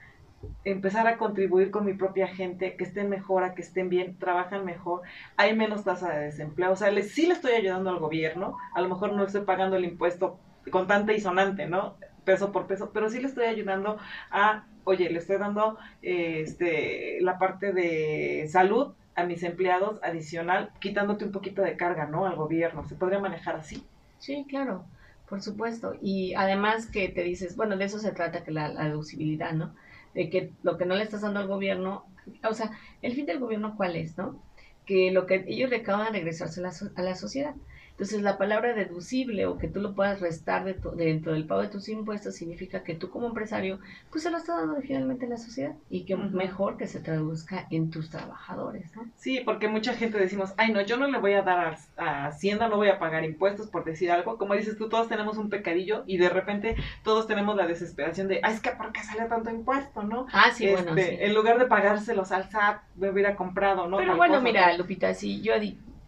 empezar 0.63 1.07
a 1.07 1.17
contribuir 1.17 1.71
con 1.71 1.85
mi 1.85 1.93
propia 1.93 2.27
gente, 2.27 2.75
que 2.75 2.83
estén 2.83 3.09
mejor, 3.09 3.53
que 3.53 3.61
estén 3.61 3.89
bien, 3.89 4.17
trabajan 4.17 4.65
mejor, 4.65 5.01
hay 5.37 5.55
menos 5.55 5.83
tasa 5.83 6.13
de 6.13 6.25
desempleo, 6.25 6.71
o 6.71 6.75
sea, 6.75 6.91
le, 6.91 7.03
sí 7.03 7.27
le 7.27 7.33
estoy 7.33 7.53
ayudando 7.53 7.89
al 7.89 7.99
gobierno, 7.99 8.57
a 8.73 8.81
lo 8.81 8.89
mejor 8.89 9.13
no 9.13 9.23
estoy 9.23 9.41
pagando 9.41 9.75
el 9.75 9.85
impuesto 9.85 10.39
contante 10.71 11.13
y 11.13 11.19
sonante, 11.19 11.67
¿no? 11.67 11.95
Peso 12.25 12.51
por 12.51 12.67
peso, 12.67 12.91
pero 12.93 13.09
sí 13.09 13.19
le 13.19 13.27
estoy 13.27 13.45
ayudando 13.45 13.97
a, 14.31 14.65
oye, 14.83 15.09
le 15.09 15.19
estoy 15.19 15.37
dando 15.37 15.77
este, 16.01 17.19
la 17.21 17.37
parte 17.39 17.73
de 17.73 18.47
salud 18.49 18.93
a 19.15 19.23
mis 19.23 19.43
empleados 19.43 19.99
adicional, 20.03 20.71
quitándote 20.79 21.25
un 21.25 21.31
poquito 21.31 21.61
de 21.61 21.75
carga, 21.75 22.05
¿no? 22.05 22.25
Al 22.25 22.35
gobierno, 22.35 22.87
¿se 22.87 22.95
podría 22.95 23.19
manejar 23.19 23.55
así? 23.55 23.83
Sí, 24.19 24.45
claro, 24.47 24.85
por 25.27 25.41
supuesto. 25.41 25.93
Y 26.01 26.33
además 26.35 26.87
que 26.87 27.09
te 27.09 27.23
dices, 27.23 27.55
bueno, 27.55 27.77
de 27.77 27.85
eso 27.85 27.99
se 27.99 28.11
trata 28.11 28.43
que 28.43 28.51
la, 28.51 28.69
la 28.69 28.85
deducibilidad, 28.85 29.53
¿no? 29.53 29.73
De 30.13 30.29
que 30.29 30.53
lo 30.63 30.77
que 30.77 30.85
no 30.85 30.95
le 30.95 31.03
estás 31.03 31.21
dando 31.21 31.39
al 31.39 31.47
gobierno, 31.47 32.05
o 32.47 32.53
sea, 32.53 32.71
el 33.01 33.13
fin 33.13 33.25
del 33.25 33.39
gobierno 33.39 33.75
cuál 33.77 33.95
es, 33.95 34.17
¿no? 34.17 34.43
Que 34.85 35.11
lo 35.11 35.25
que 35.25 35.45
ellos 35.47 35.69
recaudan 35.69 36.13
regresarse 36.13 36.59
a 36.61 36.63
la, 36.63 36.73
a 36.95 37.01
la 37.03 37.15
sociedad. 37.15 37.55
Entonces, 37.99 38.21
la 38.21 38.37
palabra 38.37 38.73
deducible 38.73 39.45
o 39.45 39.57
que 39.57 39.67
tú 39.67 39.81
lo 39.81 39.93
puedas 39.93 40.21
restar 40.21 40.63
de 40.63 40.77
dentro 40.95 41.33
del 41.33 41.43
pago 41.43 41.63
de 41.63 41.67
tus 41.67 41.89
impuestos 41.89 42.33
significa 42.33 42.81
que 42.81 42.95
tú 42.95 43.09
como 43.09 43.27
empresario, 43.27 43.79
pues 44.09 44.23
se 44.23 44.31
lo 44.31 44.37
estás 44.37 44.55
dando 44.55 44.79
finalmente 44.79 45.25
a 45.25 45.29
la 45.29 45.35
sociedad 45.35 45.75
y 45.89 46.05
que 46.05 46.15
mejor 46.15 46.77
que 46.77 46.87
se 46.87 47.01
traduzca 47.01 47.67
en 47.69 47.91
tus 47.91 48.09
trabajadores, 48.09 48.95
¿no? 48.95 49.05
Sí, 49.17 49.41
porque 49.43 49.67
mucha 49.67 49.95
gente 49.95 50.17
decimos, 50.17 50.53
ay, 50.55 50.71
no, 50.71 50.79
yo 50.79 50.95
no 50.95 51.07
le 51.07 51.17
voy 51.17 51.33
a 51.33 51.41
dar 51.41 51.77
a, 51.97 52.27
Hacienda, 52.27 52.69
no 52.69 52.77
voy 52.77 52.87
a 52.87 52.99
pagar 52.99 53.25
impuestos 53.25 53.67
por 53.67 53.83
decir 53.83 54.11
algo. 54.11 54.37
Como 54.37 54.53
dices 54.53 54.77
tú, 54.77 54.87
todos 54.87 55.09
tenemos 55.09 55.37
un 55.37 55.49
pecadillo 55.49 56.05
y 56.07 56.15
de 56.15 56.29
repente 56.29 56.77
todos 57.03 57.27
tenemos 57.27 57.57
la 57.57 57.67
desesperación 57.67 58.29
de, 58.29 58.39
ay, 58.43 58.53
es 58.53 58.61
que 58.61 58.71
¿por 58.71 58.93
qué 58.93 59.03
sale 59.03 59.27
tanto 59.27 59.49
impuesto, 59.49 60.03
no? 60.03 60.25
Ah, 60.31 60.51
sí, 60.53 60.69
bueno, 60.69 60.95
este, 60.95 61.17
sí. 61.17 61.17
En 61.19 61.33
lugar 61.33 61.59
de 61.59 61.65
pagárselos 61.65 62.31
al 62.31 62.49
SAT, 62.49 62.81
me 62.95 63.09
hubiera 63.09 63.35
comprado, 63.35 63.87
¿no? 63.89 63.97
Pero 63.97 64.15
bueno, 64.15 64.39
mira, 64.39 64.73
Lupita, 64.77 65.13
si 65.13 65.41
yo 65.41 65.53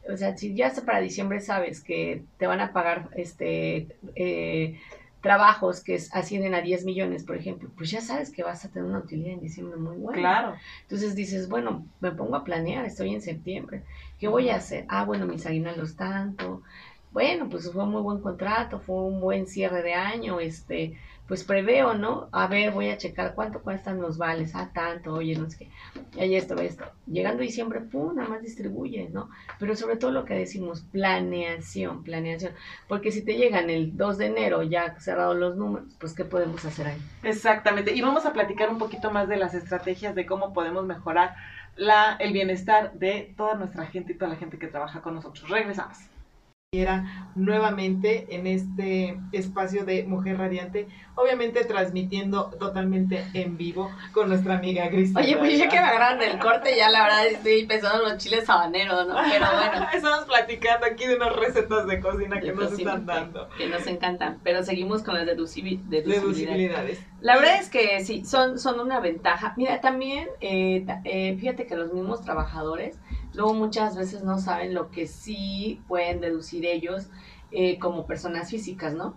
o 0.10 0.18
sea, 0.18 0.38
si 0.38 0.56
ya 0.56 0.68
hasta 0.68 0.84
para 0.84 1.00
diciembre 1.00 1.42
sabes 1.42 1.84
que 1.84 2.24
te 2.38 2.48
van 2.48 2.60
a 2.60 2.74
pagar 2.74 3.10
este 3.16 3.88
eh, 4.16 4.80
trabajos 5.22 5.84
que 5.84 6.00
ascienden 6.12 6.56
a 6.56 6.62
10 6.62 6.84
millones, 6.86 7.24
por 7.24 7.38
ejemplo, 7.38 7.70
pues 7.78 7.92
ya 7.92 8.02
sabes 8.02 8.32
que 8.32 8.44
vas 8.44 8.66
a 8.66 8.70
tener 8.70 8.90
una 8.90 9.00
utilidad 9.00 9.34
en 9.34 9.40
diciembre 9.40 9.78
muy 9.78 9.98
buena. 9.98 10.20
Claro. 10.20 10.56
Entonces 10.82 11.16
dices, 11.16 11.48
bueno, 11.48 11.86
me 12.00 12.12
pongo 12.12 12.36
a 12.36 12.44
planear, 12.44 12.86
estoy 12.86 13.14
en 13.14 13.22
septiembre. 13.22 13.84
¿Qué 14.20 14.28
voy 14.28 14.50
a 14.50 14.56
hacer? 14.56 14.86
Ah, 14.90 15.06
bueno, 15.06 15.28
mis 15.28 15.46
aguinaldos 15.46 15.96
tanto. 15.96 16.64
Bueno, 17.12 17.50
pues 17.50 17.72
fue 17.72 17.84
un 17.84 17.92
muy 17.92 18.02
buen 18.02 18.22
contrato, 18.22 18.80
fue 18.80 18.96
un 18.96 19.20
buen 19.20 19.46
cierre 19.46 19.84
de 19.84 19.94
año, 19.94 20.40
este, 20.40 20.98
pues 21.32 21.46
preveo, 21.46 21.94
¿no? 21.94 22.28
A 22.34 22.48
ver, 22.48 22.72
voy 22.72 22.90
a 22.90 22.98
checar 22.98 23.36
cuánto 23.36 23.62
cuestan 23.62 24.02
los 24.02 24.18
vales, 24.18 24.52
ah, 24.54 24.70
tanto, 24.74 25.14
oye, 25.14 25.34
no 25.38 25.50
sé 25.50 25.60
qué, 25.60 25.70
y 26.18 26.20
ahí 26.20 26.36
esto, 26.36 26.56
esto. 26.56 26.84
Llegando 27.08 27.42
diciembre, 27.42 27.80
pum, 27.80 28.18
nada 28.18 28.28
más 28.28 28.42
distribuye, 28.42 29.08
¿no? 29.14 29.30
Pero 29.58 29.74
sobre 29.78 29.96
todo 29.96 30.12
lo 30.12 30.26
que 30.26 30.34
decimos, 30.34 30.82
planeación, 30.92 32.04
planeación, 32.04 32.52
porque 32.90 33.14
si 33.14 33.24
te 33.24 33.38
llegan 33.38 33.70
el 33.70 33.96
2 33.96 34.18
de 34.18 34.26
enero 34.26 34.64
ya 34.64 35.00
cerrados 35.00 35.38
los 35.38 35.56
números, 35.56 35.88
pues 36.02 36.14
¿qué 36.14 36.26
podemos 36.26 36.66
hacer 36.66 36.88
ahí? 36.88 37.02
Exactamente, 37.24 37.96
y 37.96 38.02
vamos 38.02 38.26
a 38.26 38.34
platicar 38.34 38.70
un 38.70 38.78
poquito 38.78 39.10
más 39.10 39.30
de 39.30 39.38
las 39.38 39.54
estrategias 39.54 40.14
de 40.16 40.26
cómo 40.26 40.52
podemos 40.52 40.86
mejorar 40.86 41.36
la, 41.78 42.18
el 42.20 42.34
bienestar 42.34 42.92
de 42.96 43.34
toda 43.38 43.56
nuestra 43.56 43.86
gente 43.86 44.12
y 44.12 44.18
toda 44.18 44.32
la 44.32 44.38
gente 44.38 44.60
que 44.60 44.68
trabaja 44.68 45.00
con 45.00 45.16
nosotros. 45.16 45.50
Regresamos 45.50 45.98
nuevamente 47.36 48.34
en 48.34 48.48
este 48.48 49.20
espacio 49.34 49.84
de 49.84 50.06
Mujer 50.06 50.38
Radiante, 50.38 50.88
obviamente 51.16 51.66
transmitiendo 51.66 52.46
totalmente 52.58 53.26
en 53.34 53.58
vivo 53.58 53.92
con 54.14 54.30
nuestra 54.30 54.56
amiga 54.56 54.88
Gris. 54.88 55.14
Oye, 55.14 55.36
pues 55.36 55.60
ya 55.60 55.68
que 55.68 55.76
me 55.76 55.82
agarraron 55.82 56.22
el 56.22 56.40
corte, 56.40 56.78
ya 56.78 56.90
la 56.90 57.04
verdad 57.04 57.28
estoy 57.28 57.66
pensando 57.66 58.06
en 58.06 58.14
los 58.14 58.24
chiles 58.24 58.50
habaneros, 58.50 59.06
¿no? 59.06 59.16
Pero 59.30 59.48
bueno. 59.52 59.88
Estamos 59.94 60.24
platicando 60.24 60.86
aquí 60.86 61.08
de 61.08 61.18
unas 61.18 61.36
recetas 61.36 61.88
de 61.88 62.00
cocina 62.00 62.40
que 62.40 62.54
nos 62.54 62.72
están 62.72 63.06
dando. 63.06 63.50
Que, 63.58 63.68
nos 63.68 63.86
encantan, 63.86 64.40
pero 64.42 64.64
seguimos 64.64 65.04
con 65.04 65.16
las 65.16 65.26
deducibilidades. 65.26 66.08
deducibilidades. 66.08 67.06
La 67.20 67.36
verdad 67.36 67.60
es 67.60 67.70
que 67.70 68.00
sí, 68.06 68.24
son, 68.24 68.58
son 68.58 68.80
una 68.80 69.02
ventaja. 69.02 69.54
Mira, 69.58 69.82
también, 69.82 70.30
eh, 70.40 70.86
eh, 71.04 71.36
fíjate 71.38 71.68
que 71.68 71.76
los 71.76 71.92
mismos 71.92 72.24
trabajadores 72.24 72.98
luego 73.34 73.54
muchas 73.54 73.96
veces 73.96 74.24
no 74.24 74.40
saben 74.40 74.74
lo 74.74 74.92
que 74.92 75.08
sí 75.08 75.82
pueden 75.88 76.22
deducir 76.22 76.66
ellos 76.66 77.10
eh, 77.54 77.80
como 77.80 78.06
personas 78.06 78.50
físicas, 78.50 78.94
¿no? 78.94 79.16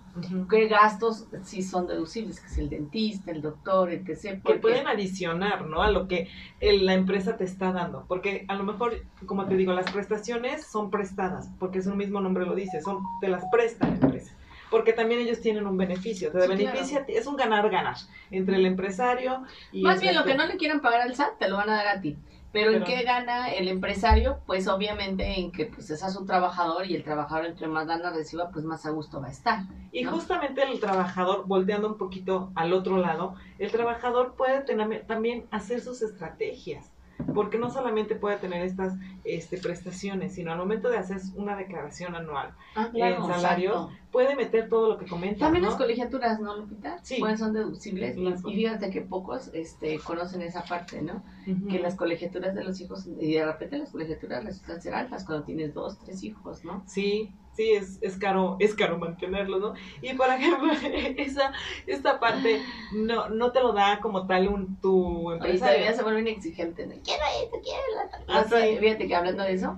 ¿Qué 0.51 0.67
gastos 0.67 1.29
sí 1.45 1.63
son 1.63 1.87
deducibles? 1.87 2.41
Que 2.41 2.47
es 2.49 2.59
el 2.59 2.69
dentista, 2.69 3.31
el 3.31 3.41
doctor, 3.41 3.93
el 3.93 4.05
que 4.05 4.17
se... 4.17 4.41
Que 4.41 4.55
pueden 4.55 4.89
adicionar, 4.89 5.67
¿no? 5.67 5.83
A 5.83 5.91
lo 5.93 6.09
que 6.09 6.29
la 6.61 6.95
empresa 6.95 7.37
te 7.37 7.45
está 7.45 7.71
dando. 7.71 8.05
Porque 8.09 8.45
a 8.49 8.57
lo 8.57 8.65
mejor, 8.65 9.05
como 9.27 9.47
te 9.47 9.57
digo, 9.57 9.73
las 9.73 9.89
prestaciones 9.93 10.67
son 10.67 10.91
prestadas, 10.91 11.49
porque 11.61 11.79
es 11.79 11.87
un 11.87 11.97
mismo 11.97 12.21
nombre 12.21 12.45
lo 12.45 12.57
dice, 12.57 12.81
son, 12.81 13.05
te 13.21 13.29
las 13.29 13.45
presta 13.53 13.87
la 13.87 13.95
empresa 13.95 14.35
porque 14.71 14.93
también 14.93 15.21
ellos 15.21 15.41
tienen 15.41 15.69
un 15.69 15.77
beneficio. 15.77 16.33
Te 16.33 16.49
beneficia, 16.49 17.05
es 17.07 17.29
un 17.29 17.37
ganar-ganar 17.37 17.95
entre 18.33 18.57
el 18.57 18.67
empresario 18.67 19.45
y... 19.71 19.83
Más 19.83 20.01
bien, 20.01 20.17
lo 20.17 20.25
que 20.25 20.35
no 20.35 20.45
le 20.47 20.57
quieran 20.57 20.81
pagar 20.81 21.03
al 21.03 21.15
SAT, 21.15 21.39
te 21.39 21.49
lo 21.49 21.59
van 21.59 21.71
a 21.71 21.77
dar 21.77 21.87
a 21.87 22.01
ti. 22.01 22.17
Pero, 22.55 22.71
¿en 22.71 22.85
qué 22.85 23.03
gana 23.03 23.49
el 23.49 23.67
empresario? 23.67 24.39
Pues 24.47 24.69
obviamente 24.69 25.41
en 25.41 25.51
que 25.51 25.67
pues 25.67 25.91
es 25.91 26.05
a 26.05 26.11
su 26.11 26.25
trabajador 26.25 26.87
y 26.87 26.95
el 26.95 27.03
trabajador 27.03 27.47
entre 27.47 27.67
más 27.67 27.89
lana 27.89 28.13
reciba, 28.13 28.51
pues 28.51 28.65
más 28.65 28.87
a 28.87 28.91
gusto 28.91 29.21
va 29.21 29.27
a 29.27 29.33
estar. 29.33 29.65
Y 29.91 30.05
justamente 30.05 30.63
el 30.63 30.79
trabajador, 30.79 31.47
volteando 31.49 31.89
un 31.89 31.99
poquito 31.99 32.53
al 32.55 32.73
otro 32.73 32.99
lado, 32.99 33.35
el 33.59 33.73
trabajador 33.73 34.37
puede 34.37 34.61
tener, 34.61 35.05
también 35.05 35.47
hacer 35.51 35.81
sus 35.81 36.01
estrategias 36.01 36.94
porque 37.33 37.59
no 37.59 37.71
solamente 37.71 38.15
puede 38.15 38.37
tener 38.37 38.63
estas 38.63 38.95
este, 39.25 39.59
prestaciones, 39.59 40.35
sino 40.35 40.53
al 40.53 40.59
momento 40.59 40.91
de 40.91 40.99
hacer 40.99 41.19
una 41.35 41.57
declaración 41.57 42.15
anual 42.15 42.55
ah, 42.75 42.91
en 42.93 43.25
salarios, 43.27 43.89
puede 44.11 44.37
meter 44.37 44.69
todo 44.69 44.89
lo 44.89 44.99
que 44.99 45.07
comenta. 45.07 45.41
También 45.41 45.65
las 45.65 45.77
colegiaturas, 45.77 46.41
¿no, 46.41 46.57
Lupita? 46.57 46.99
Sí. 47.03 47.17
Pues 47.19 47.39
son 47.39 47.53
deducibles. 47.53 48.17
Y, 48.17 48.55
fíjate 48.55 48.91
que 48.91 49.01
pocos 49.01 49.51
este, 49.55 49.99
conocen 49.99 50.43
esa 50.43 50.65
parte, 50.65 51.03
¿no? 51.03 51.23
Que 51.69 51.79
las 51.79 51.95
colegiaturas 51.95 52.55
de 52.55 52.65
los 52.65 52.81
hijos, 52.81 53.07
y 53.21 53.35
de 53.35 53.45
repente 53.45 53.79
las 53.79 53.91
colegiaturas 53.91 54.45
resultan 54.45 54.81
ser 54.83 54.95
altas 54.95 55.25
cuando 55.25 55.45
tienes 55.45 55.75
dos, 55.75 55.99
tres 55.99 56.23
hijos, 56.23 56.65
¿no? 56.65 56.83
Sí, 56.87 57.35
sí, 57.55 57.71
es, 57.73 57.99
es 58.03 58.17
caro, 58.17 58.57
es 58.59 58.75
caro 58.75 58.99
mantenerlo, 58.99 59.59
¿no? 59.59 59.75
Y 60.03 60.15
por 60.15 60.29
ejemplo, 60.29 60.73
esa, 61.17 61.53
esta 61.87 62.21
parte 62.21 62.61
no, 62.93 63.29
no 63.29 63.53
te 63.53 63.61
lo 63.61 63.73
da 63.73 64.01
como 64.01 64.27
tal 64.27 64.49
un 64.49 64.77
tu 64.77 65.31
empresa. 65.33 65.67
todavía 65.67 65.93
se 65.93 66.03
vuelven 66.03 66.29
exigentes, 66.29 66.87
¿no? 66.87 66.95
quiero 67.03 67.23
esto, 67.43 67.59
quiero 67.63 67.83
la 68.29 68.41
ah, 68.41 68.81
Fíjate 68.81 69.07
que 69.07 69.15
hablando 69.15 69.43
de 69.43 69.53
eso, 69.53 69.77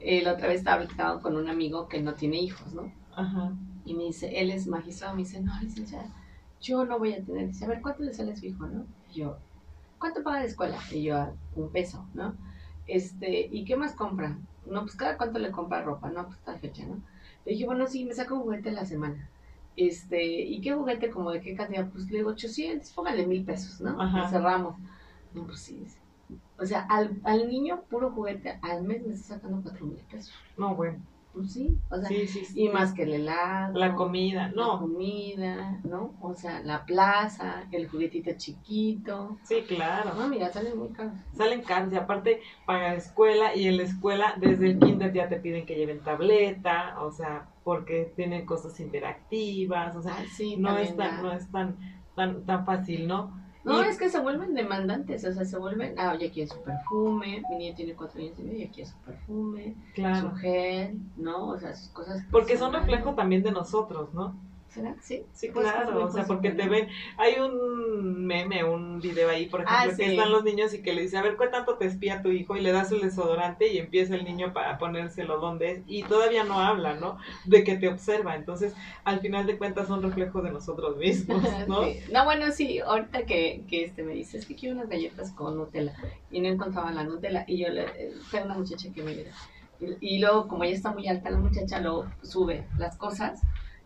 eh, 0.00 0.22
la 0.22 0.34
otra 0.34 0.48
vez 0.48 0.58
estaba 0.58 0.82
hablando 0.82 1.22
con 1.22 1.36
un 1.36 1.48
amigo 1.48 1.88
que 1.88 2.00
no 2.00 2.14
tiene 2.14 2.38
hijos, 2.38 2.72
¿no? 2.74 2.92
Ajá. 3.16 3.52
Y 3.84 3.94
me 3.94 4.04
dice, 4.04 4.40
él 4.40 4.50
es 4.50 4.66
magistrado, 4.66 5.14
me 5.14 5.22
dice, 5.22 5.40
no, 5.40 5.52
licenciada, 5.60 6.08
yo 6.60 6.84
no 6.84 6.98
voy 6.98 7.12
a 7.14 7.22
tener. 7.22 7.48
Dice, 7.48 7.64
a 7.64 7.68
ver, 7.68 7.82
¿cuánto 7.82 8.02
le 8.02 8.12
sale 8.12 8.32
a 8.32 8.36
su 8.36 8.46
hijo, 8.46 8.66
no? 8.66 8.86
Y 9.10 9.20
yo, 9.20 9.36
¿cuánto 9.98 10.22
paga 10.22 10.40
la 10.40 10.46
escuela? 10.46 10.78
Y 10.90 11.02
yo, 11.02 11.34
un 11.54 11.70
peso, 11.70 12.06
¿no? 12.14 12.34
Este, 12.86 13.48
¿y 13.50 13.64
qué 13.64 13.76
más 13.76 13.94
compra? 13.94 14.38
No, 14.66 14.82
pues 14.82 14.96
cada 14.96 15.16
cuánto 15.16 15.38
le 15.38 15.50
compra 15.50 15.82
ropa, 15.82 16.10
no, 16.10 16.26
pues 16.26 16.38
tal 16.40 16.58
fecha, 16.58 16.84
¿no? 16.86 17.00
Le 17.44 17.52
dije, 17.52 17.66
bueno, 17.66 17.86
sí, 17.86 18.04
me 18.04 18.14
saco 18.14 18.34
un 18.36 18.42
juguete 18.42 18.70
a 18.70 18.72
la 18.72 18.84
semana. 18.86 19.28
Este, 19.76 20.22
¿y 20.24 20.60
qué 20.60 20.72
juguete? 20.72 21.10
Como 21.10 21.30
de 21.30 21.40
qué 21.40 21.54
cantidad? 21.54 21.90
Pues 21.90 22.10
le 22.10 22.18
digo 22.18 22.30
800, 22.30 22.90
póngale 22.92 23.26
mil 23.26 23.44
pesos, 23.44 23.80
¿no? 23.80 24.00
Ajá. 24.00 24.28
cerramos. 24.28 24.76
No, 25.34 25.44
pues 25.46 25.60
sí. 25.60 25.84
O 26.58 26.64
sea, 26.64 26.82
al, 26.82 27.20
al 27.24 27.48
niño 27.48 27.82
puro 27.90 28.10
juguete 28.12 28.58
al 28.62 28.84
mes 28.84 29.04
me 29.06 29.14
está 29.14 29.34
sacando 29.34 29.62
cuatro 29.62 29.86
mil 29.86 29.98
pesos. 30.10 30.32
No, 30.56 30.74
bueno. 30.74 31.00
Pues 31.34 31.52
sí, 31.52 31.80
o 31.90 31.98
sea, 31.98 32.08
y 32.54 32.68
más 32.68 32.92
que 32.92 33.02
el 33.02 33.12
helado. 33.12 33.76
La 33.76 33.94
comida, 33.94 34.52
no. 34.54 34.74
La 34.74 34.78
comida, 34.78 35.80
¿no? 35.82 36.14
O 36.20 36.32
sea, 36.32 36.62
la 36.62 36.86
plaza, 36.86 37.64
el 37.72 37.88
juguetito 37.88 38.30
chiquito. 38.36 39.36
Sí, 39.42 39.64
claro. 39.66 40.14
No, 40.14 40.28
mira, 40.28 40.52
salen 40.52 40.78
muy 40.78 40.90
caros. 40.90 41.14
Salen 41.36 41.62
caros 41.62 41.92
y 41.92 41.96
aparte 41.96 42.40
para 42.66 42.94
escuela 42.94 43.56
y 43.56 43.66
en 43.66 43.78
la 43.78 43.82
escuela 43.82 44.34
desde 44.36 44.66
el 44.66 44.78
kinder 44.78 45.12
ya 45.12 45.28
te 45.28 45.40
piden 45.40 45.66
que 45.66 45.74
lleven 45.74 46.04
tableta, 46.04 47.02
o 47.02 47.10
sea, 47.10 47.48
porque 47.64 48.12
tienen 48.14 48.46
cosas 48.46 48.78
interactivas, 48.78 49.96
o 49.96 50.02
sea, 50.02 50.16
no, 50.58 50.78
es 50.78 50.96
tan, 50.96 51.20
no 51.20 51.32
es 51.32 51.50
tan, 51.50 51.76
tan, 52.14 52.46
tan 52.46 52.64
fácil, 52.64 53.08
¿no? 53.08 53.43
No, 53.64 53.82
es 53.82 53.98
que 53.98 54.10
se 54.10 54.20
vuelven 54.20 54.54
demandantes, 54.54 55.24
o 55.24 55.32
sea, 55.32 55.44
se 55.44 55.58
vuelven, 55.58 55.94
ah, 55.98 56.14
ya 56.14 56.30
quiere 56.30 56.50
su 56.50 56.62
perfume, 56.62 57.42
mi 57.50 57.56
niña 57.56 57.74
tiene 57.74 57.94
cuatro 57.94 58.20
años 58.20 58.38
y 58.38 58.42
medio, 58.42 58.66
ya 58.66 58.70
quiere 58.70 58.90
su 58.90 58.96
perfume, 58.98 59.74
claro. 59.94 60.30
su 60.30 60.36
gel, 60.36 60.98
¿no? 61.16 61.48
O 61.48 61.58
sea, 61.58 61.74
sus 61.74 61.88
cosas. 61.88 62.22
Porque 62.30 62.58
son 62.58 62.74
reflejo 62.74 63.14
también 63.14 63.42
de 63.42 63.52
nosotros, 63.52 64.12
¿no? 64.12 64.36
¿Será? 64.74 64.96
Sí. 65.00 65.22
Sí, 65.32 65.50
Pues, 65.54 65.70
claro, 65.70 65.92
pues, 65.92 66.04
o 66.06 66.08
sea, 66.10 66.24
pues, 66.24 66.26
porque 66.26 66.50
te 66.50 66.68
ven, 66.68 66.88
hay 67.16 67.34
un 67.38 68.26
meme, 68.26 68.64
un 68.64 69.00
video 69.00 69.30
ahí, 69.30 69.46
por 69.48 69.60
ejemplo, 69.60 69.92
Ah, 69.92 69.96
que 69.96 70.04
sí. 70.04 70.10
están 70.10 70.32
los 70.32 70.42
niños 70.42 70.74
y 70.74 70.82
que 70.82 70.92
le 70.92 71.02
dice, 71.02 71.16
a 71.16 71.22
ver, 71.22 71.36
¿cuánto 71.36 71.56
tanto 71.58 71.78
te 71.78 71.86
espía 71.86 72.22
tu 72.22 72.30
hijo? 72.30 72.56
Y 72.56 72.60
le 72.60 72.72
das 72.72 72.90
el 72.90 73.00
desodorante 73.00 73.72
y 73.72 73.78
empieza 73.78 74.16
el 74.16 74.24
niño 74.24 74.52
para 74.52 74.76
ponérselo 74.78 75.38
donde 75.38 75.70
es, 75.70 75.80
y 75.86 76.02
todavía 76.02 76.42
no 76.42 76.58
habla, 76.58 76.94
¿no? 76.94 77.18
De 77.44 77.62
que 77.62 77.76
te 77.76 77.88
observa, 77.88 78.34
entonces, 78.34 78.74
al 79.04 79.20
final 79.20 79.46
de 79.46 79.58
cuentas 79.58 79.86
son 79.86 80.02
reflejos 80.02 80.42
de 80.42 80.50
nosotros 80.50 80.96
mismos, 80.96 81.40
¿no? 81.68 81.84
Sí. 81.84 82.00
No, 82.10 82.24
bueno, 82.24 82.50
sí, 82.50 82.80
ahorita 82.80 83.26
que, 83.26 83.62
que 83.68 83.84
este 83.84 84.02
me 84.02 84.14
dice, 84.14 84.38
es 84.38 84.46
que 84.46 84.56
quiero 84.56 84.74
unas 84.74 84.88
galletas 84.88 85.30
con 85.30 85.56
Nutella 85.56 85.94
y 86.32 86.40
no 86.40 86.48
encontraba 86.48 86.90
la 86.90 87.04
Nutella 87.04 87.44
y 87.46 87.58
yo 87.58 87.68
le 87.68 87.82
eh, 87.84 88.12
tengo 88.32 88.46
una 88.46 88.54
muchacha 88.58 88.88
que 88.92 89.02
me. 89.04 89.12
Y, 89.80 90.16
y 90.16 90.18
luego, 90.18 90.48
como 90.48 90.64
ella 90.64 90.74
está 90.74 90.92
muy 90.92 91.06
alta, 91.06 91.30
la 91.30 91.38
muchacha 91.38 91.80
luego 91.80 92.06
sube 92.22 92.66
las 92.78 92.96
cosas 92.96 93.40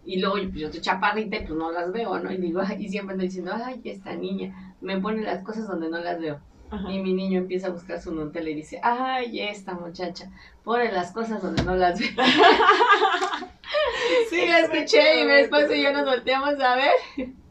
y 0.09 0.21
luego 0.21 0.37
pues, 0.37 0.55
yo 0.55 0.67
estoy 0.69 0.81
chaparrita 0.81 1.37
y 1.37 1.41
pues 1.41 1.51
no 1.51 1.71
las 1.71 1.93
veo, 1.93 2.19
¿no? 2.19 2.33
Y 2.33 2.39
digo, 2.39 2.63
y 2.79 2.89
siempre 2.89 3.13
ando 3.13 3.25
diciendo, 3.25 3.53
ay, 3.55 3.83
esta 3.85 4.15
niña 4.15 4.75
me 4.81 4.99
pone 4.99 5.21
las 5.21 5.45
cosas 5.45 5.69
donde 5.69 5.91
no 5.91 5.99
las 5.99 6.19
veo. 6.19 6.41
Ajá. 6.71 6.91
Y 6.91 7.03
mi 7.03 7.13
niño 7.13 7.41
empieza 7.41 7.67
a 7.67 7.71
buscar 7.71 8.01
su 8.01 8.15
Nutella 8.15 8.49
y 8.49 8.55
dice, 8.55 8.81
ay, 8.83 9.41
esta 9.41 9.75
muchacha 9.75 10.31
pone 10.65 10.91
las 10.91 11.13
cosas 11.13 11.43
donde 11.43 11.63
no 11.63 11.75
las 11.77 12.01
veo. 12.01 12.09
Sí, 14.31 14.47
la 14.47 14.61
escuché 14.61 15.25
y 15.25 15.31
esposo 15.43 15.75
y 15.75 15.83
yo 15.83 15.93
nos 15.93 16.07
volteamos 16.07 16.59
a 16.59 16.77
ver 16.77 16.93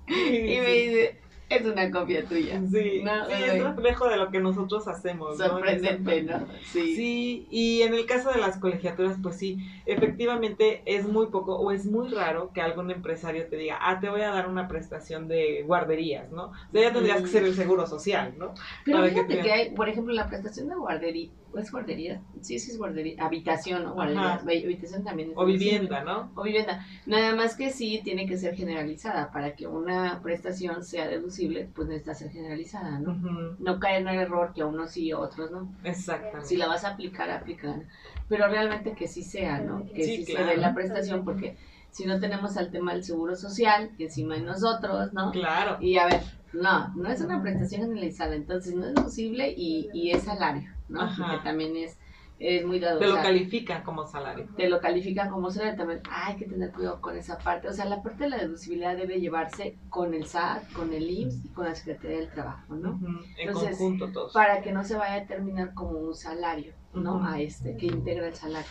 y 0.08 0.60
me 0.60 0.74
dice, 0.74 1.20
es 1.49 1.65
una 1.65 1.89
copia 1.91 2.25
tuya. 2.25 2.62
Sí, 2.69 3.01
No, 3.03 3.25
sí, 3.27 3.43
es 3.43 3.63
reflejo 3.63 4.10
de 4.10 4.17
lo 4.17 4.29
que 4.31 4.39
nosotros 4.39 4.88
hacemos. 4.88 5.38
Sorprendente. 5.38 6.23
¿no? 6.23 6.45
Sí. 6.71 6.95
Sí, 6.95 7.47
y 7.49 7.81
en 7.83 7.93
el 7.93 8.05
caso 8.05 8.31
de 8.31 8.39
las 8.39 8.57
colegiaturas, 8.57 9.17
pues 9.23 9.38
sí, 9.38 9.57
efectivamente 9.86 10.81
es 10.86 11.07
muy 11.07 11.27
poco 11.27 11.55
o 11.57 11.71
es 11.71 11.86
muy 11.86 12.10
raro 12.10 12.51
que 12.53 12.62
algún 12.62 12.91
empresario 12.91 13.47
te 13.47 13.55
diga, 13.57 13.77
ah, 13.81 13.99
te 13.99 14.10
voy 14.10 14.21
a 14.21 14.29
dar 14.31 14.47
una 14.49 14.67
prestación 14.67 15.27
de 15.27 15.63
guarderías, 15.65 16.31
¿no? 16.31 16.47
O 16.47 16.71
sea, 16.71 16.81
ya 16.81 16.93
tendrías 16.93 17.21
que 17.21 17.27
ser 17.27 17.43
el 17.43 17.55
seguro 17.55 17.88
social, 17.88 18.33
¿no? 18.38 18.53
Pero 18.86 18.97
Para 18.97 19.10
que 19.10 19.15
fíjate 19.15 19.36
te- 19.36 19.41
que 19.41 19.51
hay, 19.51 19.69
por 19.71 19.89
ejemplo, 19.89 20.13
la 20.13 20.27
prestación 20.27 20.67
de 20.69 20.75
guardería, 20.75 21.29
¿o 21.46 21.46
es 21.55 21.71
guardería? 21.71 22.21
Sí, 22.41 22.60
sí 22.60 22.71
es 22.71 22.77
guardería, 22.77 23.23
habitación, 23.23 23.83
¿no? 23.83 23.93
Guardería, 23.93 24.33
habitación 24.36 25.03
también 25.03 25.31
es 25.31 25.38
O 25.38 25.45
vivienda, 25.45 26.03
¿no? 26.03 26.31
O 26.36 26.43
vivienda. 26.43 26.86
Nada 27.05 27.36
más 27.36 27.55
que 27.55 27.69
sí 27.69 28.01
tiene 28.03 28.27
que 28.27 28.38
ser 28.38 28.55
generalizada. 28.55 29.31
Para 29.31 29.55
que 29.55 29.67
una 29.67 30.21
prestación 30.21 30.83
sea 30.83 31.07
deducible, 31.07 31.69
pues 31.73 31.88
necesita 31.88 32.13
ser 32.13 32.31
generalizada, 32.31 32.99
¿no? 32.99 33.15
No 33.60 33.79
caer 33.79 34.01
en 34.01 34.07
el 34.10 34.19
error 34.19 34.53
que 34.53 34.62
a 34.62 34.65
unos 34.65 34.91
sí 34.91 35.05
y 35.05 35.12
a 35.12 35.19
otros 35.19 35.51
no. 35.51 35.73
Exactamente. 35.83 36.45
Si 36.45 36.57
la 36.57 36.67
vas 36.67 36.83
a 36.83 36.89
aplicar, 36.89 37.29
aplícala. 37.29 37.83
Pero 38.27 38.47
realmente 38.47 38.93
que 38.93 39.07
sí 39.07 39.23
sea, 39.23 39.60
¿no? 39.60 39.86
Que 39.93 40.03
Sí, 40.03 40.25
sí, 40.25 40.33
se 40.33 40.43
dé 40.43 40.57
la 40.57 40.73
prestación, 40.73 41.23
porque 41.23 41.57
si 41.89 42.05
no 42.05 42.19
tenemos 42.19 42.57
al 42.57 42.71
tema 42.71 42.93
del 42.93 43.03
seguro 43.03 43.36
social, 43.36 43.91
que 43.97 44.05
encima 44.05 44.36
de 44.36 44.41
nosotros, 44.41 45.13
¿no? 45.13 45.31
Claro. 45.31 45.77
Y 45.79 45.97
a 45.97 46.05
ver, 46.05 46.21
no, 46.53 46.93
no 46.95 47.10
es 47.10 47.21
una 47.21 47.41
prestación 47.41 47.81
generalizada, 47.81 48.36
entonces 48.36 48.75
no 48.75 48.86
es 48.88 48.95
deducible 48.95 49.53
y, 49.55 49.89
y 49.93 50.12
es 50.12 50.23
salario, 50.23 50.69
¿no? 50.89 51.01
Ajá. 51.01 51.27
Porque 51.31 51.43
también 51.43 51.75
es, 51.75 51.97
es 52.39 52.65
muy 52.65 52.79
dado. 52.79 52.99
Te 52.99 53.07
lo 53.07 53.15
califican 53.15 53.83
como 53.83 54.05
salario. 54.05 54.47
te 54.55 54.69
lo 54.69 54.79
califican 54.79 55.29
como 55.29 55.49
salario 55.49 55.75
también. 55.75 56.01
Hay 56.12 56.36
que 56.38 56.45
tener 56.45 56.71
cuidado 56.71 57.01
con 57.01 57.17
esa 57.17 57.38
parte. 57.39 57.67
O 57.67 57.73
sea, 57.73 57.86
la 57.86 58.01
parte 58.03 58.25
de 58.25 58.29
la 58.29 58.38
deducibilidad 58.38 58.95
debe 58.95 59.19
llevarse 59.19 59.75
con 59.89 60.13
el 60.13 60.25
SAT, 60.25 60.71
con 60.73 60.93
el 60.93 61.10
IMSS 61.10 61.45
y 61.45 61.49
con 61.49 61.65
la 61.65 61.73
Secretaría 61.75 62.19
del 62.19 62.29
Trabajo, 62.29 62.75
¿no? 62.75 62.99
En 63.38 63.47
Entonces, 63.47 63.69
conjunto 63.77 64.12
todos. 64.12 64.33
Para 64.33 64.62
que 64.62 64.71
no 64.71 64.83
se 64.83 64.95
vaya 64.95 65.15
a 65.15 65.19
determinar 65.21 65.73
como 65.73 65.97
un 65.99 66.13
salario, 66.15 66.73
¿no? 66.93 67.25
A 67.25 67.41
este, 67.41 67.75
que 67.75 67.88
integra 67.88 68.27
el 68.27 68.36
salario. 68.36 68.69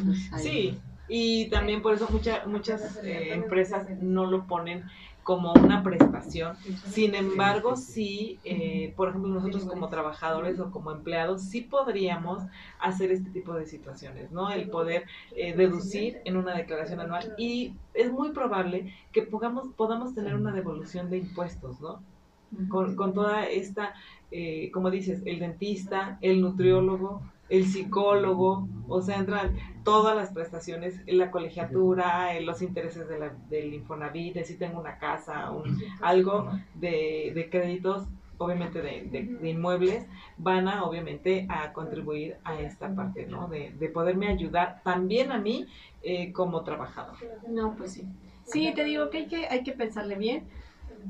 Entonces, 0.00 0.30
Sí, 0.42 0.78
y 1.08 1.48
también 1.50 1.82
por 1.82 1.94
eso 1.94 2.06
mucha- 2.10 2.44
muchas 2.46 2.98
eh, 3.02 3.32
empresas 3.32 3.88
no 4.00 4.26
lo 4.26 4.46
ponen 4.46 4.84
como 5.28 5.52
una 5.52 5.82
prestación. 5.82 6.56
Sin 6.86 7.14
embargo, 7.14 7.76
sí, 7.76 8.38
eh, 8.44 8.94
por 8.96 9.10
ejemplo, 9.10 9.28
nosotros 9.28 9.66
como 9.66 9.90
trabajadores 9.90 10.58
o 10.58 10.70
como 10.70 10.90
empleados, 10.90 11.42
sí 11.42 11.60
podríamos 11.60 12.44
hacer 12.80 13.12
este 13.12 13.28
tipo 13.28 13.52
de 13.52 13.66
situaciones, 13.66 14.32
¿no? 14.32 14.50
El 14.50 14.70
poder 14.70 15.04
eh, 15.36 15.54
deducir 15.54 16.22
en 16.24 16.38
una 16.38 16.56
declaración 16.56 17.00
anual 17.00 17.34
y 17.36 17.74
es 17.92 18.10
muy 18.10 18.30
probable 18.30 18.94
que 19.12 19.20
podamos, 19.20 19.68
podamos 19.76 20.14
tener 20.14 20.34
una 20.34 20.50
devolución 20.50 21.10
de 21.10 21.18
impuestos, 21.18 21.78
¿no? 21.78 22.00
con, 22.70 22.96
con 22.96 23.12
toda 23.12 23.44
esta, 23.44 23.92
eh, 24.30 24.70
como 24.72 24.90
dices, 24.90 25.20
el 25.26 25.40
dentista, 25.40 26.16
el 26.22 26.40
nutriólogo, 26.40 27.20
el 27.48 27.64
psicólogo, 27.66 28.68
o 28.88 29.00
sea, 29.02 29.16
entran 29.16 29.56
todas 29.84 30.14
las 30.16 30.32
prestaciones, 30.32 31.00
la 31.06 31.30
colegiatura, 31.30 32.38
los 32.40 32.62
intereses 32.62 33.08
de 33.08 33.18
la- 33.18 33.34
del 33.48 33.72
Infonavit, 33.74 34.42
si 34.44 34.56
tengo 34.58 34.80
una 34.80 34.98
casa, 34.98 35.50
un- 35.50 35.78
algo 36.00 36.50
de, 36.74 37.32
de 37.34 37.48
créditos, 37.50 38.06
obviamente 38.38 38.80
de, 38.82 39.02
de- 39.10 39.24
de 39.40 39.48
inmuebles, 39.50 40.06
van 40.36 40.68
a 40.68 40.84
obviamente 40.84 41.46
a 41.48 41.72
contribuir 41.72 42.36
a 42.44 42.60
esta 42.60 42.94
parte, 42.94 43.26
¿no? 43.26 43.48
De, 43.48 43.70
de 43.72 43.88
poderme 43.88 44.28
ayudar 44.28 44.80
también 44.84 45.32
a 45.32 45.38
mí 45.38 45.66
eh, 46.02 46.32
como 46.32 46.62
trabajador. 46.62 47.16
No, 47.48 47.74
pues 47.76 47.94
sí. 47.94 48.04
Sí, 48.44 48.72
te 48.74 48.84
digo 48.84 49.10
que 49.10 49.18
hay 49.18 49.26
que, 49.26 49.46
hay 49.48 49.62
que 49.62 49.72
pensarle 49.72 50.14
bien. 50.14 50.48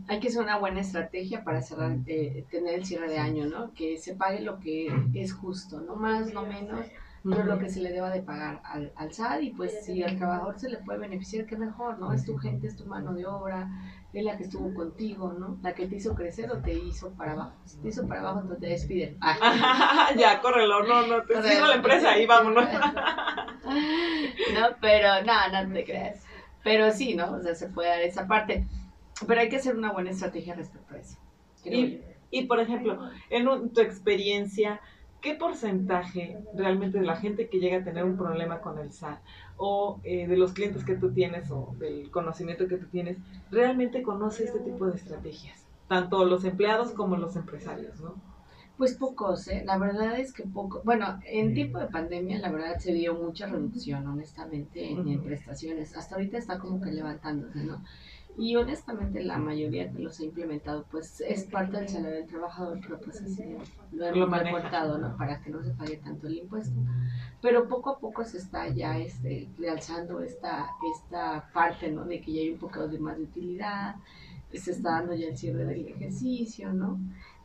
Hay 0.09 0.21
que 0.21 0.29
hacer 0.29 0.43
una 0.43 0.59
buena 0.59 0.81
estrategia 0.81 1.45
para 1.45 1.63
cerrar, 1.63 1.99
eh, 2.07 2.45
tener 2.51 2.75
el 2.75 2.85
cierre 2.85 3.09
de 3.09 3.19
año, 3.19 3.47
¿no? 3.47 3.73
Que 3.75 3.99
se 3.99 4.15
pague 4.15 4.41
lo 4.41 4.59
que 4.59 4.93
es 5.15 5.33
justo, 5.33 5.81
no 5.81 5.97
más, 5.97 6.33
no 6.33 6.43
menos, 6.47 6.87
pero 7.23 7.45
lo 7.45 7.59
que 7.59 7.69
se 7.69 7.81
le 7.81 7.91
deba 7.91 8.11
de 8.11 8.23
pagar 8.23 8.61
al, 8.65 8.93
al 8.97 9.13
SAT 9.13 9.43
y 9.43 9.51
pues 9.51 9.85
si 9.85 10.03
al 10.03 10.17
trabajador 10.17 10.59
se 10.59 10.71
le 10.71 10.79
puede 10.79 10.99
beneficiar, 10.99 11.47
qué 11.47 11.57
mejor, 11.57 11.99
¿no? 11.99 12.13
Es 12.13 12.25
tu 12.25 12.37
gente, 12.39 12.67
es 12.67 12.77
tu 12.77 12.87
mano 12.87 13.13
de 13.13 13.27
obra, 13.27 13.69
es 14.13 14.25
la 14.25 14.37
que 14.37 14.45
estuvo 14.45 14.73
contigo, 14.73 15.35
¿no? 15.39 15.59
La 15.63 15.75
que 15.75 15.87
te 15.87 15.97
hizo 15.97 16.15
crecer 16.15 16.51
o 16.51 16.59
te 16.59 16.73
hizo 16.73 17.11
para 17.11 17.33
abajo. 17.33 17.53
Si 17.65 17.77
te 17.79 17.89
hizo 17.89 18.07
para 18.07 18.21
abajo, 18.21 18.41
entonces 18.41 18.61
te 18.61 18.69
despiden. 18.69 19.19
Ah. 19.21 20.11
ya, 20.17 20.41
córrelo, 20.41 20.85
no, 20.85 21.07
no, 21.07 21.23
te 21.25 21.43
cierro 21.43 21.67
la 21.67 21.75
empresa 21.75 22.17
y 22.19 22.27
vámonos. 22.27 22.65
no, 24.55 24.69
pero 24.81 25.23
no, 25.25 25.65
no 25.65 25.73
te 25.73 25.85
creas. 25.85 26.25
Pero 26.65 26.91
sí, 26.91 27.15
¿no? 27.15 27.33
O 27.33 27.41
sea, 27.41 27.55
se 27.55 27.69
puede 27.69 27.91
dar 27.91 28.01
esa 28.01 28.27
parte. 28.27 28.67
Pero 29.27 29.41
hay 29.41 29.49
que 29.49 29.57
hacer 29.57 29.77
una 29.77 29.93
buena 29.93 30.11
estrategia 30.11 30.55
respecto 30.55 30.95
a 30.95 30.99
eso. 30.99 31.19
Y- 32.31 32.45
por 32.47 32.61
ejemplo, 32.61 32.99
en 33.31 33.49
un- 33.49 33.73
tu 33.73 33.81
experiencia, 33.81 34.81
¿qué 35.21 35.35
porcentaje 35.35 36.39
realmente 36.55 36.99
de 37.01 37.07
la 37.07 37.17
gente 37.17 37.49
que 37.49 37.59
llega 37.59 37.79
a 37.79 37.85
tener 37.85 38.05
un 38.05 38.17
problema 38.17 38.61
con 38.61 38.79
el 38.79 38.93
SAT 38.93 39.21
o 39.57 39.99
eh, 40.05 40.27
de 40.29 40.37
los 40.37 40.53
clientes 40.53 40.85
que 40.85 40.95
tú 40.95 41.13
tienes 41.13 41.51
o 41.51 41.75
del 41.79 42.11
conocimiento 42.11 42.69
que 42.69 42.77
tú 42.77 42.87
tienes, 42.87 43.17
realmente 43.51 44.03
conoce 44.03 44.45
este 44.45 44.61
tipo 44.61 44.87
de 44.87 44.97
estrategias? 44.97 45.65
Tanto 45.89 46.25
los 46.25 46.45
empleados 46.45 46.93
como 46.93 47.17
los 47.17 47.35
empresarios, 47.35 47.99
¿no? 48.01 48.15
Pues 48.77 48.95
pocos, 48.95 49.49
¿eh? 49.49 49.65
La 49.67 49.77
verdad 49.77 50.21
es 50.21 50.33
que 50.33 50.45
poco. 50.45 50.83
Bueno, 50.85 51.19
en 51.27 51.53
tiempo 51.53 51.81
de 51.81 51.87
pandemia, 51.89 52.39
la 52.39 52.53
verdad 52.53 52.79
se 52.79 52.93
vio 52.93 53.15
mucha 53.15 53.47
reducción, 53.47 54.07
honestamente, 54.07 54.89
en, 54.89 55.21
prestaciones. 55.25 55.97
Hasta 55.97 56.15
ahorita 56.15 56.39
está 56.39 56.59
como 56.61 56.81
que 56.81 56.93
levantándose, 56.93 57.65
¿no? 57.65 57.83
Y 58.39 58.55
honestamente, 58.55 59.23
la 59.25 59.37
mayoría 59.39 59.91
que 59.93 59.99
los 59.99 60.21
ha 60.21 60.25
implementado, 60.25 60.87
pues 60.91 61.21
es 61.23 61.45
parte 61.47 61.77
del 61.79 61.89
salario 61.89 62.19
del 62.19 62.29
trabajador, 62.29 62.79
pero 62.81 63.01
pues 63.01 63.21
así 63.21 63.45
lo 63.91 64.07
hemos 64.07 64.29
maneja. 64.29 64.57
reportado, 64.57 64.97
¿no? 64.99 65.17
Para 65.17 65.41
que 65.43 65.51
no 65.51 65.63
se 65.65 65.73
pague 65.73 65.97
tanto 65.97 66.29
el 66.29 66.39
impuesto. 66.39 66.81
Pero 67.43 67.67
poco 67.69 67.91
a 67.91 67.99
poco 67.99 68.25
se 68.25 68.39
está 68.39 68.69
ya 68.69 68.97
este, 68.97 69.49
realzando 69.59 70.21
esta, 70.21 70.71
esta 70.95 71.51
parte, 71.53 71.91
¿no? 71.91 72.05
De 72.05 72.21
que 72.21 72.33
ya 72.33 72.41
hay 72.43 72.51
un 72.53 72.59
poco 72.61 72.87
de 72.87 72.99
más 73.01 73.17
de 73.17 73.25
utilidad, 73.25 73.97
se 74.53 74.71
está 74.71 74.93
dando 74.93 75.15
ya 75.15 75.27
el 75.29 75.37
cierre 75.37 75.65
del 75.65 75.89
ejercicio, 75.89 76.73
¿no? 76.73 76.99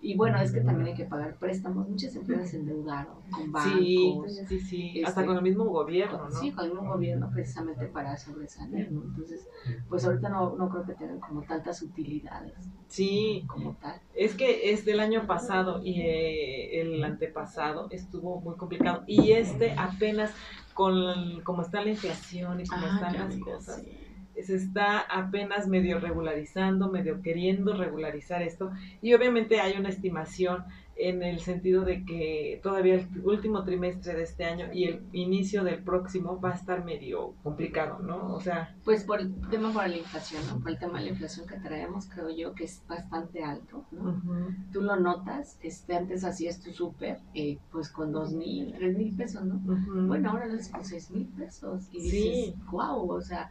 Y 0.05 0.17
bueno, 0.17 0.37
es 0.41 0.51
que 0.51 0.59
también 0.59 0.89
hay 0.89 0.93
que 0.95 1.05
pagar 1.05 1.37
préstamos. 1.37 1.87
Muchas 1.87 2.13
empresas 2.17 2.49
se 2.49 2.57
endeudaron 2.57 3.15
con 3.31 3.51
bancos. 3.53 3.73
Sí, 3.73 4.19
sí, 4.49 4.59
sí, 4.59 4.87
este, 4.95 5.05
hasta 5.05 5.25
con 5.25 5.37
el 5.37 5.41
mismo 5.41 5.63
gobierno, 5.63 6.29
¿no? 6.29 6.29
Sí, 6.29 6.51
con 6.51 6.65
el 6.65 6.71
mismo 6.71 6.89
gobierno 6.91 7.29
precisamente 7.31 7.85
para 7.87 8.17
sobresalir, 8.17 8.91
¿no? 8.91 9.01
Entonces, 9.01 9.47
pues 9.87 10.03
ahorita 10.03 10.27
no, 10.27 10.57
no 10.57 10.67
creo 10.67 10.85
que 10.85 10.93
tengan 10.93 11.21
como 11.21 11.41
tantas 11.43 11.81
utilidades 11.81 12.53
Sí, 12.93 13.45
como 13.47 13.75
tal. 13.77 13.99
Es 14.13 14.35
que 14.35 14.71
es 14.71 14.85
del 14.85 14.99
año 14.99 15.25
pasado 15.25 15.81
y 15.83 16.01
eh, 16.01 16.81
el 16.81 17.03
antepasado 17.03 17.87
estuvo 17.89 18.41
muy 18.41 18.55
complicado. 18.55 19.03
Y 19.07 19.31
este 19.31 19.71
apenas 19.71 20.31
con 20.75 21.41
como 21.43 21.61
está 21.61 21.81
la 21.81 21.91
inflación 21.91 22.59
y 22.59 22.65
como 22.65 22.85
están 22.85 23.13
ya 23.13 23.25
las 23.25 23.37
cosas, 23.37 23.81
sí. 23.81 24.02
Se 24.43 24.55
está 24.55 24.99
apenas 24.99 25.67
medio 25.67 25.99
regularizando, 25.99 26.89
medio 26.89 27.21
queriendo 27.21 27.73
regularizar 27.75 28.41
esto. 28.41 28.71
Y 29.01 29.13
obviamente 29.13 29.59
hay 29.59 29.77
una 29.77 29.89
estimación 29.89 30.63
en 30.95 31.23
el 31.23 31.39
sentido 31.39 31.85
de 31.85 32.05
que 32.05 32.59
todavía 32.61 32.93
el 32.93 33.07
último 33.23 33.63
trimestre 33.63 34.13
de 34.13 34.21
este 34.21 34.45
año 34.45 34.67
y 34.71 34.83
el 34.83 35.01
inicio 35.11 35.63
del 35.63 35.81
próximo 35.83 36.39
va 36.39 36.51
a 36.51 36.53
estar 36.53 36.85
medio 36.85 37.33
complicado, 37.41 37.97
¿no? 37.97 38.35
O 38.35 38.39
sea, 38.39 38.75
Pues 38.85 39.03
por 39.03 39.19
el 39.19 39.33
tema 39.49 39.71
por 39.73 39.87
la 39.89 39.97
inflación, 39.97 40.43
¿no? 40.45 40.59
Por 40.59 40.69
el 40.69 40.77
tema 40.77 40.99
de 40.99 41.05
la 41.05 41.09
inflación 41.11 41.47
que 41.47 41.57
traemos, 41.57 42.05
creo 42.07 42.29
yo 42.29 42.53
que 42.53 42.65
es 42.65 42.83
bastante 42.87 43.43
alto, 43.43 43.85
¿no? 43.91 44.11
ujú, 44.11 44.53
Tú 44.71 44.81
lo 44.81 44.95
notas, 44.95 45.57
este, 45.63 45.95
antes 45.95 46.23
hacías 46.23 46.61
tu 46.61 46.71
súper, 46.71 47.17
eh, 47.33 47.57
pues 47.71 47.89
con 47.89 48.11
dos 48.11 48.31
mil, 48.31 48.75
tres 48.77 48.95
mil 48.95 49.15
pesos, 49.15 49.43
¿no? 49.45 49.59
Bueno, 50.07 50.29
ahora 50.29 50.45
lo 50.45 50.53
haces 50.53 50.69
con 50.69 50.85
seis 50.85 51.09
mil 51.09 51.25
pesos 51.29 51.87
y 51.91 52.01
Sí. 52.01 52.17
dices, 52.17 52.55
wow, 52.71 53.09
o 53.09 53.19
sea, 53.21 53.49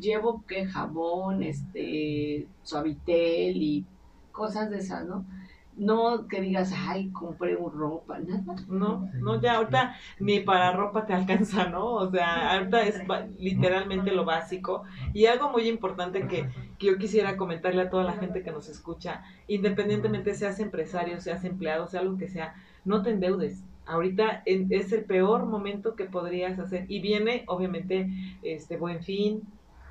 llevo 0.00 0.44
que 0.46 0.66
jabón, 0.66 1.42
este, 1.42 2.46
suavitel 2.62 3.56
y 3.56 3.86
cosas 4.32 4.70
de 4.70 4.78
esas, 4.78 5.06
¿no? 5.06 5.24
No 5.74 6.28
que 6.28 6.42
digas, 6.42 6.72
ay, 6.76 7.10
compré 7.10 7.56
un 7.56 7.72
ropa, 7.72 8.18
nada. 8.18 8.56
No, 8.68 9.08
no, 9.14 9.40
ya 9.40 9.56
ahorita 9.56 9.96
ni 10.20 10.40
para 10.40 10.72
ropa 10.72 11.06
te 11.06 11.14
alcanza, 11.14 11.68
¿no? 11.68 11.94
O 11.94 12.10
sea, 12.10 12.52
ahorita 12.52 12.82
es 12.82 13.00
literalmente 13.38 14.12
lo 14.12 14.24
básico. 14.24 14.84
Y 15.14 15.26
algo 15.26 15.50
muy 15.50 15.68
importante 15.68 16.26
que, 16.26 16.50
que 16.78 16.86
yo 16.88 16.98
quisiera 16.98 17.38
comentarle 17.38 17.82
a 17.82 17.90
toda 17.90 18.04
la 18.04 18.12
gente 18.12 18.42
que 18.42 18.50
nos 18.50 18.68
escucha, 18.68 19.22
independientemente 19.48 20.34
seas 20.34 20.60
empresario, 20.60 21.20
seas 21.20 21.44
empleado, 21.44 21.86
sea 21.86 22.02
lo 22.02 22.18
que 22.18 22.28
sea, 22.28 22.54
no 22.84 23.02
te 23.02 23.10
endeudes. 23.10 23.64
Ahorita 23.84 24.42
es 24.44 24.92
el 24.92 25.04
peor 25.04 25.46
momento 25.46 25.96
que 25.96 26.04
podrías 26.04 26.58
hacer. 26.58 26.84
Y 26.88 27.00
viene, 27.00 27.44
obviamente, 27.48 28.10
este 28.42 28.76
buen 28.76 29.02
fin, 29.02 29.42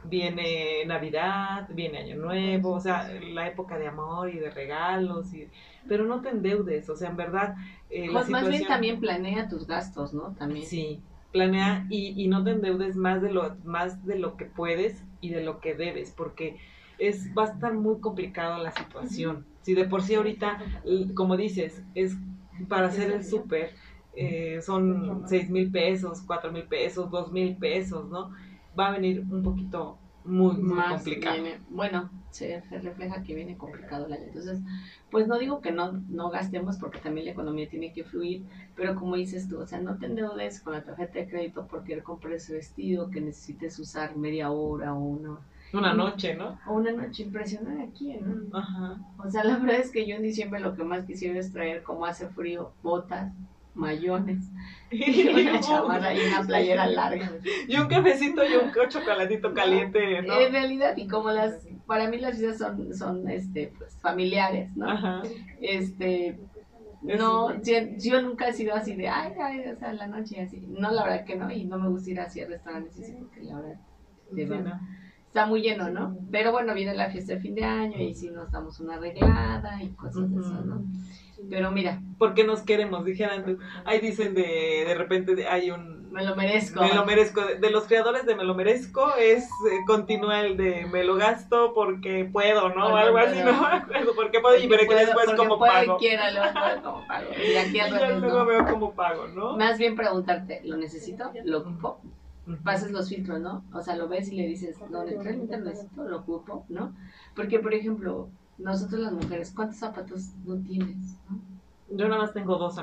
viene 0.03 0.83
Navidad, 0.85 1.67
viene 1.73 1.99
Año 1.99 2.15
Nuevo, 2.15 2.71
o 2.73 2.79
sea, 2.79 3.11
la 3.33 3.47
época 3.47 3.77
de 3.77 3.87
amor 3.87 4.29
y 4.29 4.39
de 4.39 4.49
regalos, 4.49 5.33
y, 5.33 5.47
pero 5.87 6.05
no 6.05 6.21
te 6.21 6.29
endeudes, 6.29 6.89
o 6.89 6.95
sea, 6.95 7.09
en 7.09 7.17
verdad... 7.17 7.55
Eh, 7.89 8.09
pues 8.11 8.29
más 8.29 8.47
bien 8.47 8.65
también 8.65 8.99
planea 8.99 9.47
tus 9.47 9.67
gastos, 9.67 10.13
¿no? 10.13 10.33
También. 10.39 10.65
Sí, 10.65 11.01
planea 11.31 11.85
y, 11.89 12.21
y 12.21 12.27
no 12.27 12.43
te 12.43 12.51
endeudes 12.51 12.95
más 12.95 13.21
de, 13.21 13.31
lo, 13.31 13.55
más 13.63 14.05
de 14.05 14.17
lo 14.17 14.37
que 14.37 14.45
puedes 14.45 15.03
y 15.21 15.29
de 15.29 15.43
lo 15.43 15.59
que 15.59 15.75
debes, 15.75 16.11
porque 16.11 16.57
es, 16.97 17.29
va 17.37 17.43
a 17.43 17.51
estar 17.53 17.73
muy 17.73 17.99
complicado 17.99 18.61
la 18.61 18.71
situación. 18.71 19.45
Si 19.61 19.73
de 19.73 19.85
por 19.85 20.01
sí 20.01 20.15
ahorita, 20.15 20.59
como 21.15 21.37
dices, 21.37 21.83
es 21.95 22.15
para 22.67 22.87
hacer 22.87 23.11
el 23.11 23.23
súper, 23.23 23.71
eh, 24.15 24.59
son 24.61 25.23
seis 25.27 25.49
mil 25.49 25.71
pesos, 25.71 26.21
cuatro 26.25 26.51
mil 26.51 26.63
pesos, 26.63 27.09
dos 27.09 27.31
mil 27.31 27.55
pesos, 27.57 28.09
¿no? 28.09 28.31
Va 28.79 28.87
a 28.87 28.91
venir 28.91 29.25
un 29.29 29.43
poquito 29.43 29.97
muy, 30.23 30.55
muy 30.57 30.81
complicado. 30.83 31.37
bueno, 31.69 32.09
se, 32.29 32.61
refleja 32.69 33.23
que 33.23 33.33
viene 33.33 33.57
complicado 33.57 34.05
el 34.05 34.13
año. 34.13 34.23
Entonces, 34.27 34.59
pues 35.09 35.27
no 35.27 35.37
digo 35.39 35.61
que 35.61 35.71
no, 35.71 35.93
no 36.09 36.29
gastemos 36.29 36.77
porque 36.77 36.99
también 36.99 37.25
la 37.25 37.31
economía 37.31 37.67
tiene 37.69 37.91
que 37.91 38.03
fluir, 38.03 38.43
pero 38.75 38.95
como 38.95 39.15
dices 39.15 39.49
tú, 39.49 39.59
o 39.59 39.65
sea, 39.65 39.79
no 39.79 39.97
te 39.97 40.05
endeudes 40.05 40.61
con 40.61 40.73
la 40.73 40.83
tarjeta 40.83 41.19
de 41.19 41.27
crédito 41.27 41.67
porque 41.67 42.01
compres 42.01 42.43
ese 42.43 42.53
vestido 42.53 43.09
que 43.09 43.21
necesites 43.21 43.79
usar 43.79 44.15
media 44.15 44.51
hora 44.51 44.93
o 44.93 44.99
una 44.99 45.39
una 45.73 45.93
noche, 45.93 46.35
¿no? 46.35 46.59
O 46.67 46.73
una 46.73 46.91
noche 46.91 47.23
impresionante 47.23 47.83
aquí, 47.83 48.13
¿no? 48.15 48.57
Ajá. 48.57 48.97
O 49.17 49.29
sea, 49.29 49.43
la 49.43 49.57
verdad 49.57 49.79
es 49.79 49.91
que 49.91 50.05
yo 50.05 50.15
en 50.17 50.23
diciembre 50.23 50.59
lo 50.59 50.75
que 50.75 50.83
más 50.83 51.05
quisiera 51.05 51.39
es 51.39 51.53
traer, 51.53 51.83
como 51.83 52.05
hace 52.05 52.27
frío, 52.27 52.73
botas, 52.83 53.31
mayones 53.73 54.45
y 54.91 55.27
una 55.27 55.59
chamarra 55.59 56.13
y 56.13 56.19
una 56.27 56.43
playera 56.43 56.87
larga. 56.87 57.31
Y 57.67 57.77
un 57.77 57.87
cafecito 57.87 58.43
y 58.43 58.55
un 58.55 58.71
chocolatito 58.89 59.53
caliente, 59.53 60.21
¿no? 60.21 60.39
En 60.39 60.51
realidad, 60.51 60.97
y 60.97 61.07
como 61.07 61.31
las, 61.31 61.65
para 61.85 62.09
mí 62.09 62.17
las 62.17 62.37
fiestas 62.37 62.57
son, 62.57 62.93
son 62.93 63.29
este, 63.29 63.73
pues, 63.77 63.97
familiares, 64.01 64.75
¿no? 64.75 64.89
Ajá. 64.89 65.21
Este, 65.61 66.39
no, 67.01 67.61
yo, 67.63 68.21
nunca 68.21 68.47
he 68.47 68.53
sido 68.53 68.75
así 68.75 68.95
de, 68.95 69.07
ay, 69.07 69.33
ay, 69.41 69.61
o 69.69 69.75
sea, 69.75 69.93
la 69.93 70.07
noche 70.07 70.41
así. 70.41 70.63
No, 70.67 70.91
la 70.91 71.03
verdad 71.03 71.25
que 71.25 71.35
no, 71.35 71.51
y 71.51 71.65
no 71.65 71.79
me 71.79 71.89
gusta 71.89 72.11
ir 72.11 72.19
así 72.19 72.41
a 72.41 72.47
restaurantes 72.47 72.99
así, 72.99 73.13
porque 73.13 73.41
la 73.41 73.55
verdad, 73.55 73.81
de 74.31 74.45
verdad. 74.45 74.79
Está 75.27 75.45
muy 75.45 75.61
lleno, 75.61 75.89
¿no? 75.89 76.17
Pero 76.29 76.51
bueno, 76.51 76.73
viene 76.73 76.93
la 76.93 77.09
fiesta 77.09 77.35
de 77.35 77.39
fin 77.39 77.55
de 77.55 77.63
año 77.63 77.97
y 77.97 78.13
si 78.13 78.29
nos 78.29 78.51
damos 78.51 78.81
una 78.81 78.95
arreglada 78.95 79.81
y 79.81 79.87
cosas 79.91 80.29
de 80.29 80.41
eso, 80.41 80.61
¿no? 80.65 80.83
Pero 81.49 81.71
mira. 81.71 82.01
Porque 82.17 82.43
nos 82.43 82.61
queremos, 82.61 83.05
dijeran 83.05 83.43
tú. 83.43 83.57
Ahí 83.85 83.99
dicen 83.99 84.33
de, 84.33 84.85
de 84.87 84.95
repente 84.95 85.47
hay 85.47 85.71
un... 85.71 86.01
Me 86.11 86.25
lo 86.25 86.35
merezco. 86.35 86.81
Me 86.81 86.93
lo 86.93 87.05
merezco. 87.05 87.41
De 87.41 87.69
los 87.69 87.85
creadores 87.85 88.25
de 88.25 88.35
Me 88.35 88.43
lo 88.43 88.53
merezco 88.53 89.15
es, 89.15 89.45
eh, 89.45 89.79
continúa 89.87 90.41
el 90.41 90.57
de 90.57 90.85
Me 90.91 91.05
lo 91.05 91.15
gasto 91.15 91.73
porque 91.73 92.29
puedo, 92.31 92.69
¿no? 92.69 92.95
Algo 92.97 93.17
así, 93.17 93.39
¿no? 93.39 93.51
porque 94.15 94.41
puedo 94.41 94.57
y 94.57 94.67
veré 94.67 94.87
que 94.87 94.95
después 94.95 95.33
como 95.37 95.57
pago. 95.57 95.97
Quiera, 95.97 96.31
luego 96.31 96.81
como 96.83 97.07
pago. 97.07 97.27
Y 97.41 97.55
aquí 97.55 97.79
al 97.79 97.91
revés, 97.99 98.19
luego 98.19 98.45
veo 98.45 98.65
como 98.65 98.93
pago, 98.93 99.27
¿no? 99.29 99.55
Más 99.55 99.77
bien 99.77 99.95
preguntarte, 99.95 100.61
¿lo 100.65 100.75
necesito? 100.75 101.31
¿Lo 101.45 101.59
ocupo? 101.59 102.01
Pases 102.65 102.91
los 102.91 103.07
filtros, 103.07 103.39
¿no? 103.39 103.63
O 103.73 103.81
sea, 103.81 103.95
lo 103.95 104.09
ves 104.09 104.29
y 104.31 104.35
le 104.35 104.47
dices, 104.47 104.77
no, 104.89 105.05
realmente 105.05 105.57
lo 105.57 105.63
necesito, 105.63 106.03
lo 106.03 106.17
ocupo, 106.17 106.65
¿no? 106.67 106.93
Porque, 107.35 107.59
por 107.59 107.73
ejemplo, 107.73 108.29
nosotros 108.61 109.01
las 109.01 109.13
mujeres, 109.13 109.51
¿cuántos 109.55 109.77
zapatos 109.77 110.29
no 110.45 110.57
tienes? 110.61 111.17
Yo 111.89 112.07
nada 112.07 112.21
más 112.21 112.33
tengo 112.33 112.57
dos 112.57 112.77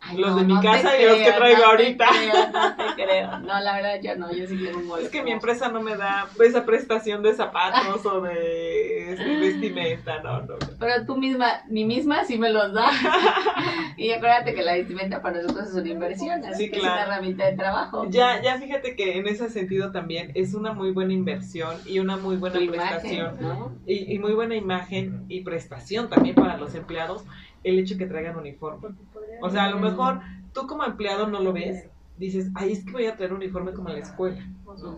amigas. 0.00 0.30
los 0.30 0.36
de 0.36 0.44
mi 0.44 0.60
casa 0.60 1.00
y 1.00 1.04
los 1.04 1.16
que 1.16 1.32
traigo 1.32 1.64
ahorita. 1.64 2.06
no 2.52 2.76
te 2.76 3.02
creo. 3.02 3.38
No, 3.40 3.60
la 3.60 3.74
verdad 3.74 4.00
yo 4.02 4.16
no, 4.16 4.32
yo 4.32 4.46
sí 4.46 4.56
tengo 4.56 4.78
un 4.78 4.86
molde. 4.86 5.04
Es 5.04 5.10
que 5.10 5.22
mi 5.22 5.32
empresa 5.32 5.68
no 5.68 5.80
me 5.80 5.96
da 5.96 6.28
esa 6.44 6.64
prestación 6.64 7.22
de 7.22 7.34
zapatos 7.34 8.04
o 8.06 8.20
de 8.20 9.12
este, 9.12 9.36
vestimenta, 9.36 10.22
no, 10.22 10.42
no. 10.42 10.54
Pero 10.78 11.06
tú 11.06 11.16
misma, 11.16 11.62
mi 11.68 11.84
misma 11.84 12.24
sí 12.24 12.38
me 12.38 12.50
los 12.50 12.72
da. 12.72 12.90
y 13.96 14.10
acuérdate 14.12 14.54
que 14.54 14.62
la 14.62 14.74
vestimenta 14.74 15.22
para 15.22 15.42
nosotros 15.42 15.68
es 15.68 15.74
una 15.74 15.88
inversión, 15.88 16.44
así 16.44 16.70
que 16.70 16.78
es 16.78 16.82
una 16.82 17.02
herramienta 17.02 17.46
de 17.46 17.56
trabajo. 17.56 18.06
Ya, 18.08 18.40
ya 18.42 18.58
fíjate 18.58 18.96
que 18.96 19.18
en 19.18 19.28
ese 19.28 19.48
sentido 19.50 19.92
también 19.92 20.32
es 20.34 20.54
una 20.54 20.72
muy 20.72 20.92
buena 20.92 21.12
inversión 21.12 21.76
y 21.86 21.98
una 21.98 22.16
muy 22.16 22.36
buena 22.36 22.58
prestación. 22.58 23.36
y, 23.86 24.14
y 24.14 24.18
muy 24.18 24.32
buena 24.32 24.54
imagen 24.54 25.24
y 25.28 25.42
prestación 25.42 26.08
también 26.08 26.34
para 26.34 26.56
los 26.56 26.74
empleados 26.74 27.24
el 27.64 27.78
hecho 27.78 27.96
que 27.96 28.06
traigan 28.06 28.36
uniforme. 28.36 28.88
O 29.42 29.50
sea, 29.50 29.64
a 29.64 29.70
lo 29.70 29.78
mejor 29.78 30.20
tú 30.52 30.66
como 30.66 30.84
empleado 30.84 31.26
no 31.26 31.40
lo 31.40 31.52
ves, 31.52 31.86
dices, 32.16 32.50
ay, 32.54 32.72
es 32.72 32.84
que 32.84 32.92
voy 32.92 33.06
a 33.06 33.16
traer 33.16 33.32
uniforme 33.32 33.72
como 33.72 33.88
en 33.88 33.96
la 33.96 34.02
escuela. 34.02 34.46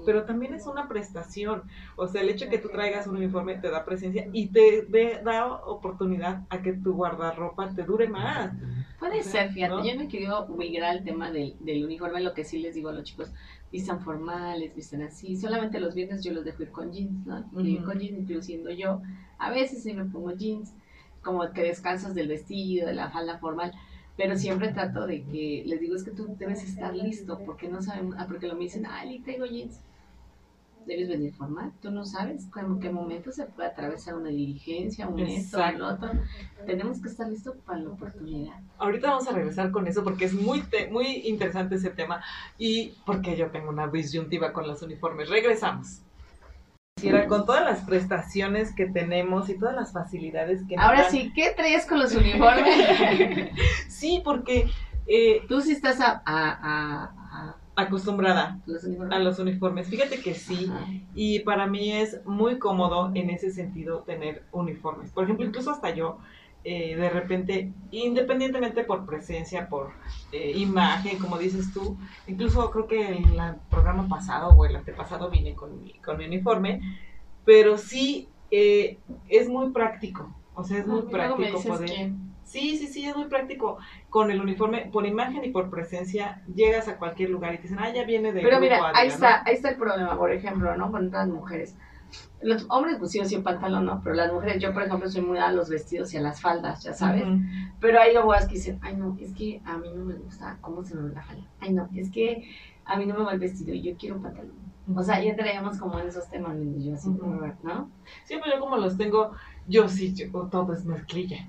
Pero 0.05 0.25
también 0.25 0.55
es 0.55 0.67
una 0.67 0.89
prestación. 0.89 1.63
O 1.97 2.07
sea, 2.09 2.21
el 2.21 2.29
hecho 2.29 2.49
que 2.49 2.59
tú 2.59 2.69
traigas 2.69 3.07
un 3.07 3.17
uniforme 3.17 3.57
te 3.57 3.71
da 3.71 3.85
presencia 3.85 4.29
y 4.33 4.49
te 4.49 4.89
da 5.25 5.55
oportunidad 5.55 6.45
a 6.51 6.61
que 6.61 6.73
tu 6.73 6.93
guardarropa 6.95 7.73
te 7.75 7.85
dure 7.85 8.09
más. 8.09 8.53
Puede 8.99 9.23
ser, 9.23 9.53
fíjate, 9.53 9.89
yo 9.89 9.97
me 9.97 10.05
he 10.05 10.09
querido 10.09 10.47
migrar 10.49 10.91
al 10.91 11.05
tema 11.05 11.31
del, 11.31 11.57
del 11.61 11.85
uniforme, 11.85 12.21
lo 12.21 12.35
que 12.35 12.45
sí 12.45 12.59
les 12.59 12.75
digo 12.75 12.89
a 12.89 12.93
los 12.93 13.05
chicos, 13.05 13.33
vistan 13.71 14.01
formales, 14.01 14.75
vistan 14.75 15.03
así. 15.03 15.37
Solamente 15.37 15.81
los 15.81 15.95
viernes 15.95 16.23
yo 16.23 16.33
los 16.33 16.45
dejo 16.45 16.65
ir 16.65 16.71
con 16.71 16.93
jeans, 16.93 17.27
¿no? 17.27 17.51
con 17.53 17.65
jeans, 17.65 18.19
incluyendo 18.19 18.71
yo. 18.71 19.01
A 19.39 19.51
veces 19.51 19.83
sí 19.83 19.95
me 19.95 20.05
pongo 20.05 20.33
jeans 20.33 20.75
como 21.23 21.51
que 21.53 21.63
descansas 21.63 22.15
del 22.15 22.29
vestido, 22.29 22.87
de 22.87 22.95
la 22.95 23.11
falda 23.11 23.39
formal, 23.39 23.73
pero 24.17 24.37
siempre 24.37 24.73
trato 24.73 25.07
de 25.07 25.23
que 25.25 25.63
les 25.67 25.81
digo 25.81 25.97
es 25.97 26.05
que 26.05 26.11
tú 26.11 26.37
debes 26.39 26.63
estar 26.63 26.95
listo 26.95 27.39
porque 27.45 27.69
no 27.69 27.81
saben, 27.81 28.13
ah, 28.19 28.27
porque 28.29 28.47
lo 28.47 28.55
me 28.55 28.65
dicen, 28.65 28.87
ay, 28.87 29.21
tengo 29.21 29.47
jeans. 29.47 29.81
Debes 30.87 31.09
venir 31.09 31.33
formal, 31.33 31.73
tú 31.81 31.93
no 31.93 32.05
sabes 32.05 32.49
en 32.57 32.81
qué 32.81 32.91
momento 32.91 33.31
se 33.31 33.45
puede 33.47 33.69
atravesar 33.69 34.17
una 34.17 34.31
diligencia, 34.31 35.07
un 35.07 35.21
esto, 35.21 35.59
un 35.77 35.81
otro. 35.81 36.11
Tenemos 36.67 37.01
que 37.01 37.09
estar 37.09 37.29
listos 37.29 37.55
para 37.65 37.79
la 37.79 37.91
oportunidad. 37.91 38.59
Ahorita 38.79 39.11
vamos 39.11 39.29
a 39.29 39.33
regresar 39.33 39.71
con 39.71 39.87
eso 39.87 40.03
porque 40.03 40.25
es 40.25 40.35
muy, 40.35 40.65
muy 40.91 41.07
interesante 41.29 41.77
ese 41.77 41.91
tema 41.91 42.21
y 42.59 42.95
porque 43.07 43.37
yo 43.37 43.53
tengo 43.53 43.71
una 43.71 43.87
disyuntiva 43.87 44.53
con 44.53 44.67
los 44.67 44.83
uniformes. 44.83 45.29
Regresamos 45.29 46.03
con 47.29 47.47
todas 47.47 47.65
las 47.65 47.81
prestaciones 47.81 48.75
que 48.75 48.87
tenemos 48.87 49.49
y 49.49 49.59
todas 49.59 49.75
las 49.75 49.93
facilidades 49.93 50.63
que 50.69 50.77
Ahora 50.77 51.09
sí, 51.11 51.33
¿qué 51.35 51.53
traes 51.57 51.87
con 51.87 51.99
los 51.99 52.15
uniformes? 52.15 53.51
sí, 53.89 54.21
porque 54.25 54.69
eh, 55.07 55.43
tú 55.49 55.61
sí 55.61 55.73
estás 55.73 55.99
a, 56.01 57.13
acostumbrada 57.75 58.61
a 59.11 59.19
los 59.19 59.39
uniformes. 59.39 59.89
Fíjate 59.89 60.21
que 60.21 60.35
sí, 60.35 60.71
y 61.15 61.41
para 61.41 61.67
mí 61.67 61.93
es 61.93 62.25
muy 62.27 62.59
cómodo 62.59 63.11
en 63.15 63.31
ese 63.31 63.51
sentido 63.51 64.01
tener 64.01 64.45
uniformes. 64.53 65.11
Por 65.11 65.25
ejemplo, 65.25 65.47
incluso 65.47 65.71
hasta 65.71 65.91
yo 65.91 66.19
eh, 66.65 66.95
de 66.95 67.11
repente, 67.11 67.73
independientemente 67.91 68.85
por 68.85 69.05
presencia, 69.05 69.69
por 69.69 69.91
eh, 70.31 70.53
imagen, 70.55 71.19
como 71.19 71.37
dices 71.37 71.73
tú, 71.73 71.97
incluso 72.29 72.71
creo 72.71 72.87
que 72.87 73.09
el, 73.09 73.25
el, 73.25 73.55
programa 73.69 74.09
pasado 74.09 74.51
o 74.51 74.65
el 74.65 74.77
antepasado 74.77 75.29
vine 75.29 75.55
con 75.55 75.83
mi, 75.83 75.93
con 75.95 76.19
mi 76.19 76.27
uniforme, 76.27 76.81
pero 77.45 77.79
sí 77.79 78.29
eh, 78.53 78.99
es 79.29 79.49
muy 79.49 79.71
práctico, 79.71 80.33
o 80.55 80.63
sea, 80.63 80.79
es 80.79 80.87
muy 80.87 81.03
práctico 81.03 81.61
poder... 81.63 82.13
Sí, 82.45 82.77
sí, 82.77 82.87
sí, 82.87 83.07
es 83.07 83.17
muy 83.17 83.27
práctico. 83.27 83.79
Con 84.11 84.31
el 84.31 84.39
uniforme, 84.39 84.91
por 84.93 85.07
imagen 85.07 85.43
y 85.43 85.49
por 85.49 85.71
presencia, 85.71 86.43
llegas 86.55 86.87
a 86.87 86.99
cualquier 86.99 87.31
lugar 87.31 87.55
y 87.55 87.57
te 87.57 87.63
dicen, 87.63 87.79
ah, 87.81 87.91
ya 87.91 88.05
viene 88.05 88.31
de... 88.33 88.43
Pero 88.43 88.61
mira, 88.61 88.93
ahí 88.95 89.09
está, 89.09 89.43
ahí 89.47 89.55
está 89.55 89.71
el 89.71 89.77
problema, 89.77 90.19
por 90.19 90.31
ejemplo, 90.33 90.77
¿no? 90.77 90.91
Con 90.91 91.11
las 91.11 91.29
mujeres 91.29 91.77
los 92.43 92.67
hombres 92.69 92.97
pues 92.99 93.13
sí 93.13 93.25
sin 93.25 93.43
pantalón, 93.43 93.87
¿no? 93.87 94.01
Pero 94.03 94.17
las 94.17 94.33
mujeres, 94.33 94.61
yo 94.61 94.73
por 94.73 94.83
ejemplo 94.83 95.09
soy 95.09 95.23
muy 95.23 95.39
a 95.39 95.53
los 95.53 95.69
vestidos 95.69 96.13
y 96.13 96.17
a 96.17 96.21
las 96.21 96.41
faldas, 96.41 96.83
ya 96.83 96.93
sabes. 96.93 97.25
Pero 97.81 98.01
hay 98.01 98.17
abuelas 98.17 98.47
que 98.47 98.55
dicen, 98.55 98.79
ay 98.83 98.97
no, 98.97 99.17
es 99.21 99.33
que 99.33 99.61
a 99.65 99.79
mí 99.79 99.89
no 99.95 100.05
me 100.05 100.15
gusta 100.15 100.59
cómo 100.61 100.83
se 100.85 100.95
me 100.95 101.09
ve 101.09 101.15
la 101.15 101.23
falda. 101.23 101.45
Ay 101.61 101.73
no, 101.73 101.89
es 101.95 102.11
que 102.11 102.49
a 102.85 102.97
mí 102.97 103.07
no 103.07 103.15
me 103.17 103.25
va 103.25 103.33
el 103.33 103.39
vestido 103.39 103.75
y 103.75 103.83
yo 103.83 103.97
quiero 103.97 104.17
un 104.17 104.23
pantalón. 104.23 104.73
O 104.95 105.03
sea, 105.03 105.23
ya 105.23 105.31
entraríamos 105.31 105.79
como 105.79 105.99
en 106.01 106.09
esos 106.09 106.29
temas, 106.29 106.57
yo 106.79 106.95
así, 106.95 107.09
¿no? 107.63 107.91
Siempre 108.25 108.51
yo 108.53 108.59
como 108.59 108.77
los 108.77 108.97
tengo, 108.97 109.33
yo 109.69 109.89
sí, 109.89 110.13
yo, 110.13 110.29
todo 110.49 110.73
es 110.73 110.85
mezclilla. 110.85 111.49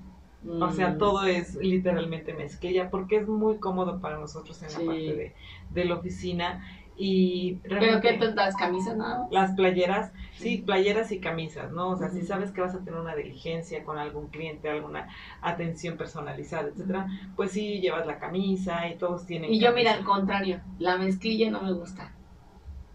O 0.60 0.70
sea, 0.70 0.90
mm. 0.90 0.98
todo 0.98 1.24
es 1.24 1.54
literalmente 1.56 2.34
mezclilla 2.34 2.90
porque 2.90 3.16
es 3.16 3.26
muy 3.26 3.58
cómodo 3.58 4.00
para 4.00 4.18
nosotros 4.18 4.62
en 4.62 4.68
la 4.68 4.78
parte 4.78 5.16
de, 5.16 5.34
de 5.70 5.84
la 5.86 5.94
oficina 5.94 6.62
Y 6.96 7.56
¿Pero 7.64 8.00
qué 8.00 8.18
las 8.18 8.54
camisas 8.54 8.96
nada 8.96 9.26
las 9.30 9.52
playeras, 9.52 10.12
sí, 10.36 10.58
playeras 10.58 11.10
y 11.10 11.18
camisas, 11.18 11.72
¿no? 11.72 11.90
O 11.90 11.96
sea, 11.96 12.08
si 12.10 12.22
sabes 12.22 12.52
que 12.52 12.60
vas 12.60 12.74
a 12.74 12.84
tener 12.84 13.00
una 13.00 13.16
diligencia 13.16 13.82
con 13.84 13.98
algún 13.98 14.28
cliente, 14.28 14.68
alguna 14.70 15.08
atención 15.40 15.96
personalizada, 15.96 16.68
etcétera, 16.68 17.08
pues 17.34 17.50
sí 17.50 17.80
llevas 17.80 18.06
la 18.06 18.18
camisa 18.18 18.88
y 18.88 18.96
todos 18.96 19.26
tienen 19.26 19.52
Y 19.52 19.60
yo, 19.60 19.72
mira, 19.72 19.92
al 19.92 20.04
contrario, 20.04 20.60
la 20.78 20.96
mezclilla 20.96 21.50
no 21.50 21.62
me 21.62 21.72
gusta. 21.72 22.12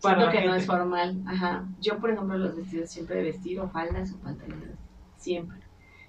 Para 0.01 0.15
Siento 0.15 0.31
que 0.31 0.45
no 0.45 0.55
es 0.55 0.65
formal. 0.65 1.21
Ajá. 1.27 1.65
Yo, 1.81 1.99
por 1.99 2.11
ejemplo, 2.11 2.37
los 2.37 2.55
vestidos 2.55 2.89
siempre 2.89 3.17
de 3.17 3.23
vestir 3.23 3.59
o 3.59 3.67
faldas 3.67 4.13
o 4.13 4.19
pantalones. 4.19 4.77
Siempre. 5.17 5.59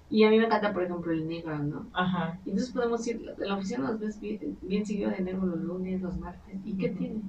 Y 0.09 0.23
a 0.23 0.29
mí 0.29 0.37
me 0.37 0.45
encanta, 0.45 0.71
por 0.71 0.83
ejemplo, 0.83 1.11
el 1.11 1.27
negro, 1.27 1.57
¿no? 1.59 1.87
Ajá. 1.93 2.39
Entonces 2.45 2.71
podemos 2.71 3.05
ir, 3.07 3.21
la 3.37 3.55
oficina 3.55 3.79
nos 3.79 3.99
ves 3.99 4.19
bien, 4.21 4.57
bien 4.61 4.85
seguido 4.85 5.09
de 5.09 5.19
negro 5.19 5.45
los 5.45 5.59
lunes, 5.59 6.01
los 6.01 6.17
martes. 6.17 6.59
¿Y 6.63 6.77
qué 6.77 6.89
tiene? 6.89 7.21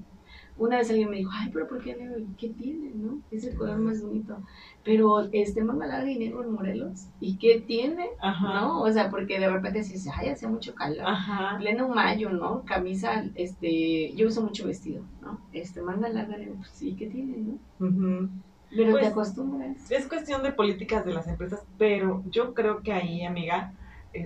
Una 0.56 0.78
vez 0.78 0.90
alguien 0.90 1.10
me 1.10 1.16
dijo, 1.16 1.30
ay, 1.32 1.50
pero 1.52 1.66
¿por 1.66 1.82
qué 1.82 1.96
negro? 1.96 2.18
¿Y 2.18 2.26
¿Qué 2.36 2.50
tiene, 2.50 2.92
no? 2.94 3.20
Es 3.30 3.44
el 3.44 3.56
color 3.56 3.78
más 3.78 4.02
bonito. 4.02 4.38
Pero 4.84 5.20
este 5.32 5.64
manga 5.64 5.86
larga 5.86 6.10
y 6.10 6.18
negro 6.18 6.42
en 6.42 6.52
Morelos. 6.52 7.06
¿Y 7.20 7.38
qué 7.38 7.60
tiene? 7.60 8.10
Ajá. 8.20 8.60
¿No? 8.60 8.82
O 8.82 8.90
sea, 8.92 9.10
porque 9.10 9.40
de 9.40 9.48
repente 9.50 9.78
dices, 9.78 10.06
ay, 10.14 10.28
hace 10.28 10.46
mucho 10.46 10.74
calor. 10.74 11.06
Ajá. 11.06 11.56
Pleno 11.58 11.88
mayo, 11.88 12.30
¿no? 12.30 12.64
Camisa, 12.64 13.24
este, 13.34 14.12
yo 14.14 14.28
uso 14.28 14.42
mucho 14.42 14.66
vestido, 14.66 15.04
¿no? 15.20 15.40
Este, 15.52 15.80
manga 15.82 16.08
larga, 16.08 16.36
pues 16.36 16.70
sí, 16.70 16.94
¿qué 16.96 17.06
tiene, 17.06 17.38
no? 17.38 17.58
Ujú. 17.86 18.28
Pero 18.74 18.92
Pues, 18.92 19.02
te 19.02 19.08
acostumbras. 19.08 19.90
Es 19.90 20.06
cuestión 20.06 20.42
de 20.42 20.52
políticas 20.52 21.04
de 21.04 21.12
las 21.12 21.26
empresas, 21.28 21.60
pero 21.76 22.22
yo 22.30 22.54
creo 22.54 22.82
que 22.82 22.92
ahí, 22.92 23.24
amiga, 23.24 23.74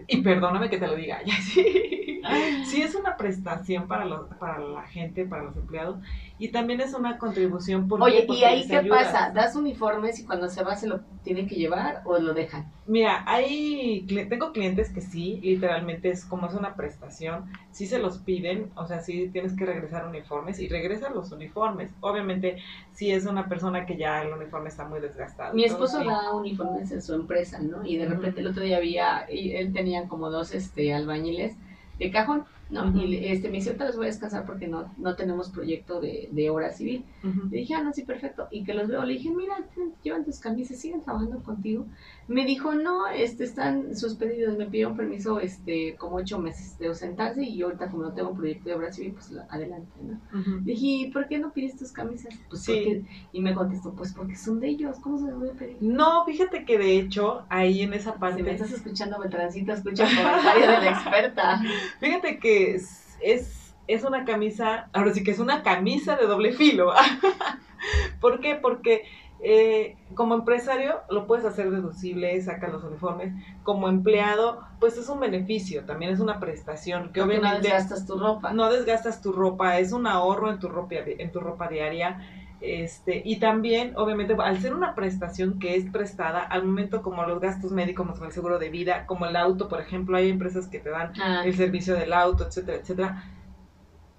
y 0.06 0.20
perdóname 0.22 0.68
que 0.70 0.78
te 0.78 0.86
lo 0.86 0.96
diga, 0.96 1.20
sí, 1.42 2.20
sí 2.64 2.82
es 2.82 2.94
una 2.94 3.16
prestación 3.16 3.86
para, 3.86 4.04
los, 4.04 4.26
para 4.36 4.58
la 4.58 4.82
gente, 4.82 5.24
para 5.24 5.44
los 5.44 5.56
empleados, 5.56 5.98
y 6.38 6.48
también 6.48 6.80
es 6.80 6.94
una 6.94 7.18
contribución. 7.18 7.88
¿por 7.88 7.98
qué? 8.00 8.04
Oye, 8.04 8.24
¿y 8.24 8.26
Porque 8.26 8.46
ahí 8.46 8.66
qué 8.66 8.76
ayudas. 8.76 9.12
pasa? 9.12 9.30
¿Das 9.30 9.56
uniformes 9.56 10.18
y 10.18 10.24
cuando 10.24 10.48
se 10.48 10.62
va 10.62 10.76
se 10.76 10.86
lo 10.86 11.00
tienen 11.22 11.48
que 11.48 11.54
llevar 11.54 12.02
o 12.04 12.18
lo 12.18 12.34
dejan? 12.34 12.70
Mira, 12.86 13.24
hay, 13.26 14.06
tengo 14.28 14.52
clientes 14.52 14.90
que 14.90 15.00
sí, 15.00 15.40
literalmente 15.42 16.10
es 16.10 16.24
como 16.24 16.46
es 16.46 16.54
una 16.54 16.76
prestación, 16.76 17.50
sí 17.72 17.86
se 17.86 17.98
los 17.98 18.18
piden, 18.18 18.70
o 18.76 18.86
sea, 18.86 19.00
sí 19.00 19.28
tienes 19.32 19.54
que 19.56 19.66
regresar 19.66 20.06
uniformes 20.06 20.60
y 20.60 20.68
regresan 20.68 21.14
los 21.14 21.32
uniformes. 21.32 21.90
Obviamente, 22.00 22.58
si 22.92 23.10
es 23.10 23.26
una 23.26 23.48
persona 23.48 23.86
que 23.86 23.96
ya 23.96 24.22
el 24.22 24.32
uniforme 24.32 24.68
está 24.68 24.86
muy 24.86 25.00
desgastado. 25.00 25.52
Mi 25.52 25.64
todo, 25.64 25.72
esposo 25.72 26.00
sí. 26.00 26.06
da 26.06 26.32
uniformes 26.32 26.92
en 26.92 27.02
su 27.02 27.14
empresa, 27.14 27.58
¿no? 27.58 27.84
Y 27.84 27.96
de 27.96 28.06
repente 28.06 28.40
el 28.40 28.46
otro 28.46 28.62
día 28.62 28.76
había, 28.76 29.26
y 29.30 29.52
él 29.56 29.72
tenía 29.76 30.08
como 30.08 30.30
dos 30.30 30.54
este, 30.54 30.94
albañiles 30.94 31.54
de 31.98 32.10
cajón, 32.10 32.44
¿no? 32.70 32.90
Y 33.00 33.26
este, 33.26 33.48
me 33.48 33.54
dice, 33.58 33.68
ahorita 33.70 33.86
los 33.86 33.96
voy 33.96 34.06
a 34.06 34.08
descansar 34.08 34.44
porque 34.44 34.66
no, 34.66 34.92
no 34.98 35.14
tenemos 35.14 35.50
proyecto 35.50 36.00
de, 36.00 36.28
de 36.32 36.50
hora 36.50 36.72
civil. 36.72 37.04
Le 37.50 37.58
dije, 37.58 37.74
ah, 37.74 37.82
no, 37.82 37.92
sí, 37.92 38.02
perfecto. 38.02 38.48
Y 38.50 38.64
que 38.64 38.74
los 38.74 38.88
veo, 38.88 39.04
le 39.04 39.14
dije, 39.14 39.30
mira, 39.30 39.54
llevan 40.02 40.24
tus 40.24 40.38
camisas, 40.40 40.78
siguen 40.78 41.02
trabajando 41.02 41.42
contigo. 41.42 41.86
Me 42.28 42.44
dijo, 42.44 42.74
no, 42.74 43.06
este, 43.08 43.44
están 43.44 43.94
suspendidos, 43.96 44.56
me 44.58 44.66
pidieron 44.66 44.96
permiso, 44.96 45.38
este, 45.38 45.94
como 45.96 46.16
ocho 46.16 46.38
meses 46.40 46.76
de 46.78 46.88
ausentarse 46.88 47.42
y 47.44 47.56
yo 47.56 47.66
ahorita 47.66 47.88
como 47.88 48.02
no 48.02 48.12
tengo 48.12 48.34
proyecto 48.34 48.68
de 48.68 48.74
obra 48.74 48.92
civil, 48.92 49.12
pues 49.12 49.30
la- 49.30 49.46
adelante, 49.48 49.92
¿no? 50.02 50.20
Le 50.64 50.72
dije, 50.72 50.86
¿y 50.86 51.10
por 51.12 51.28
qué 51.28 51.38
no 51.38 51.52
pides 51.52 51.76
tus 51.76 51.92
camisas? 51.92 52.34
Pues 52.50 52.62
Sí. 52.62 52.72
porque, 52.74 53.04
y 53.32 53.40
me 53.42 53.54
contestó, 53.54 53.92
pues 53.94 54.12
porque 54.12 54.34
son 54.34 54.58
de 54.58 54.68
ellos, 54.68 54.96
¿cómo 55.00 55.18
se 55.18 55.26
los 55.26 55.38
voy 55.38 55.50
a 55.50 55.52
pedir? 55.52 55.76
No, 55.80 56.24
fíjate 56.24 56.64
que 56.64 56.78
de 56.78 56.98
hecho, 56.98 57.44
ahí 57.48 57.82
en 57.82 57.92
esa 57.94 58.14
parte, 58.14 58.38
Si 58.38 58.42
me 58.42 58.52
estás 58.52 58.72
escuchando, 58.72 59.20
Beltrancito, 59.20 59.72
escucha 59.72 60.04
el 60.10 60.16
comentario 60.16 60.62
de 60.62 60.78
la 60.84 60.90
experta. 60.90 61.62
fíjate 62.00 62.38
que 62.40 62.55
es, 62.56 63.16
es, 63.20 63.74
es 63.86 64.04
una 64.04 64.24
camisa, 64.24 64.88
ahora 64.92 65.12
sí 65.12 65.22
que 65.22 65.30
es 65.30 65.38
una 65.38 65.62
camisa 65.62 66.16
de 66.16 66.26
doble 66.26 66.52
filo. 66.52 66.92
¿Por 68.20 68.40
qué? 68.40 68.54
Porque 68.56 69.04
eh, 69.40 69.96
como 70.14 70.34
empresario 70.34 71.02
lo 71.10 71.26
puedes 71.26 71.44
hacer 71.44 71.70
deducible, 71.70 72.40
sacas 72.42 72.72
los 72.72 72.84
uniformes. 72.84 73.34
Como 73.62 73.88
empleado, 73.88 74.62
pues 74.80 74.96
es 74.96 75.08
un 75.08 75.20
beneficio, 75.20 75.84
también 75.84 76.12
es 76.12 76.20
una 76.20 76.40
prestación 76.40 77.12
que 77.12 77.20
Porque 77.20 77.38
no 77.38 77.50
obviamente 77.50 77.58
desgastas 77.58 78.06
tu 78.06 78.18
ropa. 78.18 78.52
no 78.52 78.70
desgastas 78.70 79.20
tu 79.22 79.32
ropa, 79.32 79.78
es 79.78 79.92
un 79.92 80.06
ahorro 80.06 80.50
en 80.50 80.58
tu 80.58 80.68
ropa, 80.68 80.96
en 80.96 81.32
tu 81.32 81.40
ropa 81.40 81.68
diaria. 81.68 82.20
Este, 82.60 83.22
y 83.24 83.38
también, 83.38 83.92
obviamente, 83.96 84.34
al 84.38 84.60
ser 84.60 84.74
una 84.74 84.94
prestación 84.94 85.58
que 85.58 85.76
es 85.76 85.90
prestada, 85.90 86.42
al 86.42 86.64
momento 86.64 87.02
como 87.02 87.24
los 87.24 87.40
gastos 87.40 87.72
médicos, 87.72 88.06
como 88.06 88.24
el 88.24 88.32
seguro 88.32 88.58
de 88.58 88.70
vida, 88.70 89.06
como 89.06 89.26
el 89.26 89.36
auto, 89.36 89.68
por 89.68 89.80
ejemplo, 89.80 90.16
hay 90.16 90.30
empresas 90.30 90.68
que 90.68 90.80
te 90.80 90.90
dan 90.90 91.12
Ah, 91.20 91.42
el 91.44 91.54
servicio 91.54 91.94
del 91.94 92.12
auto, 92.12 92.46
etcétera, 92.46 92.78
etcétera, 92.78 93.24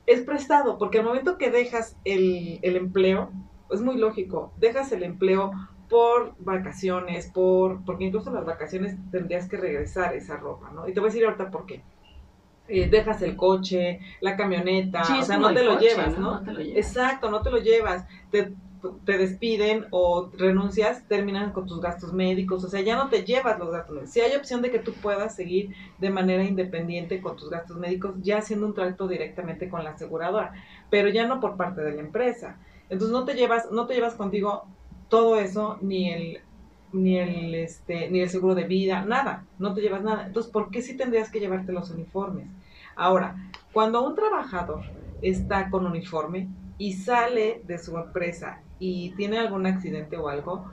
es 0.06 0.22
prestado, 0.22 0.78
porque 0.78 1.00
al 1.00 1.06
momento 1.06 1.38
que 1.38 1.52
dejas 1.52 1.98
el, 2.04 2.60
el 2.62 2.76
empleo, 2.78 3.32
es 3.70 3.82
muy 3.82 3.98
lógico, 3.98 4.54
dejas 4.58 4.92
el 4.92 5.04
empleo 5.04 5.52
por 5.90 6.36
vacaciones, 6.40 7.32
por, 7.32 7.84
porque 7.86 8.06
incluso 8.06 8.30
en 8.30 8.36
las 8.36 8.46
vacaciones 8.46 8.98
tendrías 9.12 9.50
que 9.50 9.58
regresar 9.58 10.16
esa 10.16 10.38
ropa, 10.38 10.72
¿no? 10.72 10.88
Y 10.88 10.94
te 10.94 11.00
voy 11.00 11.10
a 11.10 11.12
decir 11.12 11.26
ahorita 11.26 11.50
por 11.52 11.66
qué. 11.66 11.84
Eh, 12.70 12.90
dejas 12.90 13.22
el 13.22 13.36
coche, 13.36 14.00
la 14.20 14.36
camioneta, 14.36 15.04
sí, 15.04 15.20
o 15.20 15.24
sea, 15.24 15.38
no 15.38 15.54
te 15.54 15.64
lo 15.64 15.76
coche, 15.76 15.90
llevas, 15.90 16.18
¿no? 16.18 16.40
No 16.40 16.44
te 16.44 16.52
lo 16.52 16.60
llevas. 16.60 16.78
Exacto, 16.78 17.32
no 17.32 17.42
te 17.42 17.50
lo 17.50 17.60
llevas. 17.60 18.06
Te, 18.30 18.54
te 19.06 19.18
despiden 19.18 19.86
o 19.92 20.30
renuncias, 20.38 21.08
terminan 21.08 21.52
con 21.52 21.66
tus 21.66 21.80
gastos 21.82 22.14
médicos, 22.14 22.64
o 22.64 22.70
sea, 22.70 22.82
ya 22.82 22.96
no 22.96 23.10
te 23.10 23.24
llevas 23.24 23.58
los 23.58 23.72
gastos 23.72 23.96
médicos. 23.96 24.14
Si 24.14 24.22
hay 24.22 24.36
opción 24.36 24.62
de 24.62 24.72
que 24.72 24.80
tú 24.80 24.94
puedas 24.94 25.36
seguir 25.36 25.74
de 25.98 26.10
manera 26.10 26.44
independiente 26.44 27.22
con 27.22 27.38
tus 27.38 27.50
gastos 27.50 27.78
médicos, 27.78 28.16
ya 28.22 28.40
haciendo 28.40 28.66
un 28.66 28.74
trato 28.74 29.08
directamente 29.08 29.70
con 29.70 29.84
la 29.84 29.92
aseguradora, 29.92 30.54
pero 30.90 31.10
ya 31.10 31.26
no 31.26 31.40
por 31.40 31.56
parte 31.58 31.82
de 31.82 31.94
la 31.94 32.02
empresa. 32.02 32.60
Entonces 32.90 33.12
no 33.12 33.26
te 33.26 33.34
llevas, 33.36 33.72
no 33.72 33.88
te 33.88 33.94
llevas 33.96 34.16
contigo 34.16 34.66
todo 35.10 35.40
eso, 35.40 35.78
ni 35.82 36.12
el 36.12 36.42
ni 36.94 37.18
el 37.18 37.54
este 37.56 38.10
ni 38.10 38.22
el 38.22 38.30
seguro 38.30 38.56
de 38.56 38.64
vida, 38.64 39.04
nada, 39.06 39.46
no 39.60 39.74
te 39.74 39.82
llevas 39.82 40.04
nada. 40.04 40.28
Entonces, 40.28 40.52
¿por 40.52 40.70
qué 40.70 40.82
sí 40.82 40.96
tendrías 40.96 41.30
que 41.32 41.40
llevarte 41.40 41.72
los 41.74 41.92
uniformes? 41.92 42.48
Ahora, 42.98 43.36
cuando 43.72 44.06
un 44.06 44.16
trabajador 44.16 44.84
está 45.22 45.70
con 45.70 45.86
uniforme 45.86 46.50
y 46.78 46.94
sale 46.94 47.62
de 47.64 47.78
su 47.78 47.96
empresa 47.98 48.64
y 48.80 49.16
tiene 49.16 49.38
algún 49.38 49.68
accidente 49.68 50.18
o 50.18 50.30
algo, 50.30 50.66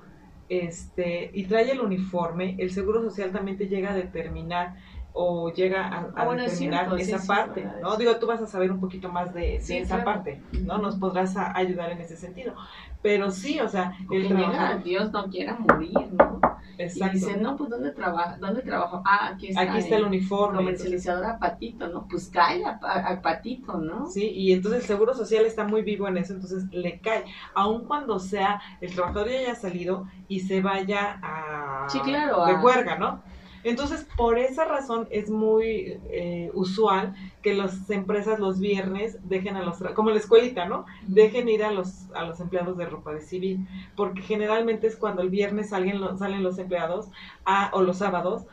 este, 0.49 1.31
y 1.35 1.47
trae 1.47 1.71
el 1.71 1.81
uniforme, 1.81 2.57
el 2.59 2.71
Seguro 2.71 3.03
Social 3.03 3.31
también 3.31 3.59
te 3.59 3.69
llega 3.69 3.93
a 3.93 3.97
determinar 3.97 4.75
o 5.17 5.53
llega 5.53 5.87
a, 5.87 6.01
a 6.01 6.13
Ah, 6.17 6.37
es 6.45 6.59
cierto, 6.59 6.97
esa 6.97 7.19
sí, 7.21 7.29
parte, 7.29 7.69
¿no? 7.81 7.97
Digo, 7.97 8.17
tú 8.17 8.27
vas 8.27 8.43
a 8.43 8.47
saber 8.49 8.73
un 8.73 8.81
poquito 8.81 9.09
más 9.09 9.33
de, 9.33 9.57
esa 9.57 9.87
claro. 9.87 10.05
parte, 10.05 10.43
¿no? 10.65 10.79
Nos 10.79 10.97
podrás 10.97 11.37
a- 11.37 11.57
ayudar 11.57 11.93
en 11.93 12.01
ese 12.01 12.17
sentido. 12.17 12.55
Pero 13.01 13.31
sí, 13.31 13.61
o 13.61 13.69
sea, 13.69 13.93
Que 14.11 14.17
el 14.17 14.23
llega, 14.25 14.37
trabajador, 14.41 14.83
Dios 14.83 15.13
no 15.13 15.29
quiera 15.31 15.55
morir, 15.57 16.13
¿no? 16.19 16.41
exacto. 16.79 17.17
Y 17.17 17.21
dice, 17.21 17.37
no, 17.37 17.57
pues 17.57 17.71
¿dónde 17.71 17.93
trabaja? 17.93 18.39
¿Dónde 18.41 18.63
trabajo? 18.63 19.03
Ah, 19.07 19.29
aquí 19.35 19.49
está. 19.51 19.61
Aquí 19.61 19.79
está 19.79 19.97
el 19.97 20.03
eh, 20.03 20.07
uniforme. 20.07 20.57
Comercializadora 20.57 21.39
Patito, 21.39 21.87
¿no? 21.87 22.09
Pues 22.09 22.29
cae 22.29 22.65
a, 22.65 23.21
Patito, 23.23 23.77
¿no? 23.79 24.07
Sí, 24.07 24.29
y 24.31 24.53
entonces 24.53 24.81
el 24.81 24.87
Seguro 24.89 25.15
Social 25.15 25.45
está 25.47 25.63
muy 25.65 25.83
vivo 25.83 26.09
en 26.09 26.17
eso, 26.17 26.33
entonces 26.33 26.65
le 26.73 26.99
cae, 26.99 27.25
aun 27.55 27.85
cuando 27.85 28.19
sea 28.19 28.61
el 28.81 28.93
trabajador 28.93 29.29
ya 29.31 29.39
haya 29.39 29.55
salido 29.55 30.09
y 30.27 30.41
se 30.41 30.61
vaya 30.61 31.21
a 31.23 31.87
Sí, 31.89 32.01
claro, 32.01 32.47
de 32.47 32.53
a- 32.53 32.59
juerga, 32.59 32.99
¿no? 32.99 33.23
Entonces, 33.65 34.07
por 34.17 34.39
esa 34.39 34.67
razón 34.67 35.09
es 35.11 35.31
muy 35.31 35.99
eh, 36.11 36.51
usual 36.53 37.15
que 37.43 37.55
las 37.55 37.89
empresas 37.91 38.39
los 38.39 38.61
viernes 38.61 39.19
dejen 39.25 39.57
a 39.57 39.63
los, 39.63 39.79
como 39.95 40.11
la 40.11 40.19
escuelita, 40.19 40.67
¿no? 40.67 40.85
Dejen 41.07 41.49
ir 41.49 41.65
a 41.65 41.73
los, 41.73 42.11
a 42.15 42.25
los 42.25 42.39
empleados 42.41 42.77
de 42.77 42.87
ropa 42.87 43.13
de 43.13 43.23
civil, 43.23 43.67
porque 43.97 44.21
generalmente 44.23 44.87
es 44.87 44.97
cuando 44.97 45.23
el 45.23 45.31
viernes 45.31 45.71
salen 45.71 46.01
los, 46.01 46.19
salen 46.19 46.43
los 46.43 46.59
empleados 46.59 47.09
a, 47.47 47.71
o 47.73 47.81
los 47.81 47.99
sábados 47.99 48.45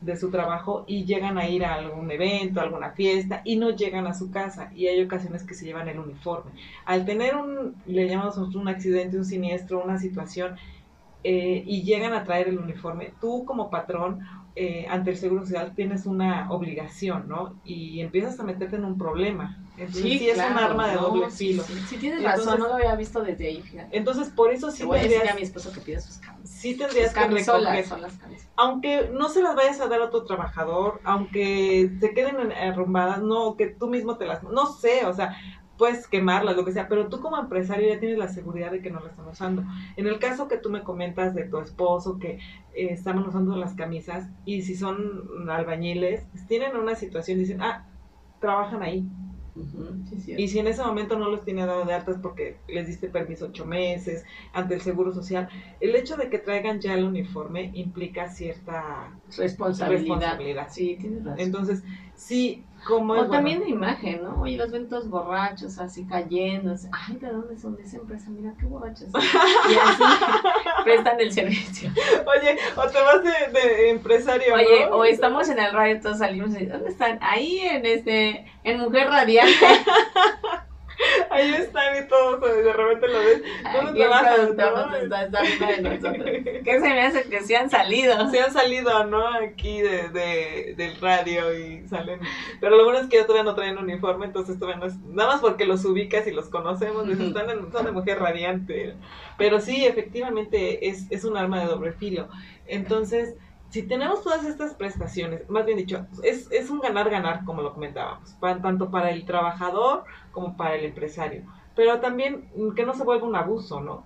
de 0.00 0.16
su 0.16 0.30
trabajo 0.30 0.84
y 0.86 1.04
llegan 1.04 1.36
a 1.36 1.48
ir 1.48 1.64
a 1.64 1.74
algún 1.74 2.10
evento, 2.10 2.60
a 2.60 2.62
alguna 2.62 2.92
fiesta 2.92 3.42
y 3.44 3.56
no 3.56 3.70
llegan 3.70 4.06
a 4.06 4.14
su 4.14 4.30
casa 4.30 4.70
y 4.74 4.86
hay 4.86 5.02
ocasiones 5.02 5.42
que 5.42 5.54
se 5.54 5.66
llevan 5.66 5.88
el 5.88 5.98
uniforme. 5.98 6.52
Al 6.86 7.04
tener 7.04 7.36
un, 7.36 7.74
le 7.86 8.08
llamamos 8.08 8.38
un 8.38 8.68
accidente, 8.68 9.18
un 9.18 9.24
siniestro, 9.24 9.82
una 9.84 9.98
situación 9.98 10.56
eh, 11.22 11.62
y 11.66 11.82
llegan 11.82 12.14
a 12.14 12.24
traer 12.24 12.48
el 12.48 12.58
uniforme, 12.58 13.12
tú 13.20 13.44
como 13.44 13.68
patrón 13.68 14.20
eh, 14.62 14.86
ante 14.90 15.10
el 15.12 15.16
Seguro 15.16 15.42
Social 15.46 15.72
tienes 15.74 16.04
una 16.04 16.50
obligación, 16.52 17.26
¿no? 17.28 17.54
Y 17.64 18.00
empiezas 18.00 18.38
a 18.38 18.42
meterte 18.42 18.76
en 18.76 18.84
un 18.84 18.98
problema. 18.98 19.56
Entonces 19.78 20.02
sí, 20.02 20.28
es 20.28 20.36
un 20.36 20.42
arma 20.42 20.88
de 20.88 20.96
no, 20.96 21.00
doble 21.00 21.30
sí, 21.30 21.48
filo. 21.52 21.62
Sí, 21.62 21.72
sí 21.88 21.96
tienes 21.96 22.18
Entonces- 22.18 22.44
razón, 22.44 22.60
no 22.60 22.68
lo 22.68 22.74
había 22.74 22.94
visto 22.96 23.22
desde 23.22 23.46
ahí, 23.48 23.62
fíjate. 23.62 23.96
Entonces 23.96 24.28
por 24.28 24.52
eso 24.52 24.70
sí 24.70 24.80
Te 24.80 24.84
voy 24.84 24.98
a 24.98 25.02
decir 25.04 25.28
a 25.30 25.34
mi 25.34 25.40
esposo 25.40 25.72
que 25.72 25.80
pida 25.80 26.00
sus 26.00 26.18
camisas. 26.18 26.50
sí 26.58 26.76
tendrías 26.76 27.14
que 27.14 27.20
recoger 27.20 27.44
son 27.86 28.02
las 28.02 28.18
aunque 28.56 29.08
no 29.14 29.30
se 29.30 29.40
las 29.42 29.54
vayas 29.56 29.80
a 29.80 29.86
dar 29.88 30.02
a 30.02 30.04
otro 30.04 30.24
trabajador, 30.24 31.00
aunque 31.04 31.90
se 31.98 32.12
queden 32.12 32.38
en- 32.40 32.52
arrumbadas, 32.52 33.22
no, 33.22 33.56
que 33.56 33.68
tú 33.68 33.86
mismo 33.88 34.18
te 34.18 34.26
las, 34.26 34.42
no 34.42 34.66
sé, 34.66 35.06
o 35.06 35.14
sea, 35.14 35.34
puedes 35.80 36.06
quemarlas, 36.06 36.56
lo 36.56 36.64
que 36.66 36.72
sea, 36.72 36.88
pero 36.88 37.08
tú 37.08 37.20
como 37.20 37.38
empresario 37.38 37.88
ya 37.88 37.98
tienes 37.98 38.18
la 38.18 38.28
seguridad 38.28 38.70
de 38.70 38.82
que 38.82 38.90
no 38.90 39.00
las 39.00 39.12
están 39.12 39.28
usando. 39.28 39.64
En 39.96 40.06
el 40.06 40.18
caso 40.18 40.46
que 40.46 40.58
tú 40.58 40.68
me 40.68 40.82
comentas 40.82 41.34
de 41.34 41.44
tu 41.44 41.58
esposo 41.58 42.18
que 42.18 42.32
eh, 42.74 42.88
estaban 42.90 43.26
usando 43.26 43.56
las 43.56 43.72
camisas 43.72 44.28
y 44.44 44.60
si 44.60 44.76
son 44.76 45.48
albañiles, 45.48 46.26
pues 46.32 46.46
tienen 46.46 46.76
una 46.76 46.96
situación, 46.96 47.38
dicen, 47.38 47.62
ah, 47.62 47.86
trabajan 48.40 48.82
ahí, 48.82 49.08
y 50.36 50.48
si 50.48 50.58
en 50.58 50.66
ese 50.66 50.82
momento 50.82 51.18
no 51.18 51.28
los 51.28 51.44
tiene 51.44 51.66
dado 51.66 51.84
de 51.84 51.94
altas 51.94 52.18
porque 52.22 52.58
les 52.68 52.86
diste 52.86 53.08
permiso 53.08 53.46
ocho 53.46 53.64
meses 53.64 54.24
ante 54.52 54.74
el 54.74 54.80
Seguro 54.80 55.12
Social, 55.12 55.48
el 55.80 55.96
hecho 55.96 56.16
de 56.16 56.28
que 56.28 56.38
traigan 56.38 56.80
ya 56.80 56.94
el 56.94 57.04
uniforme 57.04 57.70
implica 57.74 58.28
cierta 58.28 59.12
responsabilidad. 59.36 60.68
Sí, 60.70 60.96
tienes 61.00 61.24
razón. 61.24 61.40
Entonces, 61.40 61.82
sí, 62.14 62.64
como 62.86 63.14
o 63.14 63.28
también 63.28 63.60
de 63.60 63.68
imagen, 63.68 64.22
¿no? 64.22 64.40
Oye, 64.40 64.56
los 64.56 64.70
ven 64.70 64.88
todos 64.88 65.08
borrachos, 65.08 65.78
así 65.78 66.06
cayendo. 66.06 66.74
Ay, 66.92 67.16
¿de 67.16 67.28
dónde 67.28 67.58
son 67.58 67.76
de 67.76 67.82
esa 67.82 67.98
empresa? 67.98 68.30
Mira 68.30 68.54
qué 68.58 68.66
borrachos. 68.66 69.08
y 69.12 69.74
así 69.74 70.02
prestan 70.84 71.20
el 71.20 71.32
servicio. 71.32 71.90
Oye, 71.90 72.58
o 72.76 72.86
te 72.88 73.00
vas 73.00 73.22
de, 73.52 73.90
empresario. 73.90 74.54
Oye, 74.54 74.86
o 74.90 75.04
estamos 75.04 75.48
en 75.48 75.58
el 75.58 75.72
radio, 75.72 76.00
todos 76.00 76.18
salimos 76.18 76.58
y 76.58 76.66
¿dónde 76.66 76.90
están? 76.90 77.18
Ahí 77.20 77.60
en 77.60 77.84
este, 77.86 78.46
en 78.64 78.78
Mujer 78.78 79.08
Radiante. 79.08 79.52
Ahí 81.30 81.52
están 81.54 82.04
y 82.04 82.08
todos, 82.08 82.40
de 82.40 82.72
repente 82.72 83.08
lo 83.08 83.18
ves. 83.18 83.42
¿Dónde 83.72 84.00
trabajas? 84.00 84.38
Está, 85.02 85.24
está 85.24 85.66
de 85.66 85.82
nosotros. 85.82 86.26
¿Qué 86.64 86.80
se 86.80 86.88
me 86.88 87.02
hace 87.02 87.22
que 87.24 87.40
se 87.40 87.56
han 87.56 87.70
salido? 87.70 88.30
Se 88.30 88.40
han 88.40 88.52
salido, 88.52 89.04
¿no? 89.04 89.26
Aquí 89.34 89.80
de, 89.80 90.08
de, 90.08 90.74
del 90.76 91.00
radio 91.00 91.56
y 91.56 91.86
salen. 91.88 92.20
Pero 92.60 92.76
lo 92.76 92.84
bueno 92.84 93.00
es 93.00 93.06
que 93.08 93.18
ya 93.18 93.26
todavía 93.26 93.50
no 93.50 93.54
traen 93.54 93.78
uniforme, 93.78 94.26
entonces 94.26 94.58
todavía 94.58 94.80
no 94.80 94.86
es. 94.86 94.98
Nada 95.00 95.32
más 95.32 95.40
porque 95.40 95.64
los 95.64 95.84
ubicas 95.84 96.26
y 96.26 96.32
los 96.32 96.48
conocemos, 96.48 97.08
están 97.08 97.50
en, 97.50 97.72
son 97.72 97.84
de 97.84 97.92
mujer 97.92 98.18
radiante. 98.18 98.94
Pero 99.38 99.60
sí, 99.60 99.86
efectivamente 99.86 100.88
es, 100.88 101.06
es 101.10 101.24
un 101.24 101.36
arma 101.36 101.60
de 101.60 101.66
doble 101.66 101.92
filo. 101.92 102.28
Entonces 102.66 103.36
si 103.70 103.84
tenemos 103.84 104.22
todas 104.22 104.44
estas 104.44 104.74
prestaciones, 104.74 105.48
más 105.48 105.64
bien 105.64 105.78
dicho, 105.78 106.04
es, 106.24 106.50
es 106.50 106.70
un 106.70 106.80
ganar-ganar, 106.80 107.44
como 107.44 107.62
lo 107.62 107.72
comentábamos, 107.72 108.36
tanto 108.40 108.90
para 108.90 109.10
el 109.10 109.24
trabajador 109.24 110.04
como 110.32 110.56
para 110.56 110.74
el 110.74 110.84
empresario. 110.84 111.44
Pero 111.76 112.00
también 112.00 112.50
que 112.74 112.84
no 112.84 112.94
se 112.94 113.04
vuelva 113.04 113.28
un 113.28 113.36
abuso, 113.36 113.80
¿no? 113.80 114.04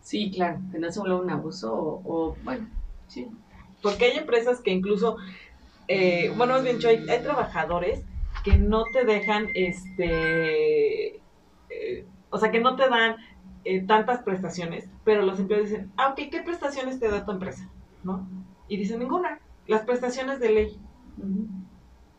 Sí, 0.00 0.30
claro, 0.30 0.60
que 0.70 0.78
no 0.78 0.90
se 0.90 1.00
vuelva 1.00 1.20
un 1.20 1.30
abuso 1.30 1.74
o, 1.74 2.36
bueno, 2.44 2.68
sí. 3.08 3.28
Porque 3.82 4.04
hay 4.04 4.18
empresas 4.18 4.60
que 4.60 4.70
incluso, 4.70 5.16
eh, 5.88 6.32
bueno, 6.36 6.54
más 6.54 6.62
bien 6.62 6.76
dicho, 6.76 6.88
hay, 6.88 7.04
trabajadores 7.22 8.04
que 8.44 8.56
no 8.56 8.84
te 8.92 9.04
dejan, 9.04 9.48
este, 9.54 11.16
eh, 11.70 12.06
o 12.30 12.38
sea, 12.38 12.52
que 12.52 12.60
no 12.60 12.76
te 12.76 12.88
dan 12.88 13.16
eh, 13.64 13.82
tantas 13.84 14.22
prestaciones, 14.22 14.88
pero 15.04 15.22
los 15.22 15.40
empleados 15.40 15.70
dicen, 15.70 15.90
ah, 15.96 16.10
ok, 16.10 16.30
¿qué 16.30 16.40
prestaciones 16.44 17.00
te 17.00 17.08
da 17.08 17.24
tu 17.24 17.32
empresa? 17.32 17.68
¿No? 18.04 18.26
Y 18.72 18.78
dice 18.78 18.96
ninguna, 18.96 19.38
las 19.66 19.82
prestaciones 19.82 20.40
de 20.40 20.50
ley. 20.50 20.80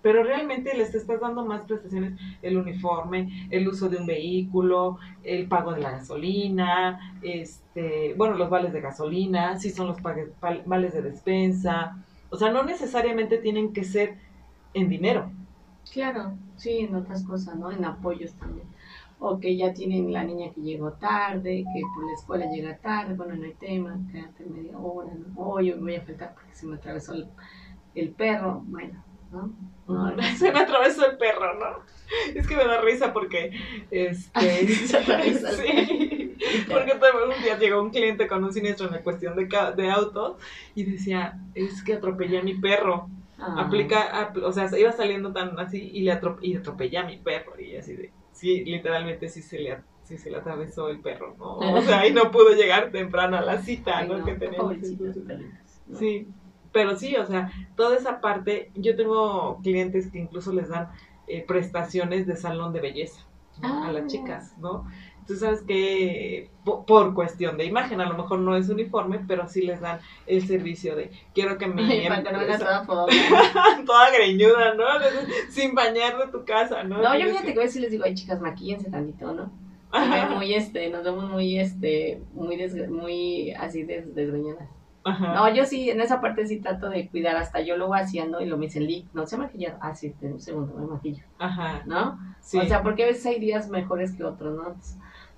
Pero 0.03 0.23
realmente 0.23 0.77
les 0.77 0.93
estás 0.93 1.19
dando 1.19 1.43
más 1.43 1.61
prestaciones, 1.61 2.19
el 2.43 2.57
uniforme, 2.57 3.47
el 3.49 3.67
uso 3.67 3.89
de 3.89 3.97
un 3.97 4.05
vehículo, 4.05 4.99
el 5.23 5.47
pago 5.47 5.73
de 5.73 5.81
la 5.81 5.89
gasolina, 5.89 7.17
este, 7.23 8.13
bueno, 8.13 8.37
los 8.37 8.51
vales 8.51 8.71
de 8.71 8.81
gasolina, 8.81 9.57
si 9.57 9.71
son 9.71 9.87
los 9.87 9.97
vales 10.03 10.93
de 10.93 11.01
despensa. 11.01 11.97
O 12.29 12.37
sea, 12.37 12.51
no 12.51 12.63
necesariamente 12.63 13.39
tienen 13.39 13.73
que 13.73 13.83
ser 13.83 14.19
en 14.75 14.89
dinero. 14.89 15.31
Claro, 15.91 16.33
sí, 16.55 16.81
en 16.81 16.93
otras 16.93 17.23
cosas, 17.23 17.55
¿no? 17.55 17.71
En 17.71 17.83
apoyos 17.83 18.31
también 18.33 18.72
o 19.25 19.39
que 19.39 19.55
ya 19.55 19.73
tienen 19.73 20.11
la 20.11 20.25
niña 20.25 20.51
que 20.53 20.59
llegó 20.59 20.91
tarde, 20.91 21.63
que 21.73 21.81
por 21.95 22.05
la 22.05 22.13
escuela 22.13 22.45
llega 22.51 22.77
tarde, 22.77 23.13
bueno, 23.13 23.35
no 23.35 23.45
hay 23.45 23.53
tema, 23.53 23.97
quédate 24.11 24.45
media 24.45 24.77
hora, 24.77 25.13
¿no? 25.13 25.33
O 25.37 25.61
yo 25.61 25.77
me 25.77 25.81
voy 25.81 25.95
a 25.95 26.01
faltar 26.01 26.33
porque 26.33 26.53
se 26.53 26.67
me 26.67 26.75
atravesó 26.75 27.13
el, 27.95 28.09
perro, 28.11 28.61
bueno, 28.65 29.01
¿no? 29.31 29.53
se 30.37 30.51
me 30.51 30.59
atravesó 30.59 31.09
el 31.09 31.15
perro, 31.15 31.57
¿no? 31.57 31.83
Es 32.37 32.45
que 32.45 32.57
me 32.57 32.65
da 32.65 32.81
risa 32.81 33.13
porque, 33.13 33.57
este, 33.91 34.67
se 34.67 35.03
sí, 35.03 36.35
porque 36.69 36.91
un 36.91 37.43
día 37.43 37.57
llegó 37.57 37.81
un 37.81 37.91
cliente 37.91 38.27
con 38.27 38.43
un 38.43 38.51
siniestro 38.51 38.87
en 38.87 38.93
la 38.93 39.03
cuestión 39.03 39.37
de, 39.37 39.47
de 39.77 39.89
autos 39.89 40.35
y 40.75 40.83
decía, 40.83 41.39
es 41.55 41.81
que 41.81 41.93
atropellé 41.93 42.39
a 42.39 42.43
mi 42.43 42.55
perro. 42.55 43.07
Ah. 43.39 43.55
Aplica, 43.65 44.33
o 44.43 44.51
sea, 44.51 44.69
iba 44.77 44.91
saliendo 44.91 45.31
tan 45.31 45.57
así 45.59 45.91
y 45.93 46.01
le 46.01 46.11
atropellé 46.11 46.97
a 46.97 47.05
mi 47.05 47.17
perro 47.17 47.57
y 47.57 47.77
así 47.77 47.95
de 47.95 48.11
sí, 48.43 48.65
literalmente 48.65 49.29
sí 49.29 49.41
se 49.41 49.57
le, 49.57 49.77
sí 50.03 50.17
se 50.17 50.29
le 50.29 50.37
atravesó 50.37 50.89
el 50.89 50.99
perro, 50.99 51.33
¿no? 51.39 51.57
O 51.77 51.81
sea, 51.81 52.05
y 52.05 52.11
no 52.11 52.29
pudo 52.29 52.53
llegar 52.53 52.91
temprano 52.91 53.37
a 53.37 53.41
la 53.41 53.59
cita, 53.59 54.03
¿no? 54.03 54.23
que 54.25 54.33
teníamos. 54.33 54.75
Sí, 55.93 56.27
pero 56.73 56.97
sí, 56.97 57.15
o 57.15 57.25
sea, 57.25 57.51
toda 57.77 57.95
esa 57.95 58.19
parte, 58.19 58.69
yo 58.75 58.97
tengo 58.97 59.59
clientes 59.63 60.11
que 60.11 60.19
incluso 60.19 60.51
les 60.51 60.67
dan 60.67 60.89
eh, 61.27 61.45
prestaciones 61.47 62.27
de 62.27 62.35
salón 62.35 62.73
de 62.73 62.81
belleza 62.81 63.25
a 63.61 63.91
las 63.91 64.03
ah. 64.03 64.07
chicas, 64.07 64.57
¿no? 64.57 64.85
Tú 65.25 65.35
sabes 65.35 65.61
que 65.61 66.49
por, 66.63 67.13
cuestión 67.13 67.57
de 67.57 67.65
imagen, 67.65 68.01
a 68.01 68.09
lo 68.09 68.17
mejor 68.17 68.39
no 68.39 68.55
es 68.55 68.69
uniforme, 68.69 69.19
pero 69.27 69.47
sí 69.47 69.61
les 69.61 69.81
dan 69.81 69.99
el 70.27 70.45
servicio 70.47 70.95
de 70.95 71.11
quiero 71.33 71.57
que 71.57 71.67
me 71.67 71.81
no 72.09 72.23
toda 72.57 72.85
toda 73.85 74.11
greñuda, 74.11 74.73
¿no? 74.75 74.85
Sin 75.49 75.75
bañar 75.75 76.17
de 76.17 76.27
tu 76.27 76.45
casa, 76.45 76.83
¿no? 76.83 77.01
No, 77.01 77.17
yo 77.17 77.27
fíjate 77.27 77.53
que 77.53 77.59
a 77.59 77.63
veces 77.63 77.81
les 77.81 77.91
digo, 77.91 78.03
ay 78.05 78.15
chicas, 78.15 78.39
maquíense 78.41 78.89
tantito, 78.89 79.33
¿no? 79.33 79.51
muy 80.35 80.55
este, 80.55 80.89
nos 80.89 81.03
vemos 81.03 81.29
muy 81.29 81.59
este, 81.59 82.21
muy 82.33 82.57
muy 82.89 83.51
así 83.51 83.83
des, 83.83 84.13
desgreñadas. 84.15 84.67
No, 85.05 85.53
yo 85.53 85.65
sí, 85.65 85.89
en 85.89 85.99
esa 85.99 86.21
parte 86.21 86.47
sí 86.47 86.61
trato 86.61 86.89
de 86.89 87.09
cuidar, 87.09 87.35
hasta 87.35 87.61
yo 87.61 87.75
lo 87.75 87.87
voy 87.87 87.99
haciendo 87.99 88.39
y 88.39 88.45
lo 88.45 88.57
me 88.57 88.67
dicen, 88.67 88.87
no 89.13 89.27
sé 89.27 89.37
maquillar, 89.37 89.77
ah, 89.81 89.93
sí, 89.93 90.13
un 90.21 90.39
segundo, 90.39 90.75
me 90.75 90.87
maquillo, 90.87 91.23
Ajá. 91.39 91.83
¿no? 91.85 92.17
Sí. 92.39 92.57
O 92.57 92.65
sea, 92.65 92.81
porque 92.83 93.03
a 93.03 93.07
veces 93.07 93.25
hay 93.25 93.39
días 93.39 93.67
mejores 93.69 94.13
que 94.13 94.23
otros, 94.23 94.55
¿no? 94.55 94.75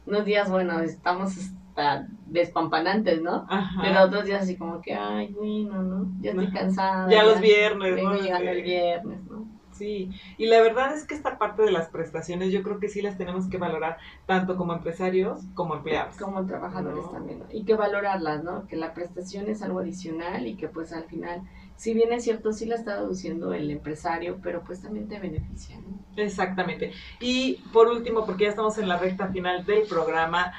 Unos 0.05 0.25
días, 0.25 0.49
bueno, 0.49 0.79
estamos 0.79 1.37
hasta 1.37 2.07
despampanantes, 2.27 3.21
¿no? 3.21 3.45
Ajá. 3.49 3.81
Pero 3.81 4.03
otros 4.03 4.25
días 4.25 4.43
así 4.43 4.57
como 4.57 4.81
que, 4.81 4.93
ay, 4.93 5.33
bueno, 5.33 5.83
¿no? 5.83 6.11
Ya 6.21 6.31
estoy 6.31 6.51
cansada. 6.51 7.09
Ya, 7.09 7.23
los 7.23 7.39
viernes, 7.41 7.95
vengo 7.95 8.11
¿no? 8.11 8.19
llegando 8.19 8.51
el 8.51 8.63
viernes, 8.63 9.23
¿no? 9.25 9.45
Sí, 9.75 10.09
y 10.37 10.45
la 10.45 10.61
verdad 10.61 10.93
es 10.93 11.05
que 11.05 11.15
esta 11.15 11.37
parte 11.37 11.61
de 11.61 11.71
las 11.71 11.89
prestaciones 11.89 12.53
yo 12.53 12.63
creo 12.63 12.79
que 12.79 12.87
sí 12.87 13.01
las 13.01 13.17
tenemos 13.17 13.49
que 13.49 13.57
valorar 13.57 13.97
tanto 14.25 14.55
como 14.55 14.73
empresarios 14.73 15.41
como 15.53 15.75
empleados. 15.75 16.15
Como 16.15 16.45
trabajadores 16.45 17.11
también, 17.11 17.39
¿no? 17.39 17.45
Y 17.51 17.65
que 17.65 17.75
valorarlas, 17.75 18.41
¿no? 18.41 18.67
Que 18.67 18.77
la 18.77 18.93
prestación 18.93 19.49
es 19.49 19.61
algo 19.61 19.79
adicional 19.79 20.47
y 20.47 20.55
que 20.55 20.69
pues 20.69 20.93
al 20.93 21.03
final 21.03 21.41
si 21.75 21.93
bien 21.93 22.13
es 22.13 22.23
cierto, 22.23 22.53
sí 22.53 22.65
la 22.65 22.75
está 22.75 22.99
deduciendo 22.99 23.53
el 23.53 23.69
empresario, 23.69 24.39
pero 24.41 24.63
pues 24.63 24.81
también 24.81 25.07
te 25.07 25.19
beneficia. 25.19 25.77
¿no? 25.77 25.99
Exactamente. 26.21 26.91
Y 27.19 27.61
por 27.73 27.87
último, 27.87 28.25
porque 28.25 28.45
ya 28.45 28.49
estamos 28.49 28.77
en 28.77 28.87
la 28.87 28.97
recta 28.97 29.27
final 29.27 29.65
del 29.65 29.83
programa, 29.83 30.53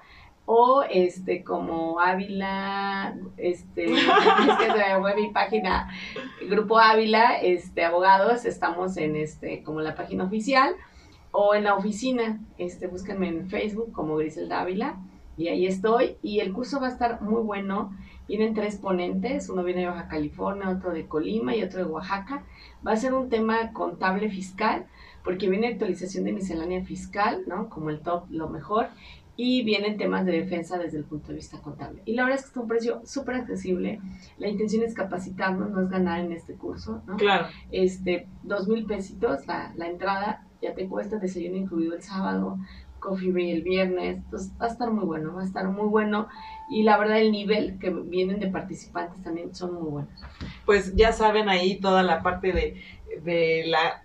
o 0.52 0.82
este 0.82 1.44
como 1.44 2.00
Ávila, 2.00 3.16
este, 3.38 3.86
es 3.86 4.00
que 4.00 4.66
se 4.66 5.00
me 5.00 5.16
mi 5.16 5.30
página, 5.30 5.92
Grupo 6.50 6.80
Ávila, 6.80 7.40
este, 7.40 7.86
abogados, 7.86 8.46
estamos 8.46 8.98
en 8.98 9.16
este, 9.16 9.62
como 9.62 9.82
la 9.82 9.94
página 9.94 10.24
oficial, 10.24 10.74
o 11.32 11.54
en 11.54 11.66
la 11.66 11.76
oficina, 11.76 12.40
este, 12.58 12.88
búsquenme 12.88 13.28
en 13.28 13.48
Facebook 13.48 13.92
como 13.92 14.16
Griselda 14.16 14.62
Ávila, 14.62 14.98
y 15.38 15.50
ahí 15.50 15.68
estoy, 15.68 16.18
y 16.24 16.40
el 16.40 16.52
curso 16.52 16.80
va 16.80 16.88
a 16.88 16.94
estar 16.94 17.22
muy 17.22 17.44
bueno, 17.44 17.96
vienen 18.30 18.54
tres 18.54 18.78
ponentes, 18.78 19.50
uno 19.50 19.64
viene 19.64 19.82
de 19.82 19.88
Baja 19.88 20.08
California, 20.08 20.70
otro 20.70 20.92
de 20.92 21.08
Colima 21.08 21.56
y 21.56 21.64
otro 21.64 21.80
de 21.80 21.86
Oaxaca, 21.86 22.44
Va 22.86 22.94
a 22.94 22.98
ser 22.98 23.14
un 23.14 23.30
tema 23.30 23.74
contable 23.74 24.30
fiscal, 24.30 24.86
porque 25.24 25.50
viene 25.50 25.68
actualización 25.68 26.24
de 26.24 26.32
miscelánea 26.32 26.84
fiscal, 26.84 27.44
¿no? 27.46 27.70
Como 27.70 27.90
el 27.90 28.00
top, 28.00 28.24
lo 28.30 28.48
mejor, 28.48 28.88
y 29.36 29.64
vienen 29.64 29.98
temas 29.98 30.26
de 30.26 30.34
defensa 30.34 30.78
desde 30.78 30.98
el 30.98 31.04
punto 31.04 31.30
de 31.30 31.36
vista 31.36 31.62
contable. 31.62 32.02
Y 32.06 32.14
la 32.14 32.24
verdad 32.24 32.40
es 32.40 32.44
que 32.44 32.48
está 32.48 32.60
un 32.62 32.68
precio 32.68 33.02
súper 33.06 33.36
accesible. 33.36 34.00
La 34.38 34.48
intención 34.48 34.84
es 34.84 34.94
capacitarnos, 34.94 35.72
no 35.72 35.82
es 35.82 35.90
ganar 35.90 36.20
en 36.22 36.32
este 36.32 36.54
curso, 36.54 37.02
¿no? 37.06 37.18
Claro. 37.18 37.48
Este, 37.72 38.28
dos 38.44 38.68
mil 38.68 38.86
pesitos 38.86 39.46
la, 39.48 39.74
la 39.76 39.88
entrada, 39.88 40.46
ya 40.62 40.74
te 40.74 40.88
cuesta 40.88 41.18
desayuno 41.18 41.58
incluido 41.58 41.96
el 41.96 42.02
sábado, 42.02 42.58
Coffee 43.00 43.32
Break 43.32 43.50
el 43.50 43.64
viernes, 43.64 44.18
entonces 44.18 44.52
va 44.62 44.66
a 44.66 44.70
estar 44.70 44.92
muy 44.92 45.06
bueno, 45.06 45.34
va 45.34 45.42
a 45.42 45.46
estar 45.46 45.68
muy 45.70 45.88
bueno 45.88 46.28
y 46.70 46.84
la 46.84 46.98
verdad 46.98 47.20
el 47.20 47.32
nivel 47.32 47.80
que 47.80 47.90
vienen 47.90 48.40
de 48.40 48.48
participantes 48.48 49.22
también 49.24 49.56
son 49.56 49.74
muy 49.74 49.90
buenos. 49.90 50.14
Pues 50.66 50.96
ya 50.96 51.12
saben 51.12 51.50
ahí 51.50 51.80
toda 51.80 52.04
la 52.04 52.22
parte 52.22 52.52
de, 52.52 52.82
de 53.24 53.64
la 53.68 54.04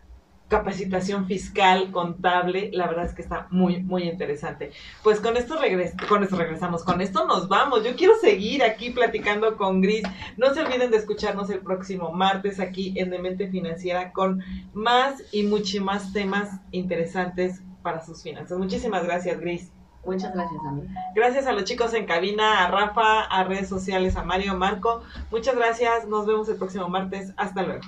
capacitación 0.49 1.27
fiscal, 1.27 1.91
contable, 1.91 2.71
la 2.73 2.87
verdad 2.87 3.07
es 3.07 3.15
que 3.15 3.23
está 3.23 3.49
muy, 3.51 3.83
muy 3.83 4.05
interesante. 4.05 4.73
Pues 5.03 5.21
con 5.21 5.37
esto, 5.37 5.59
regres 5.59 5.95
con 6.09 6.23
esto 6.23 6.37
regresamos, 6.37 6.85
con 6.85 7.01
esto 7.01 7.27
nos 7.27 7.49
vamos. 7.49 7.85
Yo 7.85 7.97
quiero 7.97 8.15
seguir 8.21 8.63
aquí 8.63 8.91
platicando 8.91 9.57
con 9.57 9.81
Gris. 9.81 10.05
No 10.37 10.53
se 10.55 10.61
olviden 10.61 10.91
de 10.91 10.99
escucharnos 10.99 11.51
el 11.51 11.61
próximo 11.61 12.13
martes 12.13 12.61
aquí 12.61 12.95
en 12.97 13.11
Demente 13.11 13.49
Financiera 13.49 14.13
con 14.13 14.43
más 14.73 15.23
y 15.33 15.45
muchos 15.45 15.83
más 15.83 16.13
temas 16.13 16.61
interesantes 16.71 17.63
para 17.83 18.05
sus 18.05 18.23
finanzas. 18.23 18.59
Muchísimas 18.59 19.05
gracias, 19.05 19.41
Gris. 19.41 19.73
Muchas 20.07 20.35
gracias, 20.35 20.61
amiga. 20.67 20.89
Gracias 21.15 21.47
a 21.47 21.53
los 21.53 21.65
chicos 21.65 21.95
en 21.95 22.07
cabina, 22.07 22.65
a 22.65 22.71
Rafa, 22.71 23.23
a 23.23 23.45
redes 23.45 23.69
sociales, 23.69 24.17
a 24.17 24.25
Mario, 24.25 24.55
Marco. 24.55 25.03
Muchas 25.31 25.57
gracias. 25.57 26.07
Nos 26.07 26.27
vemos 26.27 26.49
el 26.49 26.57
próximo 26.57 26.89
martes. 26.89 27.33
Hasta 27.37 27.63
luego. 27.63 27.83